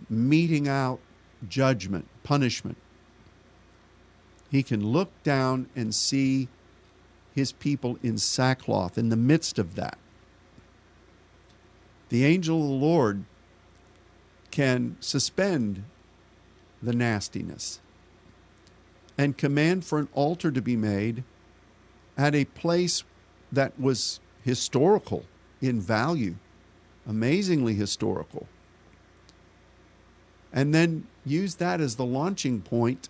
meting 0.09 0.67
out 0.67 0.99
judgment, 1.47 2.05
punishment. 2.21 2.75
He 4.49 4.61
can 4.61 4.85
look 4.85 5.11
down 5.23 5.69
and 5.73 5.95
see 5.95 6.49
his 7.33 7.53
people 7.53 7.97
in 8.03 8.17
sackcloth 8.17 8.97
in 8.97 9.07
the 9.07 9.15
midst 9.15 9.57
of 9.57 9.75
that. 9.75 9.97
The 12.09 12.25
angel 12.25 12.61
of 12.61 12.67
the 12.67 12.85
Lord 12.85 13.23
can 14.51 14.97
suspend 14.99 15.85
the 16.83 16.91
nastiness 16.91 17.79
and 19.21 19.37
command 19.37 19.85
for 19.85 19.99
an 19.99 20.07
altar 20.13 20.49
to 20.49 20.63
be 20.63 20.75
made 20.75 21.23
at 22.17 22.33
a 22.33 22.43
place 22.43 23.03
that 23.51 23.79
was 23.79 24.19
historical 24.43 25.25
in 25.61 25.79
value, 25.79 26.33
amazingly 27.07 27.75
historical. 27.75 28.47
And 30.51 30.73
then 30.73 31.05
use 31.23 31.55
that 31.55 31.79
as 31.79 31.97
the 31.97 32.05
launching 32.05 32.61
point 32.61 33.09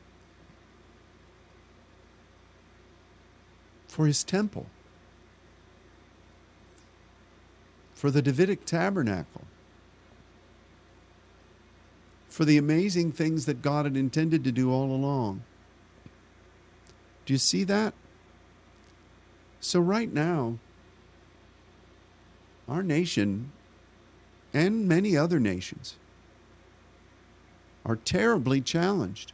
for 3.87 4.05
his 4.05 4.21
temple, 4.21 4.65
for 7.93 8.11
the 8.11 8.21
Davidic 8.21 8.65
tabernacle, 8.65 9.43
for 12.27 12.43
the 12.43 12.57
amazing 12.57 13.13
things 13.13 13.45
that 13.45 13.61
God 13.61 13.85
had 13.85 13.95
intended 13.95 14.43
to 14.43 14.51
do 14.51 14.69
all 14.73 14.91
along. 14.91 15.43
Do 17.25 17.33
you 17.33 17.37
see 17.37 17.63
that? 17.65 17.93
So, 19.59 19.79
right 19.79 20.11
now, 20.11 20.57
our 22.67 22.81
nation 22.81 23.51
and 24.53 24.87
many 24.87 25.15
other 25.15 25.39
nations 25.39 25.97
are 27.85 27.95
terribly 27.95 28.61
challenged. 28.61 29.33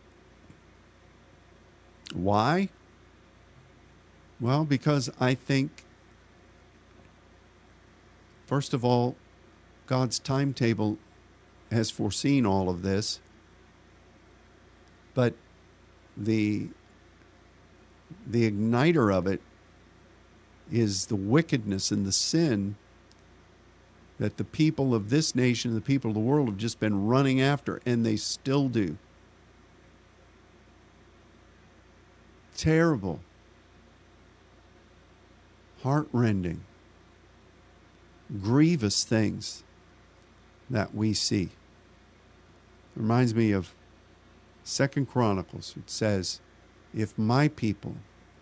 Why? 2.13 2.69
Well, 4.39 4.65
because 4.65 5.09
I 5.19 5.33
think, 5.33 5.83
first 8.45 8.73
of 8.73 8.85
all, 8.85 9.15
God's 9.87 10.19
timetable 10.19 10.97
has 11.71 11.89
foreseen 11.89 12.45
all 12.45 12.69
of 12.69 12.81
this, 12.81 13.19
but 15.13 15.33
the 16.15 16.69
the 18.29 18.49
igniter 18.49 19.13
of 19.13 19.25
it 19.27 19.41
is 20.71 21.05
the 21.05 21.15
wickedness 21.15 21.91
and 21.91 22.05
the 22.05 22.11
sin 22.11 22.75
that 24.19 24.37
the 24.37 24.43
people 24.43 24.93
of 24.93 25.09
this 25.09 25.35
nation, 25.35 25.75
the 25.75 25.81
people 25.81 26.09
of 26.09 26.15
the 26.15 26.19
world 26.21 26.47
have 26.47 26.57
just 26.57 26.79
been 26.79 27.07
running 27.07 27.39
after, 27.39 27.79
and 27.85 28.05
they 28.05 28.15
still 28.15 28.67
do. 28.67 28.97
Terrible 32.55 33.19
heartrending, 35.83 36.63
grievous 38.41 39.03
things 39.03 39.63
that 40.69 40.93
we 40.93 41.13
see. 41.13 41.43
It 41.43 41.51
reminds 42.95 43.35
me 43.35 43.51
of 43.51 43.73
Second 44.63 45.07
Chronicles, 45.07 45.75
which 45.75 45.89
says, 45.89 46.41
If 46.93 47.17
my 47.17 47.47
people 47.47 47.95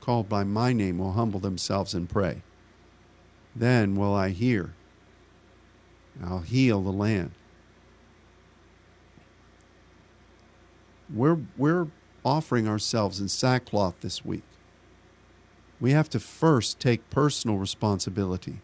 called 0.05 0.29
by 0.29 0.43
my 0.43 0.71
name 0.73 0.99
will 0.99 1.13
humble 1.13 1.39
themselves 1.39 1.93
and 1.93 2.09
pray, 2.09 2.41
then 3.55 3.95
will 3.95 4.13
I 4.13 4.29
hear. 4.29 4.73
I'll 6.23 6.39
heal 6.39 6.81
the 6.81 6.91
land. 6.91 7.31
We're, 11.13 11.39
we're 11.57 11.87
offering 12.23 12.67
ourselves 12.67 13.19
in 13.19 13.27
sackcloth 13.27 14.01
this 14.01 14.23
week 14.23 14.43
we 15.79 15.91
have 15.91 16.09
to 16.09 16.19
first 16.19 16.79
take 16.79 17.09
personal 17.09 17.57
responsibility. 17.57 18.59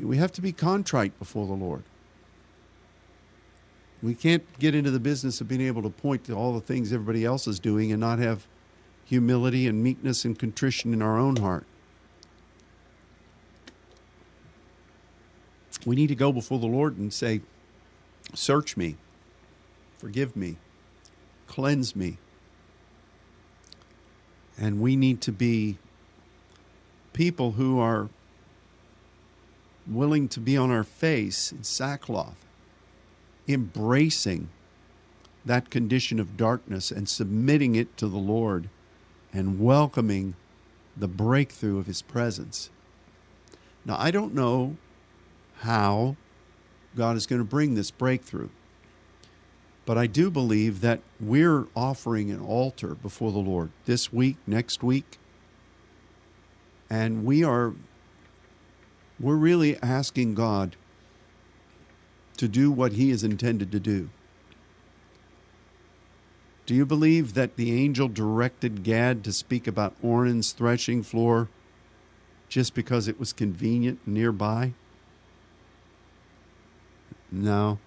We 0.00 0.16
have 0.16 0.32
to 0.32 0.40
be 0.40 0.52
contrite 0.52 1.18
before 1.18 1.46
the 1.46 1.52
Lord. 1.52 1.82
We 4.02 4.14
can't 4.14 4.44
get 4.58 4.74
into 4.74 4.90
the 4.90 5.00
business 5.00 5.40
of 5.40 5.48
being 5.48 5.60
able 5.60 5.82
to 5.82 5.90
point 5.90 6.24
to 6.24 6.34
all 6.34 6.52
the 6.52 6.60
things 6.60 6.92
everybody 6.92 7.24
else 7.24 7.46
is 7.46 7.60
doing 7.60 7.92
and 7.92 8.00
not 8.00 8.18
have 8.18 8.46
humility 9.12 9.66
and 9.66 9.82
meekness 9.82 10.24
and 10.24 10.38
contrition 10.38 10.94
in 10.94 11.02
our 11.02 11.18
own 11.18 11.36
heart. 11.36 11.66
We 15.84 15.96
need 15.96 16.06
to 16.06 16.14
go 16.14 16.32
before 16.32 16.58
the 16.58 16.66
Lord 16.66 16.96
and 16.96 17.12
say, 17.12 17.42
Search 18.32 18.74
me, 18.74 18.96
forgive 19.98 20.34
me, 20.34 20.56
cleanse 21.46 21.94
me, 21.94 22.16
and 24.56 24.80
we 24.80 24.96
need 24.96 25.20
to 25.20 25.32
be 25.32 25.76
people 27.12 27.52
who 27.52 27.78
are 27.78 28.08
willing 29.86 30.26
to 30.28 30.40
be 30.40 30.56
on 30.56 30.70
our 30.70 30.84
face 30.84 31.52
in 31.52 31.64
sackcloth, 31.64 32.46
embracing 33.46 34.48
that 35.44 35.68
condition 35.68 36.18
of 36.18 36.38
darkness 36.38 36.90
and 36.90 37.10
submitting 37.10 37.74
it 37.74 37.94
to 37.98 38.08
the 38.08 38.16
Lord 38.16 38.70
and 39.32 39.60
welcoming 39.60 40.34
the 40.96 41.08
breakthrough 41.08 41.78
of 41.78 41.86
His 41.86 42.02
presence. 42.02 42.70
Now, 43.84 43.96
I 43.98 44.10
don't 44.10 44.34
know 44.34 44.76
how 45.60 46.16
God 46.96 47.16
is 47.16 47.26
going 47.26 47.40
to 47.40 47.46
bring 47.46 47.74
this 47.74 47.90
breakthrough. 47.90 48.48
But 49.84 49.98
I 49.98 50.06
do 50.06 50.30
believe 50.30 50.80
that 50.80 51.00
we're 51.20 51.66
offering 51.74 52.30
an 52.30 52.40
altar 52.40 52.94
before 52.94 53.32
the 53.32 53.38
Lord 53.38 53.70
this 53.84 54.12
week, 54.12 54.36
next 54.46 54.82
week. 54.82 55.18
And 56.88 57.24
we 57.24 57.42
are 57.42 57.72
we're 59.18 59.36
really 59.36 59.80
asking 59.82 60.34
God 60.34 60.76
to 62.36 62.48
do 62.48 62.70
what 62.70 62.92
he 62.92 63.10
is 63.10 63.22
intended 63.22 63.70
to 63.72 63.80
do. 63.80 64.10
Do 66.72 66.78
you 66.78 66.86
believe 66.86 67.34
that 67.34 67.56
the 67.56 67.78
angel 67.78 68.08
directed 68.08 68.82
Gad 68.82 69.24
to 69.24 69.32
speak 69.34 69.66
about 69.66 69.94
Ornan's 70.02 70.52
threshing 70.52 71.02
floor 71.02 71.50
just 72.48 72.72
because 72.72 73.06
it 73.08 73.20
was 73.20 73.34
convenient 73.34 73.98
nearby? 74.06 74.72
No. 77.30 77.78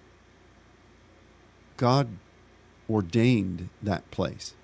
God 1.76 2.10
ordained 2.88 3.70
that 3.82 4.08
place. 4.12 4.54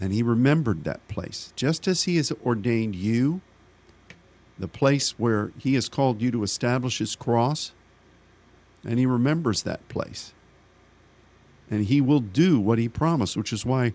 And 0.00 0.12
he 0.12 0.22
remembered 0.22 0.84
that 0.84 1.08
place. 1.08 1.52
Just 1.56 1.88
as 1.88 2.04
he 2.04 2.14
has 2.14 2.30
ordained 2.46 2.94
you, 2.94 3.40
the 4.56 4.68
place 4.68 5.18
where 5.18 5.50
he 5.58 5.74
has 5.74 5.88
called 5.88 6.22
you 6.22 6.30
to 6.30 6.44
establish 6.44 6.98
his 6.98 7.16
cross, 7.16 7.72
and 8.84 9.00
he 9.00 9.04
remembers 9.04 9.64
that 9.64 9.88
place. 9.88 10.32
And 11.72 11.86
he 11.86 12.02
will 12.02 12.20
do 12.20 12.60
what 12.60 12.78
he 12.78 12.88
promised, 12.88 13.36
which 13.36 13.52
is 13.52 13.64
why 13.64 13.94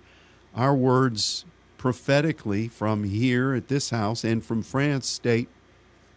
our 0.56 0.76
words 0.76 1.46
prophetically 1.78 2.68
from 2.68 3.04
here 3.04 3.54
at 3.54 3.68
this 3.68 3.92
house 3.92 4.24
and 4.24 4.44
from 4.44 4.64
France 4.64 5.08
state 5.08 5.48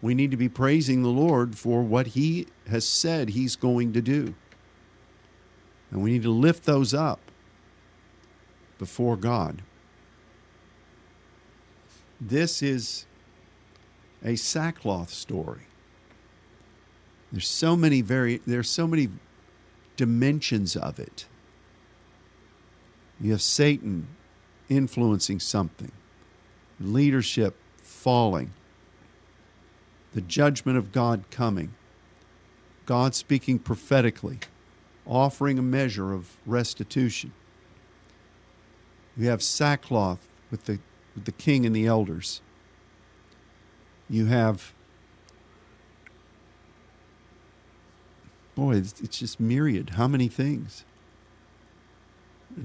we 0.02 0.14
need 0.14 0.30
to 0.30 0.36
be 0.36 0.48
praising 0.48 1.02
the 1.02 1.10
Lord 1.10 1.56
for 1.58 1.82
what 1.82 2.08
he 2.08 2.46
has 2.68 2.86
said 2.86 3.30
he's 3.30 3.56
going 3.56 3.92
to 3.92 4.00
do. 4.00 4.34
And 5.90 6.02
we 6.02 6.12
need 6.12 6.22
to 6.22 6.30
lift 6.30 6.64
those 6.64 6.94
up 6.94 7.20
before 8.78 9.16
God. 9.16 9.62
This 12.20 12.62
is 12.62 13.06
a 14.24 14.36
sackcloth 14.36 15.10
story. 15.10 15.66
There's 17.32 17.48
so 17.48 17.76
many 17.76 18.00
very 18.00 18.40
there's 18.46 18.68
so 18.70 18.86
many 18.86 19.08
dimensions 19.96 20.76
of 20.76 20.98
it. 20.98 21.26
You 23.20 23.32
have 23.32 23.42
Satan 23.42 24.08
influencing 24.68 25.40
something, 25.40 25.92
leadership 26.80 27.56
falling, 27.82 28.52
the 30.12 30.22
judgment 30.22 30.78
of 30.78 30.90
God 30.90 31.24
coming, 31.30 31.74
God 32.86 33.14
speaking 33.14 33.58
prophetically, 33.58 34.38
offering 35.06 35.58
a 35.58 35.62
measure 35.62 36.12
of 36.12 36.36
restitution. 36.46 37.32
You 39.16 39.28
have 39.28 39.42
sackcloth 39.42 40.26
with 40.50 40.64
the, 40.64 40.78
with 41.14 41.26
the 41.26 41.32
king 41.32 41.66
and 41.66 41.76
the 41.76 41.86
elders. 41.86 42.40
You 44.08 44.26
have, 44.26 44.72
boy, 48.54 48.76
it's, 48.76 49.00
it's 49.00 49.18
just 49.18 49.38
myriad. 49.38 49.90
How 49.90 50.08
many 50.08 50.28
things? 50.28 50.84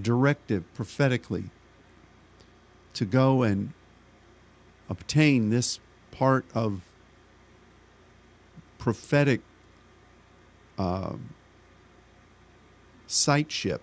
Directive 0.02 0.72
prophetically 0.74 1.46
to 2.94 3.06
go 3.06 3.44
and 3.44 3.74
obtain 4.90 5.50
this 5.50 5.80
part 6.12 6.46
of 6.54 6.82
prophetic 8.78 9.42
uh, 10.78 11.14
sightship 13.08 13.82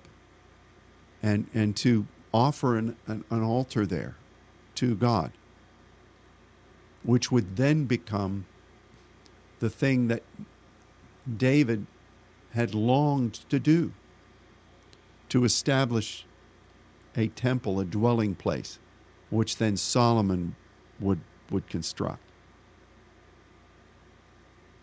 and, 1.22 1.46
and 1.54 1.76
to 1.76 2.06
offer 2.32 2.76
an, 2.76 2.96
an, 3.06 3.24
an 3.30 3.42
altar 3.42 3.86
there 3.86 4.16
to 4.76 4.94
God, 4.94 5.32
which 7.02 7.30
would 7.30 7.56
then 7.56 7.84
become 7.84 8.46
the 9.58 9.70
thing 9.70 10.08
that 10.08 10.22
David 11.36 11.86
had 12.52 12.74
longed 12.74 13.34
to 13.48 13.58
do 13.58 13.92
to 15.32 15.44
establish 15.46 16.26
a 17.16 17.26
temple, 17.28 17.80
a 17.80 17.86
dwelling 17.86 18.34
place, 18.34 18.78
which 19.30 19.56
then 19.56 19.78
Solomon 19.78 20.54
would, 21.00 21.20
would 21.50 21.66
construct. 21.70 22.20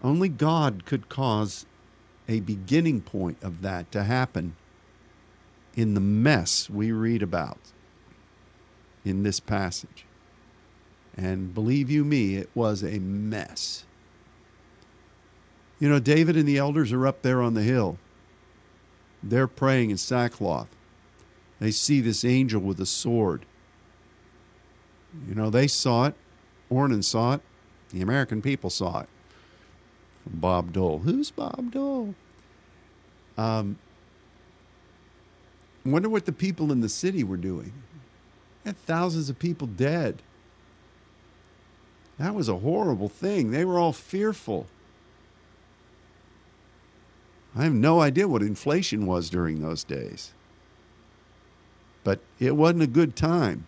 Only 0.03 0.27
God 0.27 0.87
could 0.87 1.07
cause 1.07 1.67
a 2.27 2.39
beginning 2.39 3.01
point 3.01 3.37
of 3.43 3.61
that 3.61 3.91
to 3.91 4.03
happen 4.03 4.55
in 5.75 5.93
the 5.93 6.01
mess 6.01 6.67
we 6.67 6.91
read 6.91 7.21
about 7.21 7.59
in 9.05 9.21
this 9.21 9.39
passage. 9.39 10.03
And 11.15 11.53
believe 11.53 11.91
you 11.91 12.03
me, 12.03 12.37
it 12.37 12.49
was 12.55 12.81
a 12.81 12.97
mess. 12.97 13.85
You 15.79 15.89
know, 15.89 15.99
David 15.99 16.35
and 16.35 16.47
the 16.47 16.57
elders 16.57 16.91
are 16.91 17.05
up 17.05 17.21
there 17.21 17.39
on 17.39 17.53
the 17.53 17.61
hill 17.61 17.99
they're 19.21 19.47
praying 19.47 19.89
in 19.91 19.97
sackcloth. 19.97 20.67
They 21.59 21.71
see 21.71 21.99
this 22.01 22.23
angel 22.23 22.61
with 22.61 22.79
a 22.79 22.85
sword. 22.85 23.45
You 25.27 25.35
know, 25.35 25.49
they 25.49 25.67
saw 25.67 26.05
it. 26.05 26.15
Ornan 26.71 27.03
saw 27.03 27.33
it. 27.33 27.41
The 27.91 28.01
American 28.01 28.41
people 28.41 28.69
saw 28.69 29.01
it. 29.01 29.09
Bob 30.25 30.71
Dole. 30.71 30.99
Who's 30.99 31.31
Bob 31.31 31.71
Dole? 31.71 32.15
Um, 33.37 33.79
wonder 35.85 36.09
what 36.09 36.25
the 36.25 36.31
people 36.31 36.71
in 36.71 36.81
the 36.81 36.89
city 36.89 37.23
were 37.23 37.37
doing. 37.37 37.73
Had 38.65 38.77
thousands 38.77 39.29
of 39.29 39.39
people 39.39 39.67
dead. 39.67 40.21
That 42.17 42.35
was 42.35 42.49
a 42.49 42.57
horrible 42.57 43.09
thing. 43.09 43.51
They 43.51 43.65
were 43.65 43.79
all 43.79 43.93
fearful. 43.93 44.67
I 47.59 47.63
have 47.63 47.73
no 47.73 47.99
idea 47.99 48.25
what 48.25 48.41
inflation 48.41 49.05
was 49.05 49.29
during 49.29 49.59
those 49.59 49.83
days. 49.83 50.31
But 52.05 52.21
it 52.39 52.55
wasn't 52.55 52.83
a 52.83 52.87
good 52.87 53.17
time. 53.17 53.67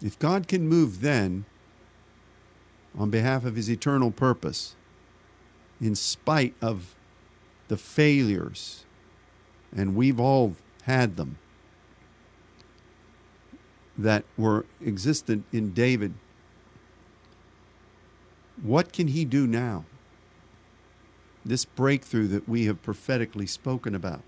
If 0.00 0.16
God 0.20 0.46
can 0.46 0.68
move 0.68 1.00
then 1.00 1.46
on 2.96 3.10
behalf 3.10 3.44
of 3.44 3.56
his 3.56 3.68
eternal 3.68 4.12
purpose, 4.12 4.76
in 5.80 5.96
spite 5.96 6.54
of 6.62 6.94
the 7.66 7.76
failures, 7.76 8.84
and 9.76 9.96
we've 9.96 10.20
all 10.20 10.54
had 10.84 11.16
them, 11.16 11.38
that 13.98 14.22
were 14.36 14.64
existent 14.80 15.44
in 15.50 15.72
David 15.72 16.14
what 18.62 18.92
can 18.92 19.08
he 19.08 19.24
do 19.24 19.46
now? 19.46 19.84
This 21.44 21.64
breakthrough 21.64 22.26
that 22.28 22.48
we 22.48 22.66
have 22.66 22.82
prophetically 22.82 23.46
spoken 23.46 23.94
about 23.94 24.22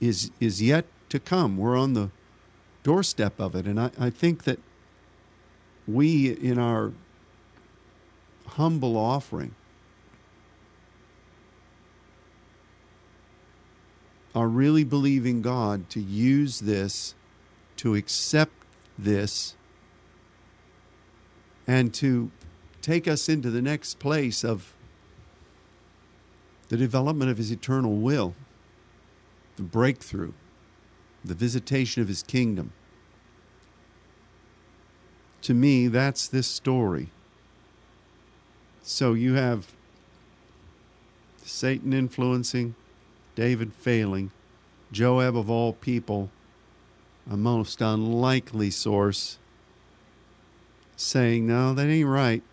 is, 0.00 0.30
is 0.40 0.62
yet 0.62 0.86
to 1.08 1.18
come. 1.18 1.56
We're 1.56 1.76
on 1.76 1.94
the 1.94 2.10
doorstep 2.82 3.40
of 3.40 3.54
it. 3.54 3.66
And 3.66 3.80
I, 3.80 3.90
I 3.98 4.10
think 4.10 4.44
that 4.44 4.60
we, 5.88 6.30
in 6.30 6.58
our 6.58 6.92
humble 8.46 8.96
offering, 8.96 9.54
are 14.34 14.48
really 14.48 14.84
believing 14.84 15.40
God 15.40 15.88
to 15.90 16.00
use 16.00 16.60
this, 16.60 17.14
to 17.78 17.94
accept 17.94 18.52
this, 18.98 19.56
and 21.66 21.92
to 21.94 22.30
take 22.86 23.08
us 23.08 23.28
into 23.28 23.50
the 23.50 23.60
next 23.60 23.98
place 23.98 24.44
of 24.44 24.72
the 26.68 26.76
development 26.76 27.28
of 27.28 27.36
His 27.36 27.50
eternal 27.50 27.96
will, 27.96 28.36
the 29.56 29.64
breakthrough, 29.64 30.32
the 31.24 31.34
visitation 31.34 32.00
of 32.00 32.06
His 32.06 32.22
kingdom. 32.22 32.72
To 35.42 35.52
me, 35.52 35.88
that's 35.88 36.28
this 36.28 36.46
story. 36.46 37.08
So 38.84 39.14
you 39.14 39.34
have 39.34 39.66
Satan 41.44 41.92
influencing, 41.92 42.76
David 43.34 43.72
failing, 43.72 44.30
Joab 44.92 45.36
of 45.36 45.50
all 45.50 45.72
people, 45.72 46.30
a 47.28 47.36
most 47.36 47.80
unlikely 47.80 48.70
source, 48.70 49.40
saying, 50.94 51.48
No, 51.48 51.74
that 51.74 51.88
ain't 51.88 52.06
right 52.06 52.44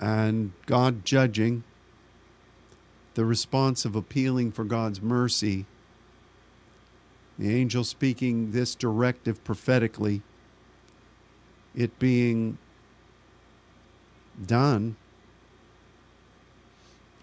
and 0.00 0.52
God 0.64 1.04
judging, 1.04 1.62
the 3.14 3.24
response 3.24 3.84
of 3.84 3.94
appealing 3.94 4.50
for 4.50 4.64
God's 4.64 5.02
mercy, 5.02 5.66
the 7.38 7.54
angel 7.54 7.84
speaking 7.84 8.52
this 8.52 8.74
directive 8.74 9.44
prophetically, 9.44 10.22
it 11.74 11.98
being 11.98 12.56
done, 14.46 14.96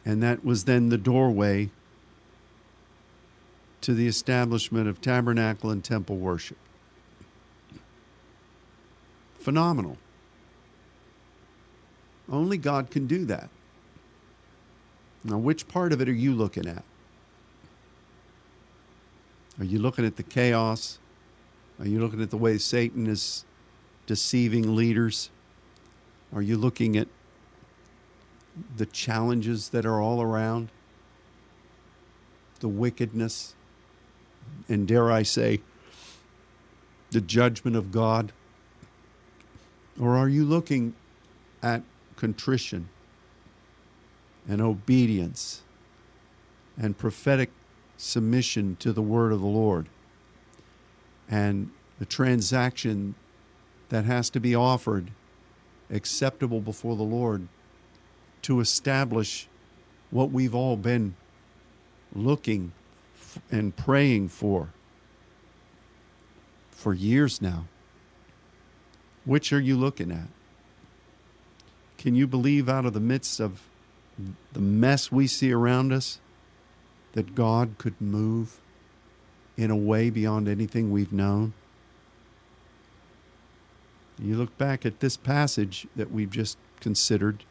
and 0.06 0.22
that 0.22 0.46
was 0.46 0.66
then 0.66 0.90
the 0.90 0.98
doorway 0.98 1.70
to 3.82 3.94
the 3.94 4.08
establishment 4.08 4.88
of 4.88 5.02
tabernacle 5.02 5.70
and 5.72 5.84
temple 5.84 6.18
worship. 6.18 6.58
Phenomenal. 9.40 9.98
Only 12.30 12.58
God 12.58 12.92
can 12.92 13.08
do 13.08 13.26
that. 13.26 13.50
Now, 15.24 15.38
which 15.38 15.68
part 15.68 15.94
of 15.94 16.02
it 16.02 16.10
are 16.10 16.14
you 16.14 16.34
looking 16.34 16.68
at? 16.68 16.84
Are 19.60 19.66
you 19.66 19.80
looking 19.80 20.06
at 20.06 20.16
the 20.16 20.24
chaos? 20.24 21.00
Are 21.80 21.88
you 21.88 22.00
looking 22.00 22.22
at 22.22 22.30
the 22.30 22.38
way 22.38 22.58
Satan 22.58 23.08
is 23.08 23.46
deceiving 24.06 24.76
leaders? 24.76 25.30
Are 26.34 26.42
you 26.42 26.58
looking 26.58 26.98
at 26.98 27.08
the 28.76 28.86
challenges 28.86 29.70
that 29.70 29.86
are 29.86 30.02
all 30.02 30.22
around? 30.22 30.70
The 32.60 32.68
wickedness? 32.68 33.56
And 34.70 34.88
dare 34.88 35.12
I 35.12 35.24
say, 35.24 35.62
the 37.12 37.22
judgment 37.22 37.76
of 37.76 37.92
God? 37.92 38.32
Or 40.00 40.16
are 40.16 40.30
you 40.30 40.46
looking 40.46 40.94
at 41.62 41.84
contrition 42.18 42.90
and 44.50 44.62
obedience 44.62 45.62
and 46.78 46.98
prophetic 46.98 47.52
submission 47.96 48.76
to 48.80 48.92
the 48.92 49.02
word 49.02 49.32
of 49.32 49.40
the 49.40 49.48
Lord 49.48 49.88
and 51.30 51.72
the 52.00 52.06
transaction 52.06 53.16
that 53.90 54.06
has 54.06 54.30
to 54.32 54.40
be 54.40 54.54
offered 54.54 55.12
acceptable 55.90 56.60
before 56.60 56.96
the 56.96 57.04
Lord 57.04 57.48
to 58.44 58.60
establish 58.60 59.48
what 60.12 60.32
we've 60.32 60.56
all 60.56 60.76
been 60.76 61.16
looking 62.14 62.72
and 63.52 63.76
praying 63.76 64.30
for 64.30 64.70
for 66.72 66.94
years 66.94 67.42
now. 67.42 67.66
Which 69.26 69.52
are 69.52 69.60
you 69.60 69.76
looking 69.76 70.12
at? 70.12 70.28
Can 71.98 72.16
you 72.16 72.28
believe 72.28 72.70
out 72.70 72.86
of 72.86 72.94
the 72.94 73.00
midst 73.00 73.40
of 73.40 73.62
the 74.54 74.60
mess 74.60 75.12
we 75.12 75.28
see 75.28 75.52
around 75.52 75.92
us 75.92 76.20
that 77.14 77.36
God 77.36 77.76
could 77.78 78.00
move 78.00 78.60
in 79.56 79.72
a 79.72 79.76
way 79.76 80.10
beyond 80.10 80.48
anything 80.48 80.92
we've 80.92 81.14
known? 81.14 81.54
You 84.20 84.36
look 84.36 84.58
back 84.58 84.86
at 84.86 85.00
this 85.00 85.18
passage 85.18 85.88
that 85.96 86.12
we've 86.12 86.30
just 86.30 86.58
considered, 86.80 87.44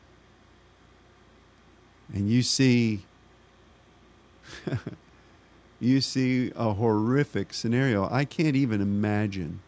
and 2.13 2.29
you 2.29 2.43
see 2.43 3.05
you 5.81 6.01
see 6.01 6.53
a 6.57 6.73
horrific 6.73 7.53
scenario. 7.53 8.09
I 8.11 8.25
can't 8.25 8.57
even 8.57 8.81
imagine 8.81 9.61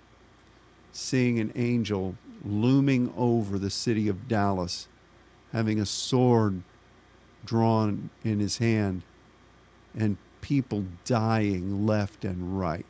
seeing 0.93 1.39
an 1.39 1.53
angel 1.55 2.17
looming 2.45 3.13
over 3.17 3.59
the 3.59 3.71
city 3.71 4.09
of 4.09 4.29
Dallas, 4.29 4.89
having 5.53 5.81
a 5.81 5.87
sword 5.87 6.63
drawn 7.45 8.11
in 8.25 8.41
his 8.41 8.59
hand, 8.59 9.03
and 9.97 10.17
people 10.41 10.85
dying 11.05 11.87
left 11.87 12.25
and 12.25 12.59
right. 12.59 12.87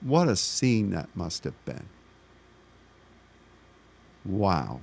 What 0.00 0.28
a 0.28 0.36
scene 0.36 0.90
that 0.90 1.08
must 1.14 1.44
have 1.44 1.64
been. 1.64 1.88
Wow. 4.24 4.80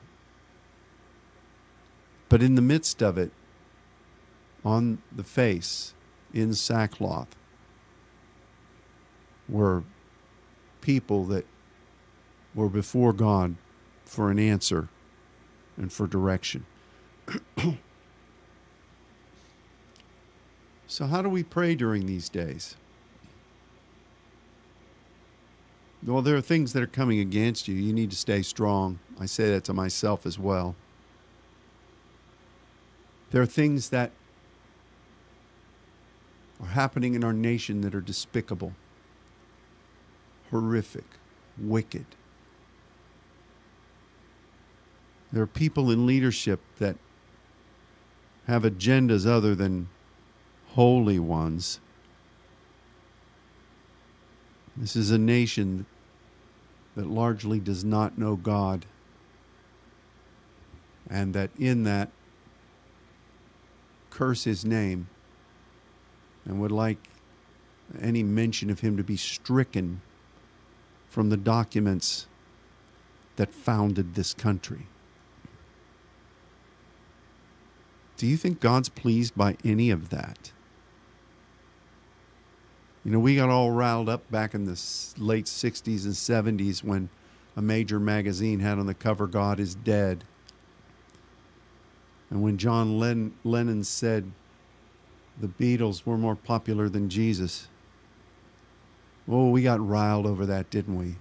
But 2.30 2.44
in 2.44 2.56
the 2.56 2.62
midst 2.62 3.02
of 3.02 3.18
it, 3.18 3.32
on 4.64 5.02
the 5.12 5.24
face, 5.24 5.94
in 6.34 6.54
sackcloth, 6.54 7.36
were 9.48 9.84
people 10.82 11.26
that 11.26 11.46
were 12.60 12.70
before 12.70 13.14
God 13.14 13.56
for 14.04 14.30
an 14.30 14.38
answer 14.38 14.90
and 15.78 15.92
for 15.92 16.06
direction. 16.06 16.66
so, 20.88 21.06
how 21.08 21.22
do 21.22 21.30
we 21.30 21.42
pray 21.42 21.74
during 21.74 22.06
these 22.06 22.28
days? 22.28 22.76
Well, 26.06 26.22
there 26.22 26.36
are 26.36 26.42
things 26.42 26.74
that 26.74 26.84
are 26.84 26.88
coming 26.88 27.20
against 27.20 27.68
you. 27.68 27.76
You 27.76 27.94
need 27.94 28.10
to 28.12 28.18
stay 28.18 28.42
strong. 28.42 29.00
I 29.20 29.26
say 29.26 29.50
that 29.52 29.64
to 29.66 29.74
myself 29.74 30.26
as 30.26 30.38
well. 30.38 30.76
There 33.32 33.42
are 33.42 33.46
things 33.46 33.90
that 33.90 34.12
are 36.62 36.68
happening 36.68 37.16
in 37.16 37.24
our 37.24 37.34
nation 37.34 37.82
that 37.82 37.96
are 37.96 38.02
despicable, 38.02 38.74
horrific, 40.52 41.06
wicked. 41.58 42.06
There 45.32 45.44
are 45.44 45.48
people 45.48 45.92
in 45.92 46.06
leadership 46.06 46.60
that 46.80 46.98
have 48.48 48.64
agendas 48.64 49.28
other 49.28 49.54
than 49.54 49.90
holy 50.70 51.20
ones. 51.20 51.80
This 54.76 54.96
is 54.96 55.12
a 55.12 55.18
nation 55.18 55.86
that 56.96 57.08
largely 57.08 57.60
does 57.60 57.84
not 57.84 58.18
know 58.18 58.36
God, 58.36 58.86
and 61.10 61.34
that 61.34 61.52
in 61.60 61.84
that 61.84 62.10
curse 64.10 64.46
his 64.46 64.66
name 64.66 65.08
and 66.46 66.60
would 66.60 66.72
like 66.72 67.10
any 68.02 68.24
mention 68.24 68.70
of 68.70 68.80
him 68.80 68.98
to 68.98 69.04
be 69.04 69.18
stricken 69.18 70.02
from 71.08 71.30
the 71.30 71.38
documents 71.38 72.28
that 73.36 73.54
founded 73.54 74.16
this 74.16 74.34
country. 74.34 74.88
Do 78.20 78.28
you 78.28 78.36
think 78.36 78.60
God's 78.60 78.90
pleased 78.90 79.34
by 79.38 79.56
any 79.64 79.92
of 79.92 80.10
that? 80.10 80.52
You 83.06 83.12
know, 83.12 83.20
we 83.20 83.38
got 83.38 83.48
all 83.48 83.72
riled 83.72 84.10
up 84.10 84.30
back 84.30 84.54
in 84.54 84.66
the 84.66 84.78
late 85.18 85.46
60s 85.46 86.04
and 86.04 86.60
70s 86.60 86.84
when 86.84 87.10
a 87.56 87.62
major 87.62 87.98
magazine 87.98 88.60
had 88.60 88.78
on 88.78 88.88
the 88.88 88.94
cover, 88.94 89.26
God 89.26 89.58
is 89.58 89.74
dead. 89.74 90.26
And 92.30 92.44
when 92.44 92.58
John 92.58 93.00
Len- 93.00 93.36
Lennon 93.46 93.86
said 93.86 94.30
the 95.40 95.48
Beatles 95.48 96.06
were 96.06 96.18
more 96.18 96.36
popular 96.36 96.90
than 96.90 97.08
Jesus, 97.08 97.70
oh, 99.30 99.50
we 99.50 99.64
got 99.64 99.80
riled 99.80 100.26
over 100.26 100.46
that, 100.46 100.70
didn't 100.70 100.98
we? 100.98 101.16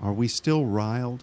Are 0.00 0.12
we 0.12 0.26
still 0.26 0.66
riled? 0.66 1.22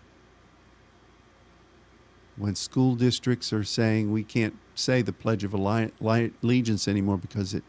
When 2.40 2.56
school 2.56 2.96
districts 2.96 3.54
are 3.54 3.64
saying 3.64 4.12
we 4.12 4.24
can't 4.24 4.58
say 4.74 5.04
the 5.04 5.14
Pledge 5.14 5.44
of 5.44 5.54
Allegiance 5.54 6.88
anymore 6.88 7.18
because 7.18 7.54
it 7.54 7.64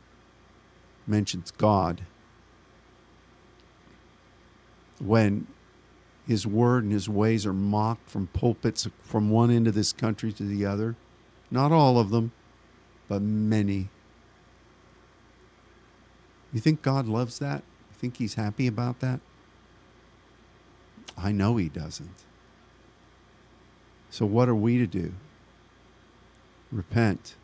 mentions 1.06 1.50
God. 1.50 2.02
When 4.98 5.46
his 6.30 6.46
word 6.46 6.84
and 6.84 6.92
his 6.92 7.08
ways 7.08 7.44
are 7.44 7.52
mocked 7.52 8.08
from 8.08 8.28
pulpits 8.28 8.86
from 9.02 9.30
one 9.30 9.50
end 9.50 9.66
of 9.66 9.74
this 9.74 9.92
country 9.92 10.32
to 10.32 10.44
the 10.44 10.64
other. 10.64 10.94
Not 11.50 11.72
all 11.72 11.98
of 11.98 12.10
them, 12.10 12.30
but 13.08 13.20
many. 13.20 13.88
You 16.52 16.60
think 16.60 16.82
God 16.82 17.08
loves 17.08 17.40
that? 17.40 17.64
You 17.90 17.96
think 17.98 18.18
he's 18.18 18.34
happy 18.34 18.68
about 18.68 19.00
that? 19.00 19.18
I 21.18 21.32
know 21.32 21.56
he 21.56 21.68
doesn't. 21.68 22.24
So, 24.10 24.26
what 24.26 24.48
are 24.48 24.54
we 24.54 24.78
to 24.78 24.86
do? 24.86 25.12
Repent. 26.72 27.36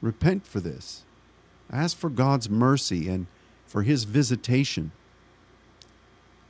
Repent 0.00 0.46
for 0.46 0.60
this. 0.60 1.04
Ask 1.72 1.96
for 1.96 2.10
God's 2.10 2.48
mercy 2.48 3.08
and 3.08 3.26
for 3.66 3.82
His 3.82 4.04
visitation, 4.04 4.92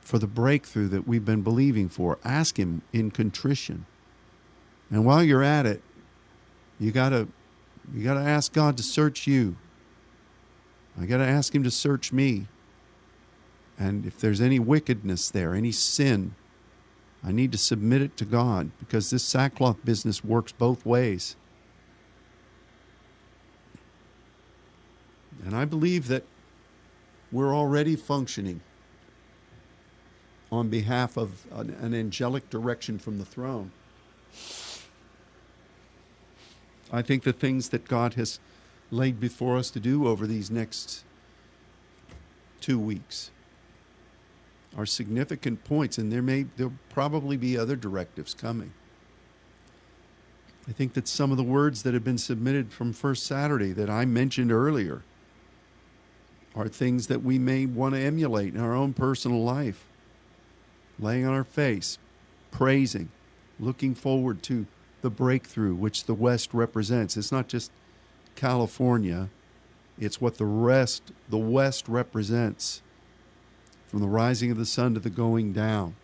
for 0.01 0.19
the 0.19 0.27
breakthrough 0.27 0.87
that 0.89 1.07
we've 1.07 1.25
been 1.25 1.41
believing 1.41 1.89
for. 1.89 2.19
Ask 2.23 2.57
Him 2.59 2.81
in 2.93 3.11
contrition. 3.11 3.85
And 4.91 5.05
while 5.05 5.23
you're 5.23 5.43
at 5.43 5.65
it, 5.65 5.81
you 6.79 6.91
gotta 6.91 7.27
you 7.93 8.03
gotta 8.03 8.19
ask 8.19 8.53
God 8.53 8.77
to 8.77 8.83
search 8.83 9.25
you. 9.25 9.55
I 10.99 11.05
gotta 11.05 11.25
ask 11.25 11.55
Him 11.55 11.63
to 11.63 11.71
search 11.71 12.11
me. 12.11 12.47
And 13.79 14.05
if 14.05 14.19
there's 14.19 14.41
any 14.41 14.59
wickedness 14.59 15.29
there, 15.29 15.53
any 15.53 15.71
sin, 15.71 16.35
I 17.27 17.33
need 17.33 17.51
to 17.51 17.57
submit 17.57 18.01
it 18.01 18.15
to 18.17 18.25
God 18.25 18.71
because 18.79 19.09
this 19.09 19.21
sackcloth 19.21 19.83
business 19.83 20.23
works 20.23 20.53
both 20.53 20.85
ways. 20.85 21.35
And 25.43 25.53
I 25.53 25.65
believe 25.65 26.07
that 26.07 26.23
we're 27.29 27.53
already 27.53 27.97
functioning 27.97 28.61
on 30.49 30.69
behalf 30.69 31.17
of 31.17 31.45
an, 31.51 31.71
an, 31.81 31.93
angelic 31.93 32.49
direction 32.49 32.97
from 32.97 33.17
the 33.17 33.25
throne. 33.25 33.71
I 36.93 37.01
think 37.01 37.23
the 37.23 37.33
things 37.33 37.67
that 37.69 37.89
God 37.89 38.13
has 38.13 38.39
laid 38.89 39.19
before 39.19 39.57
us 39.57 39.69
to 39.71 39.81
do 39.81 40.07
over 40.07 40.25
these 40.25 40.49
next 40.49 41.03
two 42.61 42.79
weeks 42.79 43.31
are 44.75 44.85
significant 44.85 45.63
points, 45.63 45.97
and 45.97 46.11
there 46.11 46.21
may 46.21 46.43
there'll 46.55 46.73
probably 46.89 47.37
be 47.37 47.57
other 47.57 47.75
directives 47.75 48.33
coming. 48.33 48.73
I 50.67 50.73
think 50.73 50.93
that 50.93 51.07
some 51.07 51.31
of 51.31 51.37
the 51.37 51.43
words 51.43 51.83
that 51.83 51.93
have 51.93 52.03
been 52.03 52.17
submitted 52.17 52.73
from 52.73 52.91
First 52.91 53.25
Saturday 53.25 53.71
that 53.71 53.89
I 53.89 54.05
mentioned 54.05 54.51
earlier 54.51 55.03
are 56.55 56.67
things 56.67 57.07
that 57.07 57.23
we 57.23 57.39
may 57.39 57.65
want 57.65 57.95
to 57.95 58.01
emulate 58.01 58.53
in 58.53 58.59
our 58.59 58.73
own 58.75 58.93
personal 58.93 59.43
life. 59.43 59.85
Laying 60.99 61.25
on 61.25 61.33
our 61.33 61.43
face, 61.43 61.99
praising, 62.51 63.09
looking 63.59 63.93
forward 63.93 64.41
to 64.43 64.65
the 65.01 65.09
breakthrough 65.11 65.75
which 65.75 66.05
the 66.05 66.15
West 66.15 66.53
represents. 66.53 67.15
It's 67.15 67.31
not 67.31 67.47
just 67.47 67.71
California, 68.35 69.29
it's 69.99 70.19
what 70.19 70.37
the 70.37 70.45
rest, 70.45 71.11
the 71.29 71.37
West 71.37 71.87
represents 71.87 72.81
from 73.87 74.01
the 74.01 74.07
rising 74.07 74.51
of 74.51 74.57
the 74.57 74.65
sun 74.65 74.93
to 74.93 74.99
the 74.99 75.09
going 75.09 75.53
down. 75.53 75.95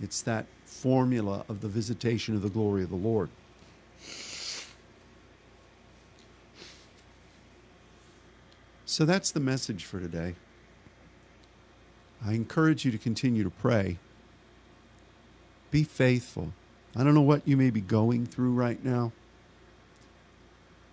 It's 0.00 0.22
that 0.22 0.46
formula 0.64 1.44
of 1.48 1.60
the 1.60 1.68
visitation 1.68 2.34
of 2.34 2.42
the 2.42 2.50
glory 2.50 2.82
of 2.82 2.90
the 2.90 2.96
Lord. 2.96 3.30
So 8.84 9.04
that's 9.04 9.30
the 9.30 9.40
message 9.40 9.84
for 9.84 10.00
today. 10.00 10.36
I 12.24 12.32
encourage 12.32 12.84
you 12.84 12.90
to 12.92 12.98
continue 12.98 13.44
to 13.44 13.50
pray. 13.50 13.98
Be 15.70 15.82
faithful. 15.82 16.52
I 16.94 17.04
don't 17.04 17.14
know 17.14 17.20
what 17.20 17.46
you 17.46 17.56
may 17.56 17.70
be 17.70 17.80
going 17.80 18.26
through 18.26 18.52
right 18.52 18.82
now. 18.82 19.12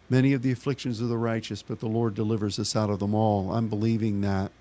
Many 0.09 0.33
of 0.33 0.41
the 0.41 0.51
afflictions 0.51 0.99
of 0.99 1.07
the 1.07 1.17
righteous, 1.17 1.61
but 1.61 1.79
the 1.79 1.87
Lord 1.87 2.13
delivers 2.13 2.59
us 2.59 2.75
out 2.75 2.89
of 2.89 2.99
them 2.99 3.15
all. 3.15 3.53
I'm 3.53 3.67
believing 3.69 4.21
that 4.21 4.51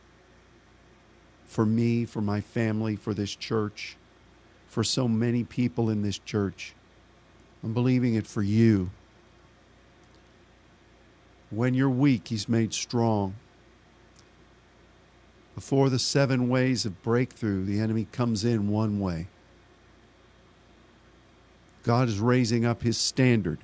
for 1.53 1.67
me, 1.67 2.07
for 2.07 2.23
my 2.23 2.41
family, 2.41 2.97
for 2.97 3.13
this 3.13 3.37
church, 3.37 3.97
for 4.69 4.83
so 4.83 5.07
many 5.07 5.45
people 5.45 5.91
in 5.91 6.03
this 6.03 6.17
church. 6.19 6.73
I'm 7.63 7.75
believing 7.75 8.15
it 8.15 8.27
for 8.27 8.43
you. 8.43 8.91
When 11.51 11.75
you're 11.75 11.91
weak, 11.91 12.29
He's 12.29 12.49
made 12.49 12.73
strong. 12.73 13.35
Before 15.55 15.91
the 15.91 15.99
seven 15.99 16.49
ways 16.49 16.87
of 16.87 17.03
breakthrough, 17.03 17.67
the 17.67 17.81
enemy 17.81 18.07
comes 18.11 18.47
in 18.47 18.71
one 18.71 18.99
way. 18.99 19.27
God 21.83 22.09
is 22.09 22.19
raising 22.19 22.65
up 22.65 22.83
His 22.83 22.97
standard, 22.97 23.59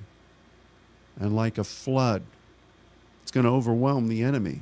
and 1.19 1.35
like 1.35 1.57
a 1.57 1.63
flood, 1.63 2.21
it's 3.23 3.31
going 3.31 3.45
to 3.45 3.51
overwhelm 3.51 4.09
the 4.09 4.21
enemy. 4.21 4.61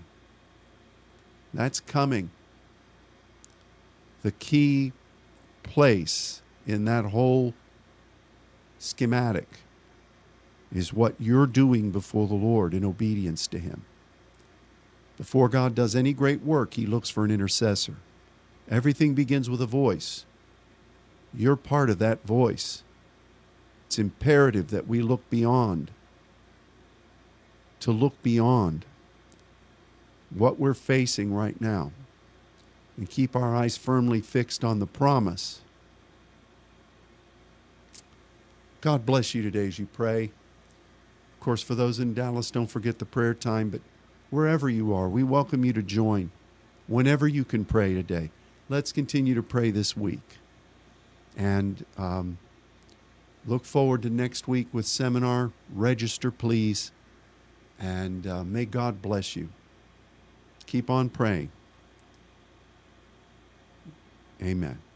That's 1.54 1.82
coming. 1.82 2.30
The 4.28 4.34
key 4.34 4.92
place 5.64 6.42
in 6.66 6.84
that 6.84 7.06
whole 7.06 7.54
schematic 8.78 9.48
is 10.70 10.92
what 10.92 11.16
you're 11.18 11.48
doing 11.48 11.92
before 11.92 12.28
the 12.28 12.34
Lord 12.34 12.74
in 12.74 12.84
obedience 12.84 13.48
to 13.48 13.58
Him. 13.58 13.86
Before 15.16 15.48
God 15.48 15.74
does 15.74 15.96
any 15.96 16.12
great 16.12 16.42
work, 16.42 16.74
He 16.74 16.86
looks 16.86 17.10
for 17.10 17.24
an 17.24 17.32
intercessor. 17.32 17.96
Everything 18.70 19.14
begins 19.14 19.50
with 19.50 19.62
a 19.62 19.66
voice. 19.66 20.26
You're 21.34 21.56
part 21.56 21.90
of 21.90 21.98
that 22.00 22.28
voice. 22.28 22.84
It's 23.86 23.98
imperative 23.98 24.72
that 24.72 24.90
we 24.90 25.02
look 25.02 25.30
beyond, 25.30 25.90
to 27.80 27.94
look 27.94 28.22
beyond 28.24 28.84
what 30.30 30.60
we're 30.60 30.74
facing 30.74 31.34
right 31.34 31.62
now 31.62 31.94
and 32.98 33.10
keep 33.10 33.36
our 33.36 33.56
eyes 33.56 33.78
firmly 33.78 34.20
fixed 34.20 34.64
on 34.64 34.80
the 34.80 34.88
promise. 34.88 35.62
God 38.82 39.06
bless 39.06 39.34
you 39.34 39.41
today 39.43 39.68
as 39.68 39.80
you 39.80 39.86
pray. 39.86 40.26
Of 40.26 41.39
course, 41.39 41.62
for 41.62 41.76
those 41.76 42.00
in 42.00 42.14
Dallas, 42.14 42.52
don't 42.52 42.70
forget 42.70 43.00
the 43.00 43.06
prayer 43.06 43.34
time, 43.34 43.70
but 43.70 43.82
wherever 44.32 44.70
you 44.70 44.93
are, 44.93 45.08
we 45.08 45.24
welcome 45.24 45.64
you 45.64 45.74
to 45.74 45.84
join 45.84 46.32
whenever 46.88 47.28
you 47.28 47.43
can 47.43 47.64
pray 47.64 47.93
today. 47.93 48.32
Let's 48.70 48.91
continue 48.91 49.36
to 49.36 49.43
pray 49.43 49.72
this 49.72 49.95
week. 49.95 50.38
And 51.38 51.86
um, 51.98 52.38
look 53.45 53.64
forward 53.64 54.02
to 54.02 54.10
next 54.10 54.48
week 54.48 54.68
with 54.74 54.86
seminar. 54.86 55.52
Register, 55.74 56.32
please. 56.32 56.91
And 57.80 58.26
uh, 58.26 58.43
may 58.43 58.66
God 58.66 59.02
bless 59.02 59.36
you. 59.36 59.50
Keep 60.66 60.89
on 60.89 61.10
praying. 61.10 61.52
Amen. 64.42 64.87